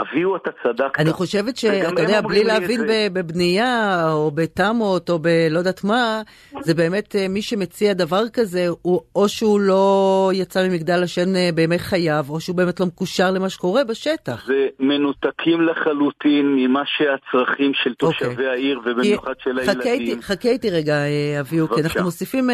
אביהו 0.00 0.36
אתה 0.36 0.50
צדקת. 0.62 1.00
אני 1.00 1.12
חושבת 1.12 1.56
שאתה 1.56 2.02
יודע, 2.02 2.20
בלי 2.20 2.44
להבין 2.44 2.80
בבנייה 3.12 4.04
או 4.12 4.30
בתמות 4.30 5.10
או 5.10 5.18
בלא 5.18 5.58
יודעת 5.58 5.84
מה, 5.84 6.22
זה 6.60 6.74
באמת 6.74 7.16
אה, 7.16 7.28
מי 7.28 7.42
שמציע 7.42 7.92
דבר 7.92 8.28
כזה, 8.32 8.66
הוא 8.82 9.00
או 9.16 9.28
שהוא 9.28 9.60
לא 9.60 10.30
יצא 10.34 10.68
ממגדל 10.68 11.02
השן 11.02 11.36
אה, 11.36 11.48
בימי 11.54 11.78
חייו, 11.78 12.24
או 12.28 12.40
שהוא 12.40 12.56
באמת 12.56 12.80
לא 12.80 12.86
מקושר 12.86 13.30
למה 13.30 13.48
שקורה 13.48 13.84
בשטח. 13.84 14.46
זה 14.46 14.66
מנותקים 14.80 15.60
לחלוטין 15.60 16.56
ממה 16.56 16.82
שהצרכים 16.86 17.72
של 17.74 17.94
תושבי 17.94 18.26
okay. 18.26 18.30
אוקיי. 18.30 18.48
העיר 18.48 18.80
ובמיוחד 18.84 19.34
של 19.42 19.58
הילדים. 19.58 20.22
חכה 20.22 20.48
איתי 20.48 20.70
רגע, 20.70 20.94
אה, 20.94 21.40
אביהו, 21.40 21.68
כי 21.68 21.80
אנחנו 21.80 22.02
מוסיפים 22.02 22.50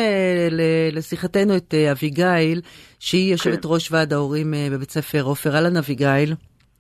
לשיחתנו 0.92 1.56
את 1.56 1.74
אביגיל, 1.92 2.60
שהיא 2.98 3.32
יושבת 3.32 3.62
כן. 3.62 3.68
ראש 3.72 3.92
ועד 3.92 4.12
ההורים 4.12 4.54
בבית 4.72 4.90
ספר 4.90 5.22
עופר. 5.22 5.56
אהלן 5.56 5.76
אביגיל. 5.76 6.34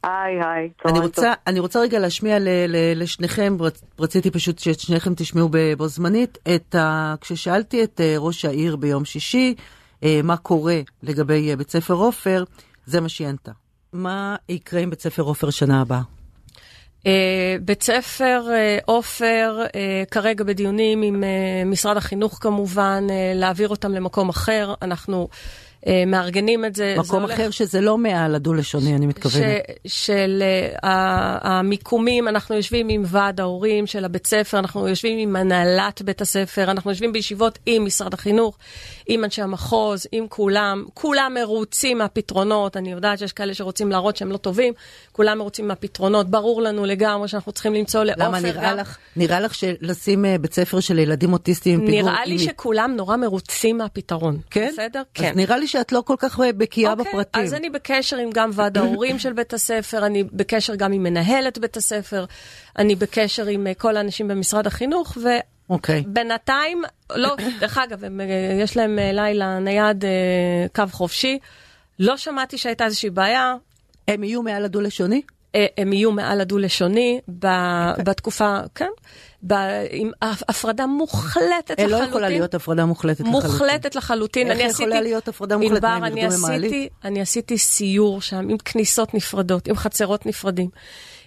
היי, 0.06 0.34
היי. 0.44 0.70
אני 0.86 0.98
רוצה, 0.98 1.32
אני 1.46 1.60
רוצה 1.60 1.80
רגע 1.80 1.98
להשמיע 1.98 2.38
ל, 2.38 2.48
ל, 2.68 3.02
לשניכם, 3.02 3.56
רציתי 3.98 4.30
פשוט 4.30 4.58
שאת 4.58 4.80
שניכם 4.80 5.14
תשמעו 5.14 5.48
בו 5.76 5.88
זמנית, 5.88 6.38
את 6.54 6.74
ה, 6.74 7.14
כששאלתי 7.20 7.84
את 7.84 8.00
אה, 8.00 8.14
ראש 8.18 8.44
העיר 8.44 8.76
ביום 8.76 9.04
שישי, 9.04 9.54
אה, 10.02 10.20
מה 10.24 10.36
קורה 10.36 10.80
לגבי 11.02 11.50
אה, 11.50 11.56
בית 11.56 11.70
ספר 11.70 11.94
עופר, 11.94 12.44
זה 12.86 13.00
מה 13.00 13.08
שהיא 13.08 13.28
ענתה. 13.28 13.52
מה 13.92 14.36
יקרה 14.48 14.80
עם 14.80 14.90
בית 14.90 15.00
ספר 15.00 15.22
עופר 15.22 15.50
שנה 15.50 15.80
הבאה? 15.80 16.00
Uh, 17.00 17.08
בית 17.62 17.82
ספר 17.82 18.42
עופר 18.84 19.58
uh, 19.64 19.68
uh, 19.68 20.10
כרגע 20.10 20.44
בדיונים 20.44 21.02
עם 21.02 21.22
uh, 21.22 21.68
משרד 21.68 21.96
החינוך 21.96 22.38
כמובן, 22.40 23.04
uh, 23.08 23.12
להעביר 23.34 23.68
אותם 23.68 23.92
למקום 23.92 24.28
אחר. 24.28 24.74
אנחנו 24.82 25.28
מארגנים 26.06 26.64
את 26.64 26.76
זה. 26.76 26.94
מקום 26.98 27.26
זה 27.26 27.34
אחר 27.34 27.42
הולך... 27.42 27.52
שזה 27.52 27.80
לא 27.80 27.98
מעל 27.98 28.34
הדו-לשוני, 28.34 28.94
אני 28.94 29.06
מתכוונת. 29.06 29.62
ש, 29.86 30.06
של 30.06 30.42
uh, 30.74 30.78
המיקומים, 31.42 32.28
אנחנו 32.28 32.54
יושבים 32.54 32.88
עם 32.88 33.02
ועד 33.06 33.40
ההורים 33.40 33.86
של 33.86 34.04
הבית 34.04 34.26
ספר, 34.26 34.58
אנחנו 34.58 34.88
יושבים 34.88 35.18
עם 35.18 35.36
הנהלת 35.36 36.02
בית 36.02 36.20
הספר, 36.20 36.70
אנחנו 36.70 36.90
יושבים 36.90 37.12
בישיבות 37.12 37.58
עם 37.66 37.84
משרד 37.84 38.14
החינוך, 38.14 38.58
עם 39.06 39.24
אנשי 39.24 39.42
המחוז, 39.42 40.06
עם 40.12 40.26
כולם. 40.28 40.84
כולם 40.94 41.32
מרוצים 41.34 41.98
מהפתרונות, 41.98 42.76
אני 42.76 42.92
יודעת 42.92 43.18
שיש 43.18 43.32
כאלה 43.32 43.54
שרוצים 43.54 43.90
להראות 43.90 44.16
שהם 44.16 44.32
לא 44.32 44.36
טובים, 44.36 44.72
כולם 45.12 45.38
מרוצים 45.38 45.68
מהפתרונות. 45.68 46.30
ברור 46.30 46.62
לנו 46.62 46.84
לגמרי 46.84 47.28
שאנחנו 47.28 47.52
צריכים 47.52 47.74
למצוא 47.74 48.04
לעופר 48.04 48.24
למה 48.24 48.40
נראה 48.40 48.70
גם... 48.70 48.76
לך, 48.76 48.96
נראה 49.16 49.40
לך 49.40 49.54
שלשים 49.54 50.24
uh, 50.24 50.28
בית 50.38 50.54
ספר 50.54 50.80
של 50.80 50.98
ילדים 50.98 51.32
אוטיסטים 51.32 51.80
עם 51.80 51.86
פיגור... 51.86 52.10
נראה 52.10 52.24
לי 52.24 52.32
עם... 52.32 52.38
שכולם 52.38 52.94
נורא 52.96 53.16
מרוצים 53.16 53.78
מהפתרון. 53.78 54.38
כן? 54.50 54.70
בסדר? 54.72 55.02
כן. 55.14 55.32
נראה 55.36 55.58
לי 55.58 55.66
שאת 55.76 55.92
לא 55.92 56.02
כל 56.06 56.14
כך 56.18 56.38
בקיאה 56.56 56.92
okay, 56.92 56.98
אוקיי, 56.98 57.12
בפרטים. 57.12 57.42
אז 57.42 57.54
אני 57.54 57.70
בקשר 57.70 58.16
עם 58.16 58.30
גם 58.34 58.50
ועד 58.54 58.78
ההורים 58.78 59.18
של 59.18 59.32
בית 59.32 59.54
הספר, 59.54 60.06
אני 60.06 60.24
בקשר 60.24 60.74
גם 60.74 60.92
עם 60.92 61.02
מנהלת 61.02 61.58
בית 61.58 61.76
הספר, 61.76 62.24
אני 62.78 62.94
בקשר 62.94 63.46
עם 63.46 63.66
אה, 63.66 63.74
כל 63.74 63.96
האנשים 63.96 64.28
במשרד 64.28 64.66
החינוך, 64.66 65.18
ו... 65.22 65.28
אוקיי. 65.70 66.00
Okay. 66.00 66.08
בינתיים, 66.08 66.82
לא, 67.10 67.36
דרך 67.60 67.78
אגב, 67.78 68.04
הם, 68.04 68.20
אה, 68.20 68.26
יש 68.62 68.76
להם 68.76 68.98
אה, 68.98 69.12
לילה 69.12 69.58
נייד, 69.58 70.04
קו 70.74 70.84
חופשי. 70.92 71.38
לא 71.98 72.16
שמעתי 72.16 72.58
שהייתה 72.58 72.84
איזושהי 72.84 73.10
בעיה. 73.10 73.54
הם 74.08 74.24
יהיו 74.24 74.42
מעל 74.42 74.64
הדו-לשוני? 74.64 75.22
הם 75.78 75.92
יהיו 75.92 76.12
מעל 76.12 76.40
הדו-לשוני 76.40 77.20
בתקופה, 77.98 78.58
כן. 78.74 78.88
עם 79.90 80.10
הפרדה 80.22 80.86
מוחלטת 80.86 81.70
לחלוטין. 81.70 81.90
לא 81.90 82.04
יכולה 82.04 82.28
להיות 82.28 82.54
הפרדה 82.54 82.84
מוחלטת 82.84 83.20
לחלוטין. 83.20 83.50
מוחלטת 83.50 83.94
לחלוטין. 83.94 84.50
איך 84.50 84.72
יכולה 84.72 85.00
להיות 85.00 85.28
הפרדה 85.28 85.56
מוחלטת? 85.56 85.84
ענבר, 85.84 86.06
אני 86.06 86.26
עשיתי, 86.26 86.88
אני 87.04 87.20
עשיתי 87.20 87.58
סיור 87.58 88.20
שם 88.20 88.48
עם 88.48 88.58
כניסות 88.58 89.14
נפרדות, 89.14 89.68
עם 89.68 89.76
חצרות 89.76 90.26
נפרדים. 90.26 90.68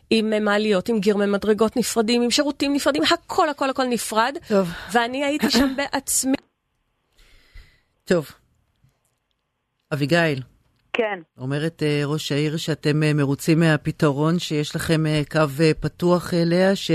עם 0.09 0.45
מעליות, 0.45 0.89
עם 0.89 0.99
גירמי 0.99 1.25
מדרגות 1.25 1.77
נפרדים, 1.77 2.21
עם 2.21 2.31
שירותים 2.31 2.73
נפרדים, 2.73 3.03
הכל 3.03 3.49
הכל 3.49 3.69
הכל 3.69 3.85
נפרד. 3.85 4.35
טוב. 4.47 4.69
ואני 4.91 5.25
הייתי 5.25 5.51
שם 5.51 5.73
בעצמי. 5.77 6.37
טוב. 8.05 8.31
אביגיל. 9.93 10.41
כן. 10.93 11.19
אומרת 11.37 11.83
uh, 11.83 12.07
ראש 12.07 12.31
העיר 12.31 12.57
שאתם 12.57 13.03
uh, 13.03 13.13
מרוצים 13.13 13.59
מהפתרון, 13.59 14.39
שיש 14.39 14.75
לכם 14.75 15.03
קו 15.31 15.39
פתוח 15.79 16.33
אליה, 16.33 16.75
ש... 16.75 16.91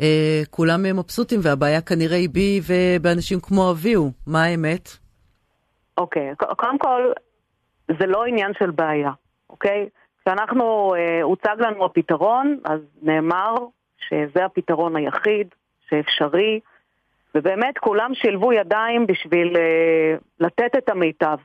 אה, 0.00 0.42
כולם 0.50 0.82
מבסוטים, 0.82 1.40
והבעיה 1.42 1.80
כנראה 1.80 2.16
היא 2.16 2.28
בי 2.30 2.60
ובאנשים 2.68 3.38
כמו 3.40 3.70
אביהו. 3.70 4.10
מה 4.26 4.44
האמת? 4.44 4.88
אוקיי, 5.98 6.32
okay. 6.32 6.54
קודם 6.54 6.78
כל, 6.78 7.12
זה 7.98 8.06
לא 8.06 8.24
עניין 8.24 8.52
של 8.58 8.70
בעיה, 8.70 9.10
אוקיי? 9.50 9.86
Okay? 9.86 9.98
כשאנחנו, 10.28 10.94
אה, 10.94 11.22
הוצג 11.22 11.56
לנו 11.58 11.84
הפתרון, 11.84 12.58
אז 12.64 12.80
נאמר 13.02 13.54
שזה 14.08 14.44
הפתרון 14.44 14.96
היחיד 14.96 15.48
שאפשרי, 15.88 16.60
ובאמת 17.34 17.78
כולם 17.78 18.14
שילבו 18.14 18.52
ידיים 18.52 19.06
בשביל 19.06 19.56
אה, 19.56 20.16
לתת 20.40 20.76
את 20.78 20.88
המיטב. 20.88 21.36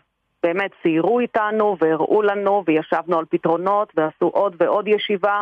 באמת 0.43 0.71
סיירו 0.81 1.19
איתנו 1.19 1.77
והראו 1.79 2.21
לנו 2.21 2.63
וישבנו 2.67 3.19
על 3.19 3.25
פתרונות 3.29 3.93
ועשו 3.95 4.25
עוד 4.25 4.55
ועוד 4.59 4.87
ישיבה 4.87 5.41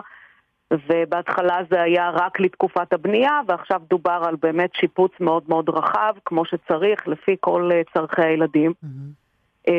ובהתחלה 0.72 1.60
זה 1.70 1.82
היה 1.82 2.10
רק 2.10 2.40
לתקופת 2.40 2.94
הבנייה, 2.94 3.40
ועכשיו 3.48 3.82
דובר 3.90 4.22
על 4.26 4.36
באמת 4.42 4.70
שיפוץ 4.74 5.12
מאוד 5.20 5.44
מאוד 5.48 5.70
רחב, 5.70 6.14
כמו 6.26 6.46
שצריך, 6.46 7.08
לפי 7.08 7.36
כל 7.40 7.70
אה, 7.74 7.82
צורכי 7.94 8.22
הילדים. 8.22 8.74
Mm-hmm. 8.84 9.72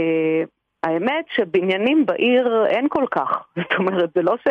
האמת 0.82 1.24
שבניינים 1.34 2.06
בעיר 2.06 2.66
אין 2.66 2.86
כל 2.88 3.04
כך. 3.10 3.44
זאת 3.56 3.78
אומרת, 3.78 4.10
זה 4.14 4.22
לא 4.22 4.36
ש... 4.36 4.48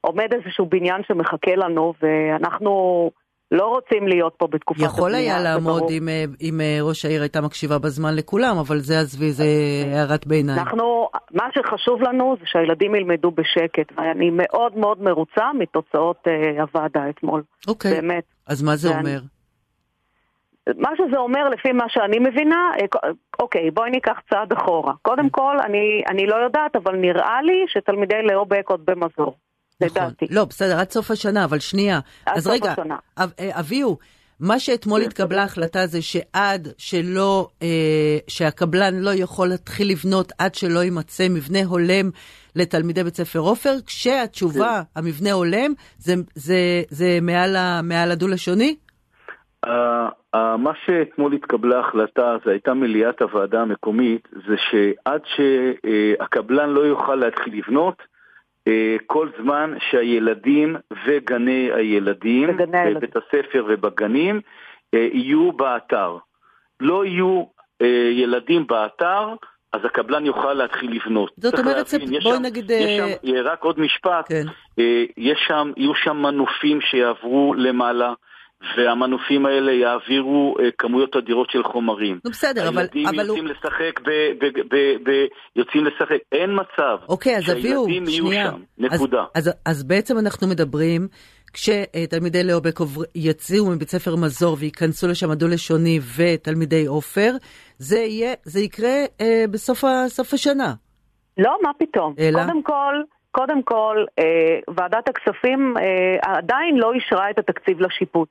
עומד 0.00 0.32
איזשהו 0.32 0.66
בניין 0.66 1.02
שמחכה 1.08 1.56
לנו, 1.56 1.94
ואנחנו 2.02 3.10
לא 3.52 3.64
רוצים 3.66 4.08
להיות 4.08 4.34
פה 4.36 4.46
בתקופת 4.46 4.80
הבנייה. 4.80 4.94
יכול 4.94 5.14
היה 5.14 5.40
לעמוד 5.40 5.78
ברור. 5.78 5.90
אם, 5.90 6.08
אה, 6.08 6.24
אם 6.40 6.60
אה, 6.60 6.78
ראש 6.82 7.04
העיר 7.04 7.20
הייתה 7.22 7.40
מקשיבה 7.40 7.78
בזמן 7.78 8.14
לכולם, 8.16 8.56
אבל 8.58 8.78
זה 8.78 8.98
עזבי, 9.00 9.32
זה 9.32 9.44
הערת 9.92 10.26
ביניים. 10.26 10.58
אנחנו, 10.58 11.08
מה 11.34 11.44
שחשוב 11.54 12.02
לנו 12.02 12.36
זה 12.40 12.44
שהילדים 12.46 12.94
ילמדו 12.94 13.30
בשקט, 13.30 13.92
ואני 13.96 14.30
מאוד 14.32 14.76
מאוד 14.76 15.02
מרוצה 15.02 15.44
מתוצאות 15.58 16.16
אה, 16.26 16.62
הוועדה 16.62 17.08
אתמול. 17.10 17.42
אוקיי, 17.68 18.00
באמת. 18.00 18.24
אז 18.46 18.62
מה 18.62 18.76
זה 18.76 18.88
ואני- 18.90 18.98
אומר? 19.00 19.20
מה 20.78 20.90
שזה 20.96 21.16
אומר, 21.18 21.48
לפי 21.48 21.72
מה 21.72 21.84
שאני 21.88 22.18
מבינה, 22.18 22.70
אוקיי, 23.40 23.70
בואי 23.70 23.90
ניקח 23.90 24.20
צעד 24.30 24.52
אחורה. 24.52 24.92
קודם 25.02 25.30
כל, 25.30 25.56
אני, 25.64 26.02
אני 26.08 26.26
לא 26.26 26.36
יודעת, 26.36 26.76
אבל 26.76 26.96
נראה 26.96 27.42
לי 27.42 27.64
שתלמידי 27.68 28.22
לאובק 28.22 28.70
עוד 28.70 28.80
במזור. 28.86 29.34
נכון. 29.82 30.02
לדעתי. 30.02 30.26
לא, 30.30 30.44
בסדר, 30.44 30.78
עד 30.78 30.90
סוף 30.90 31.10
השנה, 31.10 31.44
אבל 31.44 31.58
שנייה. 31.58 32.00
עד 32.26 32.36
אז 32.36 32.44
סוף 32.44 32.52
רגע, 32.52 32.74
אה, 33.18 33.60
אביהו, 33.60 33.98
מה 34.40 34.58
שאתמול 34.58 35.00
כן. 35.00 35.06
התקבלה 35.06 35.42
החלטה 35.42 35.86
זה 35.86 36.02
שעד 36.02 36.68
שלא, 36.78 37.48
אה, 37.62 38.18
שהקבלן 38.28 38.94
לא 38.94 39.10
יכול 39.14 39.48
להתחיל 39.48 39.90
לבנות 39.90 40.32
עד 40.38 40.54
שלא 40.54 40.78
יימצא 40.78 41.26
מבנה 41.30 41.64
הולם 41.64 42.10
לתלמידי 42.56 43.04
בית 43.04 43.14
ספר 43.14 43.38
עופר, 43.38 43.74
כשהתשובה, 43.86 44.82
כן. 44.94 45.00
המבנה 45.00 45.32
הולם, 45.32 45.72
זה, 45.98 46.14
זה, 46.34 46.82
זה 46.88 47.18
מעל, 47.22 47.56
ה, 47.56 47.80
מעל 47.82 48.10
הדו-לשוני? 48.10 48.76
אה, 49.64 50.08
אה, 50.34 50.56
מה 50.56 50.72
שאתמול 50.86 51.32
התקבלה 51.32 51.80
החלטה, 51.80 52.36
זו 52.44 52.50
הייתה 52.50 52.74
מליאת 52.74 53.22
הוועדה 53.22 53.60
המקומית, 53.60 54.28
זה 54.32 54.54
שעד 54.70 55.20
שהקבלן 55.24 56.68
לא 56.68 56.80
יוכל 56.80 57.14
להתחיל 57.14 57.58
לבנות, 57.58 58.02
כל 59.06 59.28
זמן 59.42 59.74
שהילדים 59.90 60.76
וגני 61.06 61.70
הילדים, 61.72 62.50
וגני 62.50 62.78
הילדים. 62.78 62.94
בבית 62.94 63.16
הספר 63.16 63.64
ובגנים, 63.68 64.40
אה, 64.94 65.08
יהיו 65.12 65.52
באתר. 65.52 66.16
לא 66.80 67.04
יהיו 67.04 67.44
אה, 67.82 68.10
ילדים 68.12 68.66
באתר, 68.66 69.34
אז 69.72 69.80
הקבלן 69.84 70.26
יוכל 70.26 70.52
להתחיל 70.52 70.90
לבנות. 70.96 71.32
זאת 71.36 71.58
אומרת, 71.58 71.92
להבין, 71.92 72.20
בואי 72.22 72.38
נגיד, 72.40 72.70
יש 72.70 73.00
אה, 73.00 73.16
שם, 73.22 73.34
אה, 73.34 73.42
רק 73.42 73.62
עוד 73.62 73.80
משפט, 73.80 74.28
כן. 74.28 74.44
אה, 74.78 75.04
יש 75.16 75.38
שם, 75.46 75.72
יהיו 75.76 75.94
שם 75.94 76.16
מנופים 76.16 76.80
שיעברו 76.80 77.54
למעלה, 77.54 78.12
והמנופים 78.76 79.46
האלה 79.46 79.72
יעבירו 79.72 80.56
אה, 80.60 80.64
כמויות 80.78 81.16
אדירות 81.16 81.50
של 81.50 81.62
חומרים. 81.62 82.18
נו 82.24 82.30
בסדר, 82.30 82.68
אבל, 82.68 82.78
הילדים 82.78 83.06
אבל 83.06 83.28
הוא... 83.28 83.38
יוצאים 83.38 83.46
לשחק 83.46 84.00
ב... 84.00 84.10
ב, 84.40 84.44
ב, 84.70 84.76
ב 85.10 85.26
יוצאים 85.56 85.84
לשחק, 85.84 86.18
אין 86.32 86.50
מצב 86.60 86.96
אוקיי, 87.08 87.36
אז 87.36 87.42
שהילדים 87.44 88.04
יהיו 88.08 88.26
שנייה. 88.26 88.50
שם, 88.50 88.62
נקודה. 88.78 89.24
אז, 89.34 89.48
אז, 89.48 89.54
אז 89.66 89.84
בעצם 89.84 90.18
אנחנו 90.18 90.48
מדברים, 90.48 91.08
כשתלמידי 91.52 92.44
לאובק 92.44 92.78
יציאו 93.14 93.70
מבית 93.70 93.88
ספר 93.88 94.16
מזור 94.16 94.56
וייכנסו 94.58 95.08
לשם 95.08 95.30
הדו-לשוני 95.30 95.98
ותלמידי 96.16 96.86
עופר, 96.86 97.30
זה 97.78 97.98
יהיה, 97.98 98.34
זה 98.42 98.60
יקרה 98.60 98.96
אה, 99.20 99.44
בסוף 99.50 99.84
ה, 99.84 99.88
סוף 100.08 100.34
השנה. 100.34 100.74
לא, 101.38 101.58
מה 101.62 101.70
פתאום. 101.78 102.14
אלא? 102.18 102.40
קודם 102.44 102.62
כל, 102.62 102.94
קודם 103.30 103.62
כל, 103.62 104.04
אה, 104.18 104.58
ועדת 104.68 105.08
הכספים 105.08 105.74
אה, 105.76 106.36
עדיין 106.36 106.76
לא 106.76 106.92
אישרה 106.92 107.30
את 107.30 107.38
התקציב 107.38 107.80
לשיפוץ. 107.80 108.28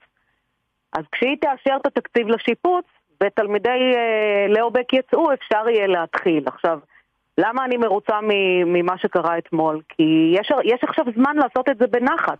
אז 0.97 1.03
כשהיא 1.11 1.37
תאשר 1.41 1.77
את 1.81 1.85
התקציב 1.85 2.27
לשיפוץ, 2.27 2.85
ותלמידי 3.23 3.69
אה, 3.95 4.45
לאובק 4.49 4.93
יצאו, 4.93 5.33
אפשר 5.33 5.69
יהיה 5.69 5.87
להתחיל. 5.87 6.43
עכשיו, 6.45 6.79
למה 7.37 7.65
אני 7.65 7.77
מרוצה 7.77 8.19
ממה 8.65 8.97
שקרה 8.97 9.37
אתמול? 9.37 9.81
כי 9.89 10.33
יש, 10.39 10.51
יש 10.63 10.83
עכשיו 10.83 11.05
זמן 11.15 11.35
לעשות 11.35 11.69
את 11.69 11.77
זה 11.77 11.87
בנחת. 11.87 12.37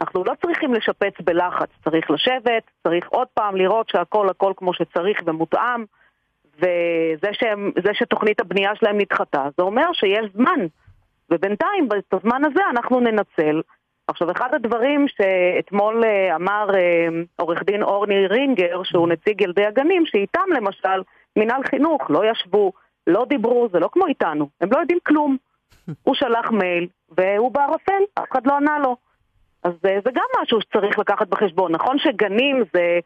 אנחנו 0.00 0.24
לא 0.24 0.32
צריכים 0.42 0.74
לשפץ 0.74 1.14
בלחץ, 1.20 1.68
צריך 1.84 2.10
לשבת, 2.10 2.62
צריך 2.82 3.08
עוד 3.08 3.28
פעם 3.34 3.56
לראות 3.56 3.88
שהכל 3.88 4.28
הכל 4.28 4.52
כמו 4.56 4.74
שצריך 4.74 5.20
ומותאם. 5.24 5.84
וזה 6.56 7.28
שהם, 7.32 7.72
שתוכנית 7.92 8.40
הבנייה 8.40 8.74
שלהם 8.74 8.98
נדחתה, 8.98 9.48
זה 9.56 9.62
אומר 9.62 9.92
שיש 9.92 10.26
זמן. 10.34 10.66
ובינתיים, 11.30 11.88
את 11.98 12.14
הזמן 12.14 12.44
הזה 12.44 12.60
אנחנו 12.70 13.00
ננצל. 13.00 13.60
עכשיו, 14.08 14.30
אחד 14.30 14.54
הדברים 14.54 15.06
שאתמול 15.08 16.04
אה, 16.04 16.36
אמר 16.36 16.70
אה, 16.74 17.08
עורך 17.36 17.62
דין 17.62 17.82
אורני 17.82 18.26
רינגר, 18.26 18.80
שהוא 18.84 19.08
נציג 19.08 19.40
ילדי 19.40 19.66
הגנים, 19.66 20.06
שאיתם 20.06 20.52
למשל, 20.56 21.02
מינהל 21.36 21.62
חינוך 21.70 22.10
לא 22.10 22.22
ישבו, 22.30 22.72
לא 23.06 23.26
דיברו, 23.28 23.68
זה 23.72 23.78
לא 23.78 23.88
כמו 23.92 24.06
איתנו, 24.06 24.48
הם 24.60 24.68
לא 24.72 24.78
יודעים 24.78 24.98
כלום. 25.06 25.36
הוא 26.04 26.14
שלח 26.14 26.50
מייל, 26.50 26.86
והוא 27.18 27.52
בערפל, 27.52 28.02
אף 28.14 28.32
אחד 28.32 28.46
לא 28.46 28.56
ענה 28.56 28.78
לו. 28.78 28.96
אז 29.62 29.72
אה, 29.86 29.98
זה 30.04 30.10
גם 30.14 30.26
משהו 30.42 30.60
שצריך 30.60 30.98
לקחת 30.98 31.28
בחשבון. 31.28 31.72
נכון 31.72 31.96
שגנים 31.98 32.64
זה 32.74 32.98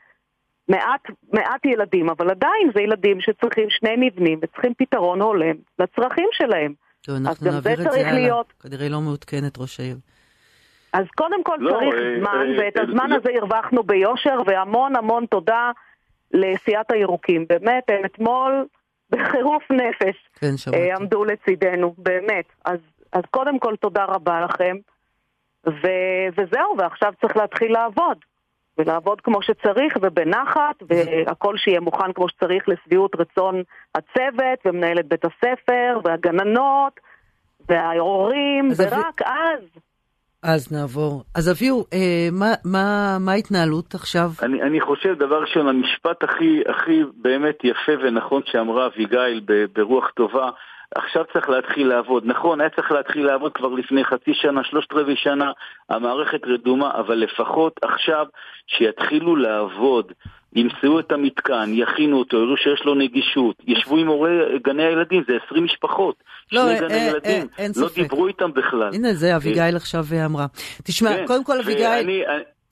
מעט, 0.68 1.00
מעט 1.32 1.64
ילדים, 1.64 2.10
אבל 2.10 2.30
עדיין 2.30 2.70
זה 2.74 2.80
ילדים 2.80 3.20
שצריכים 3.20 3.66
שני 3.70 3.94
מבנים 3.98 4.38
וצריכים 4.42 4.74
פתרון 4.78 5.22
הולם 5.22 5.56
לצרכים 5.78 6.28
שלהם. 6.32 6.74
טוב, 7.02 7.16
אנחנו 7.16 7.44
זה 7.44 7.50
נעביר 7.50 7.72
את 7.72 7.92
זה 7.92 8.00
הלאה. 8.00 8.12
להיות. 8.12 8.52
כנראה 8.62 8.88
לא 8.88 9.00
מעודכנת 9.00 9.58
ראש 9.58 9.80
העיר. 9.80 9.96
אז 10.92 11.04
קודם 11.16 11.44
כל 11.44 11.56
לא, 11.60 11.70
צריך 11.70 11.94
אה, 11.94 12.18
זמן, 12.20 12.46
אה, 12.58 12.64
ואת 12.64 12.76
אה, 12.76 12.82
הזמן 12.82 13.10
לא- 13.10 13.16
הזה 13.16 13.28
הרווחנו 13.40 13.82
ביושר, 13.82 14.38
והמון 14.46 14.96
המון 14.96 15.26
תודה 15.26 15.70
לסיעת 16.32 16.92
הירוקים. 16.92 17.46
באמת, 17.48 17.84
הם 17.88 18.04
אתמול 18.04 18.66
בחירוף 19.10 19.70
נפש 19.70 20.28
כן. 20.34 20.54
אה, 20.74 20.96
עמדו 20.96 21.24
לצידנו, 21.24 21.94
באמת. 21.98 22.44
אז, 22.64 22.78
אז 23.12 23.22
קודם 23.30 23.58
כל 23.58 23.76
תודה 23.76 24.04
רבה 24.04 24.40
לכם. 24.40 24.76
ו, 25.66 25.86
וזהו, 26.36 26.76
ועכשיו 26.78 27.12
צריך 27.20 27.36
להתחיל 27.36 27.72
לעבוד. 27.72 28.18
ולעבוד 28.78 29.20
כמו 29.20 29.42
שצריך 29.42 29.96
ובנחת, 30.02 30.82
והכל 30.88 31.56
שיהיה 31.56 31.80
מוכן 31.80 32.12
כמו 32.12 32.28
שצריך 32.28 32.68
לשביעות 32.68 33.16
רצון 33.20 33.62
הצוות 33.94 34.58
ומנהלת 34.64 35.06
בית 35.08 35.24
הספר 35.24 36.00
והגננות 36.04 37.00
וההורים, 37.68 38.68
ורק 38.76 39.22
אז 39.22 39.82
אז 40.42 40.72
נעבור. 40.72 41.22
אז 41.34 41.50
אביהו, 41.50 41.84
אה, 41.92 42.28
מה, 42.32 42.52
מה, 42.64 43.16
מה 43.20 43.32
ההתנהלות 43.32 43.94
עכשיו? 43.94 44.28
אני, 44.42 44.62
אני 44.62 44.80
חושב, 44.80 45.14
דבר 45.18 45.40
ראשון, 45.40 45.68
המשפט 45.68 46.24
הכי, 46.24 46.62
הכי 46.68 47.02
באמת 47.16 47.58
יפה 47.64 47.92
ונכון 48.02 48.42
שאמרה 48.46 48.86
אביגיל 48.86 49.40
ברוח 49.72 50.10
טובה, 50.10 50.50
עכשיו 50.94 51.24
צריך 51.32 51.48
להתחיל 51.48 51.88
לעבוד. 51.88 52.22
נכון, 52.26 52.60
היה 52.60 52.70
צריך 52.70 52.92
להתחיל 52.92 53.26
לעבוד 53.26 53.52
כבר 53.52 53.68
לפני 53.68 54.04
חצי 54.04 54.34
שנה, 54.34 54.64
שלושת 54.64 54.92
רבעי 54.92 55.16
שנה, 55.16 55.52
המערכת 55.88 56.40
רדומה, 56.44 56.90
אבל 56.94 57.14
לפחות 57.14 57.80
עכשיו 57.82 58.26
שיתחילו 58.66 59.36
לעבוד. 59.36 60.12
ימצאו 60.56 61.00
את 61.00 61.12
המתקן, 61.12 61.70
יכינו 61.72 62.18
אותו, 62.18 62.36
יראו 62.36 62.56
שיש 62.56 62.84
לו 62.84 62.94
נגישות, 62.94 63.56
ישבו 63.66 63.96
עם 63.96 64.06
הורי 64.06 64.30
גני 64.64 64.82
הילדים, 64.82 65.22
זה 65.28 65.32
20 65.46 65.64
משפחות, 65.64 66.14
לא, 66.52 66.62
שני 66.62 66.88
אה, 66.88 66.96
אה, 66.96 67.10
ילדים, 67.10 67.46
אה, 67.58 67.64
אין 67.64 67.72
לא 67.76 67.88
ספק. 67.88 68.02
דיברו 68.02 68.26
איתם 68.26 68.52
בכלל. 68.52 68.90
הנה 68.94 69.14
זה 69.14 69.36
אביגיל 69.36 69.76
עכשיו 69.76 70.04
אה, 70.12 70.24
אמרה. 70.24 70.46
תשמע, 70.84 71.10
כן, 71.16 71.26
קודם 71.26 71.44
כל 71.44 71.58
אביגיל... 71.58 71.86
ואני, 71.86 72.22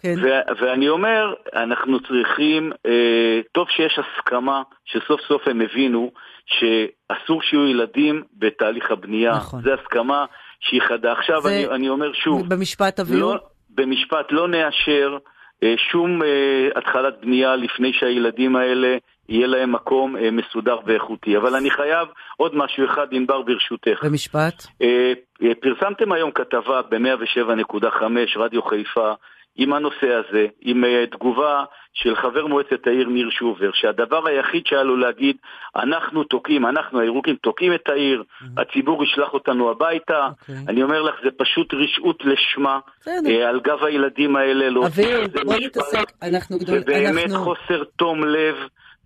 כן. 0.02 0.14
ו- 0.22 0.62
ואני 0.64 0.88
אומר, 0.88 1.34
אנחנו 1.54 2.00
צריכים, 2.00 2.72
אה, 2.86 3.40
טוב 3.52 3.66
שיש 3.70 3.98
הסכמה 3.98 4.62
שסוף 4.84 5.20
סוף 5.28 5.48
הם 5.48 5.60
הבינו 5.60 6.12
שאסור 6.46 7.42
שיהיו 7.42 7.66
ילדים 7.68 8.22
בתהליך 8.38 8.90
הבנייה. 8.90 9.30
נכון. 9.32 9.62
זו 9.62 9.70
הסכמה 9.72 10.24
שהיא 10.60 10.80
חדה. 10.88 11.12
עכשיו 11.12 11.40
זה- 11.42 11.48
אני, 11.48 11.66
אני 11.66 11.88
אומר 11.88 12.12
שוב, 12.12 12.48
במשפט 12.54 13.00
אביהו? 13.00 13.20
לא, 13.20 13.36
במשפט 13.70 14.26
לא 14.30 14.48
נאשר 14.48 15.18
אה, 15.62 15.74
שום 15.90 16.22
אה, 16.22 16.28
התחלת 16.76 17.14
בנייה 17.20 17.56
לפני 17.56 17.92
שהילדים 17.92 18.56
האלה 18.56 18.96
יהיה 19.28 19.46
להם 19.46 19.72
מקום 19.72 20.16
אה, 20.16 20.30
מסודר 20.30 20.76
ואיכותי. 20.86 21.36
אבל 21.36 21.54
אני 21.54 21.70
חייב 21.70 22.08
עוד 22.36 22.56
משהו 22.56 22.84
אחד, 22.86 23.06
ענבר 23.10 23.42
ברשותך. 23.42 24.04
במשפט? 24.04 24.66
אה, 24.82 25.12
אה, 25.42 25.52
פרסמתם 25.60 26.12
היום 26.12 26.30
כתבה 26.30 26.80
ב-107.5 26.82 28.02
רדיו 28.36 28.62
חיפה 28.62 29.12
עם 29.56 29.72
הנושא 29.72 30.06
הזה, 30.06 30.46
עם 30.60 30.84
אה, 30.84 31.04
תגובה 31.10 31.64
של 31.92 32.16
חבר 32.16 32.46
מועצת 32.46 32.86
העיר 32.86 33.08
ניר 33.08 33.30
שובר, 33.30 33.70
שהדבר 33.72 34.28
היחיד 34.28 34.66
שהיה 34.66 34.82
לו 34.82 34.96
להגיד, 34.96 35.36
אנחנו 35.76 36.24
תוקעים, 36.24 36.66
אנחנו 36.66 37.00
הירוקים 37.00 37.36
תוקעים 37.36 37.74
את 37.74 37.88
העיר, 37.88 38.22
הציבור 38.56 39.04
ישלח 39.04 39.32
אותנו 39.32 39.70
הביתה, 39.70 40.28
אוקיי. 40.40 40.54
אני 40.68 40.82
אומר 40.82 41.02
לך, 41.02 41.14
זה 41.24 41.30
פשוט 41.36 41.74
רשעות 41.74 42.22
לשמה. 42.24 42.78
אה, 43.08 43.48
על 43.48 43.60
גב 43.60 43.84
הילדים 43.84 44.36
האלה, 44.36 44.86
אביהו, 44.86 45.22
כזה 45.24 45.44
בוא. 45.44 45.54
נתעסק, 45.54 46.12
אנחנו 46.22 46.58
גדול... 46.58 46.78
זה 46.78 46.84
באמת 46.86 47.30
אנחנו... 47.30 47.44
חוסר 47.44 47.84
תום 47.96 48.24
לב 48.24 48.56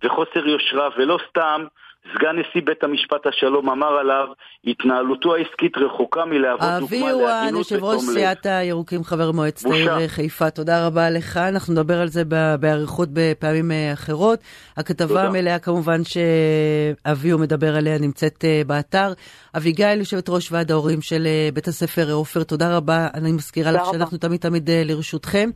וחוסר 0.03 0.47
יושרה, 0.47 0.89
ולא 0.97 1.17
סתם, 1.29 1.65
סגן 2.13 2.35
נשיא 2.39 2.61
בית 2.65 2.83
המשפט 2.83 3.27
השלום 3.27 3.69
אמר 3.69 3.87
עליו, 3.87 4.27
התנהלותו 4.67 5.35
העסקית 5.35 5.77
רחוקה 5.77 6.25
מלהוות 6.25 6.61
דוגמה 6.79 7.13
להגינות 7.13 7.17
ותום 7.17 7.19
לב. 7.19 7.29
אבי 7.29 7.51
הוא 7.51 7.59
יושב 7.59 7.83
ראש 7.83 8.01
סיעת 8.01 8.45
הירוקים, 8.45 9.03
חבר 9.03 9.31
מועצת 9.31 9.69
העיר 9.69 10.07
חיפה. 10.07 10.49
תודה 10.49 10.87
רבה 10.87 11.09
לך, 11.09 11.37
אנחנו 11.37 11.73
נדבר 11.73 12.01
על 12.01 12.07
זה 12.07 12.23
באריכות 12.59 13.09
בפעמים 13.13 13.71
אה, 13.71 13.93
אחרות. 13.93 14.39
הכתבה 14.77 15.23
המלאה 15.23 15.59
כמובן 15.59 16.01
שאבי 16.03 17.29
הוא 17.29 17.41
מדבר 17.41 17.75
עליה 17.75 17.99
נמצאת 17.99 18.45
אה, 18.45 18.61
באתר. 18.67 19.13
אביגיל, 19.57 19.99
יושבת 19.99 20.29
ראש 20.29 20.51
ועד 20.51 20.71
ההורים 20.71 21.01
של 21.01 21.27
אה, 21.27 21.49
בית 21.53 21.67
הספר 21.67 22.11
עופר, 22.13 22.43
תודה 22.43 22.77
רבה. 22.77 23.07
אני 23.13 23.31
מזכירה 23.31 23.71
לך 23.71 23.81
שאנחנו 23.91 24.17
תמיד 24.17 24.39
תמיד 24.39 24.69
לרשותכם. 24.71 25.49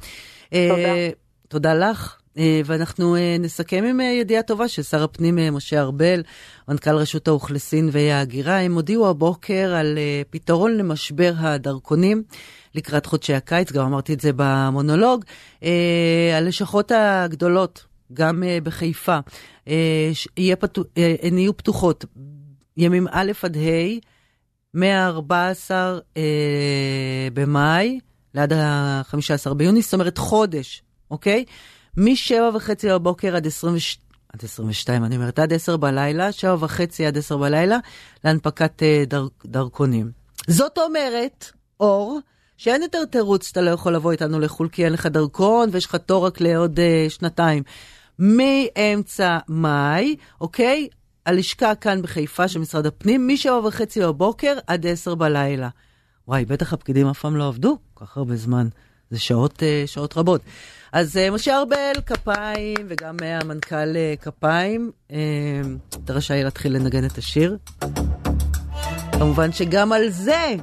תודה. 0.49 0.89
תודה 1.47 1.73
לך. 1.73 2.18
אה, 2.37 2.61
ואנחנו 2.65 3.15
אה, 3.15 3.35
נסכם 3.39 3.83
עם 3.89 4.01
אה, 4.01 4.05
ידיעה 4.05 4.43
טובה 4.43 4.67
של 4.67 4.83
שר 4.83 5.03
הפנים 5.03 5.55
משה 5.55 5.81
ארבל, 5.81 6.23
מנכ"ל 6.67 6.95
רשות 6.95 7.27
האוכלוסין 7.27 7.89
וההגירה. 7.91 8.59
הם 8.59 8.73
הודיעו 8.75 9.09
הבוקר 9.09 9.73
על 9.75 9.97
פתרון 10.29 10.77
למשבר 10.77 11.33
הדרכונים 11.37 12.23
לקראת 12.75 13.05
חודשי 13.05 13.33
הקיץ, 13.33 13.71
גם 13.71 13.85
אמרתי 13.85 14.13
את 14.13 14.19
זה 14.19 14.31
במונולוג. 14.35 15.25
הלשכות 16.37 16.91
הגדולות, 16.95 17.85
גם 18.13 18.43
בחיפה, 18.63 19.19
הן 21.21 21.37
יהיו 21.37 21.57
פתוחות 21.57 22.05
ימים 22.77 23.07
א' 23.11 23.31
עד 23.43 23.57
ה', 23.57 23.99
מ-14 24.73 25.71
במאי 27.33 27.99
לעד 28.33 28.53
ה-15 28.53 29.53
ביוני, 29.53 29.81
זאת 29.81 29.93
אומרת 29.93 30.17
חודש, 30.17 30.83
אוקיי? 31.11 31.45
משבע 31.97 32.49
וחצי 32.53 32.89
בבוקר 32.89 33.35
עד 33.35 33.47
20, 33.47 33.75
עד 34.33 34.43
22, 34.43 35.03
אני 35.03 35.15
אומרת, 35.15 35.39
עד 35.39 35.53
10 35.53 35.77
בלילה, 35.77 36.31
שבע 36.31 36.55
וחצי 36.59 37.05
עד 37.05 37.17
10 37.17 37.37
בלילה, 37.37 37.77
להנפקת 38.23 38.81
uh, 38.81 39.09
דר, 39.09 39.27
דרכונים. 39.45 40.11
זאת 40.47 40.77
אומרת, 40.77 41.51
אור, 41.79 42.19
שאין 42.57 42.81
יותר 42.81 43.05
תירוץ 43.05 43.47
שאתה 43.47 43.61
לא 43.61 43.71
יכול 43.71 43.95
לבוא 43.95 44.11
איתנו 44.11 44.39
לחו"ל 44.39 44.69
כי 44.69 44.85
אין 44.85 44.93
לך 44.93 45.05
דרכון 45.05 45.69
ויש 45.71 45.85
לך 45.85 45.95
תור 45.95 46.25
רק 46.25 46.41
לעוד 46.41 46.79
uh, 46.79 47.09
שנתיים. 47.09 47.63
מאמצע 48.19 49.37
מאי, 49.47 50.15
אוקיי? 50.41 50.87
הלשכה 51.25 51.75
כאן 51.75 52.01
בחיפה 52.01 52.47
של 52.47 52.59
משרד 52.59 52.85
הפנים, 52.85 53.27
משבע 53.27 53.59
וחצי 53.67 54.01
בבוקר 54.01 54.57
עד 54.67 54.87
עשר 54.87 55.15
בלילה. 55.15 55.69
וואי, 56.27 56.45
בטח 56.45 56.73
הפקידים 56.73 57.07
אף 57.07 57.19
פעם 57.19 57.35
לא 57.35 57.47
עבדו 57.47 57.77
כל 57.93 58.05
כך 58.05 58.17
הרבה 58.17 58.35
זמן. 58.35 58.67
זה 59.11 59.19
שעות, 59.19 59.53
uh, 59.53 59.87
שעות 59.87 60.17
רבות. 60.17 60.41
אז 60.91 61.17
uh, 61.17 61.33
משה 61.33 61.57
ארבל, 61.57 62.01
כפיים, 62.05 62.77
וגם 62.87 63.17
uh, 63.19 63.43
המנכ"ל 63.43 63.93
uh, 63.93 64.23
כפיים. 64.23 64.91
אתה 66.05 66.13
רשאי 66.13 66.43
להתחיל 66.43 66.73
לנגן 66.73 67.05
את 67.05 67.17
השיר. 67.17 67.57
כמובן 69.11 69.51
שגם 69.51 69.91
על 69.91 70.09
זה 70.09 70.55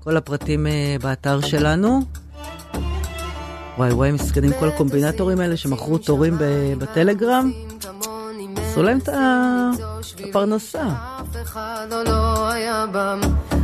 כל 0.00 0.16
הפרטים 0.16 0.66
באתר 1.02 1.40
שלנו. 1.40 2.00
וואי 3.78 3.92
וואי, 3.92 4.12
מסכנים 4.12 4.52
כל 4.60 4.68
הקומבינטורים 4.68 5.40
האלה 5.40 5.56
שמכרו 5.56 5.98
תורים 5.98 6.36
בטלגרם. 6.78 7.52
עשו 8.74 8.82
להם 8.82 8.98
את 8.98 9.08
הפרנסה. 10.28 10.82
לא 11.90 12.48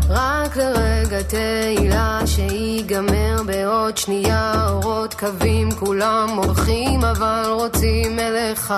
רק 0.09 0.57
לרגע 0.57 1.23
תהילה 1.23 2.21
שיגמר 2.27 3.43
בעוד 3.47 3.97
שנייה, 3.97 4.69
אורות 4.69 5.15
קווים 5.15 5.71
כולם 5.71 6.29
מורחים 6.35 7.05
אבל 7.05 7.43
רוצים 7.49 8.19
אליך 8.19 8.75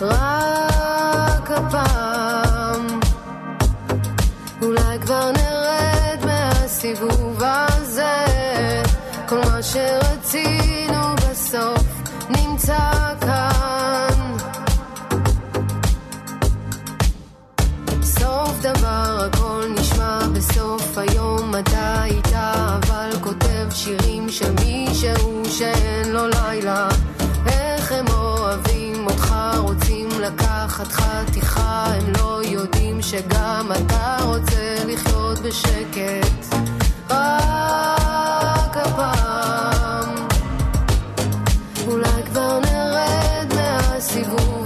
רק 0.00 1.50
הפעם. 1.50 3.00
אולי 4.62 4.98
כבר 5.00 5.30
נרד 5.30 6.24
מהסיבוב 6.24 7.42
הזה, 7.42 8.24
כל 9.28 9.38
מה 9.38 9.62
שרצינו 9.62 11.14
בסוף 11.16 11.86
נמצא 12.30 13.03
הכל 19.24 19.64
נשמע 19.80 20.18
בסוף 20.32 20.98
היום 20.98 21.54
אתה 21.58 22.04
איתה 22.04 22.78
אבל 22.82 23.10
כותב 23.20 23.66
שירים 23.70 24.28
של 24.28 24.52
מישהו 24.64 25.42
שאין 25.50 26.12
לו 26.12 26.28
לילה. 26.28 26.88
איך 27.46 27.92
הם 27.92 28.04
אוהבים 28.08 29.06
אותך 29.06 29.34
רוצים 29.58 30.08
לקחת 30.20 30.92
חתיכה 30.92 31.84
הם 31.86 32.12
לא 32.18 32.40
יודעים 32.44 33.02
שגם 33.02 33.70
אתה 33.72 34.16
רוצה 34.24 34.74
לחיות 34.86 35.38
בשקט. 35.38 36.54
רק 37.10 38.76
הפעם 38.76 40.14
אולי 41.86 42.22
כבר 42.26 42.58
נרד 42.58 43.54
מהסיבוב 43.54 44.63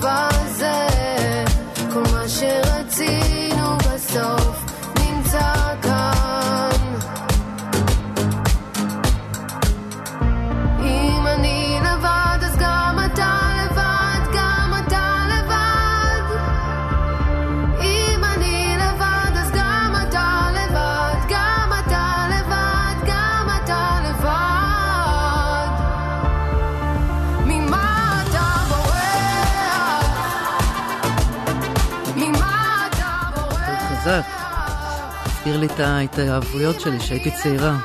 הזכיר 35.49 35.61
לי 35.61 35.67
את 35.67 35.81
ההתאהבויות 35.81 36.81
שלי 36.81 36.99
כשהייתי 36.99 37.31
צעירה. 37.31 37.79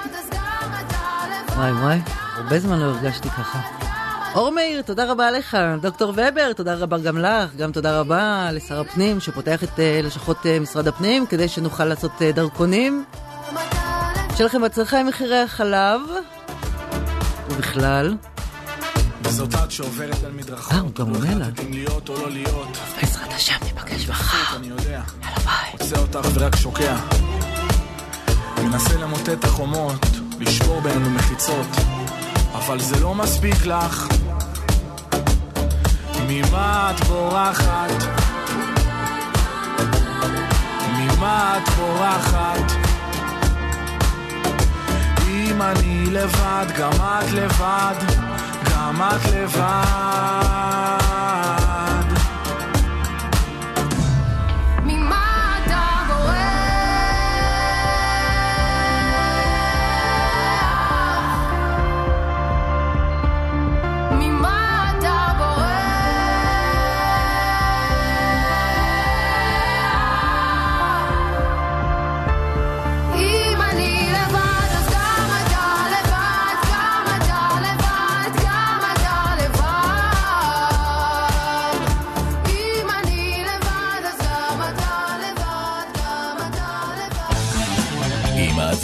וואי 1.55 1.72
וואי, 1.72 1.99
הרבה 2.36 2.59
זמן 2.59 2.80
לא 2.80 2.86
הרגשתי 2.86 3.30
ככה. 3.30 3.61
אור 4.36 4.51
מאיר, 4.51 4.82
תודה 4.82 5.11
רבה 5.11 5.32
לך. 5.32 5.57
דוקטור 5.82 6.09
ובר, 6.09 6.53
תודה 6.55 6.76
רבה 6.76 6.97
גם 6.97 7.18
לך. 7.18 7.55
גם 7.57 7.72
תודה 7.72 7.99
רבה 7.99 8.49
לשר 8.51 8.80
הפנים 8.80 9.20
שפותח 9.20 9.64
את 9.64 9.70
uh, 9.70 9.82
לשכות 10.03 10.38
uh, 10.38 10.61
משרד 10.61 10.88
הפנים 10.88 11.26
כדי 11.26 11.47
שנוכל 11.47 11.86
לעשות 11.86 12.11
uh, 12.18 12.36
דרכונים. 12.36 13.05
שיהיה 14.36 14.45
לכם 14.45 14.61
בהצלחה 14.61 14.99
עם 14.99 15.07
מחירי 15.07 15.39
החלב. 15.39 16.01
ובכלל. 17.49 18.16
וזאת 19.24 19.55
את 19.55 19.72
שעוברת 19.72 20.24
על 20.24 20.32
מדרכות. 20.32 20.74
אה, 20.74 20.80
הוא 20.80 20.91
גם 20.95 21.09
עונה 21.09 21.36
לה. 21.36 21.45
אם 21.66 21.74
להיות 21.74 22.09
או 22.09 22.14
לא 22.14 22.30
להיות. 22.30 22.78
בעזרת 23.01 23.34
השם 23.34 23.57
ניפגש 23.64 24.09
מחר. 24.09 24.57
אני 24.57 24.68
יודע. 24.68 24.84
יאללה 25.22 25.38
ביי. 25.45 25.72
רוצה 25.72 25.99
אותך 25.99 26.30
ורק 26.34 26.55
שוקע. 26.55 26.95
מנסה 28.74 28.97
למוטט 28.97 29.30
את 29.30 29.43
החומות, 29.43 30.05
לשבור 30.39 30.82
בינינו 30.82 31.09
מחיצות. 31.09 31.67
אבל 32.53 32.80
זה 32.80 32.99
לא 32.99 33.15
מספיק 33.15 33.65
לך. 33.65 34.07
ממה 36.28 36.91
את 36.91 37.03
בורחת? 37.03 37.91
ממה 40.97 41.57
את 41.57 41.69
בורחת? 41.69 42.71
אם 45.28 45.61
אני 45.61 46.05
לבד, 46.05 46.65
גם 46.78 46.93
את 46.93 47.32
לבד, 47.32 47.95
גם 48.71 49.01
את 49.01 49.32
לבד. 49.34 51.03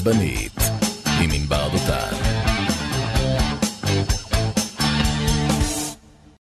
גם 0.10 0.39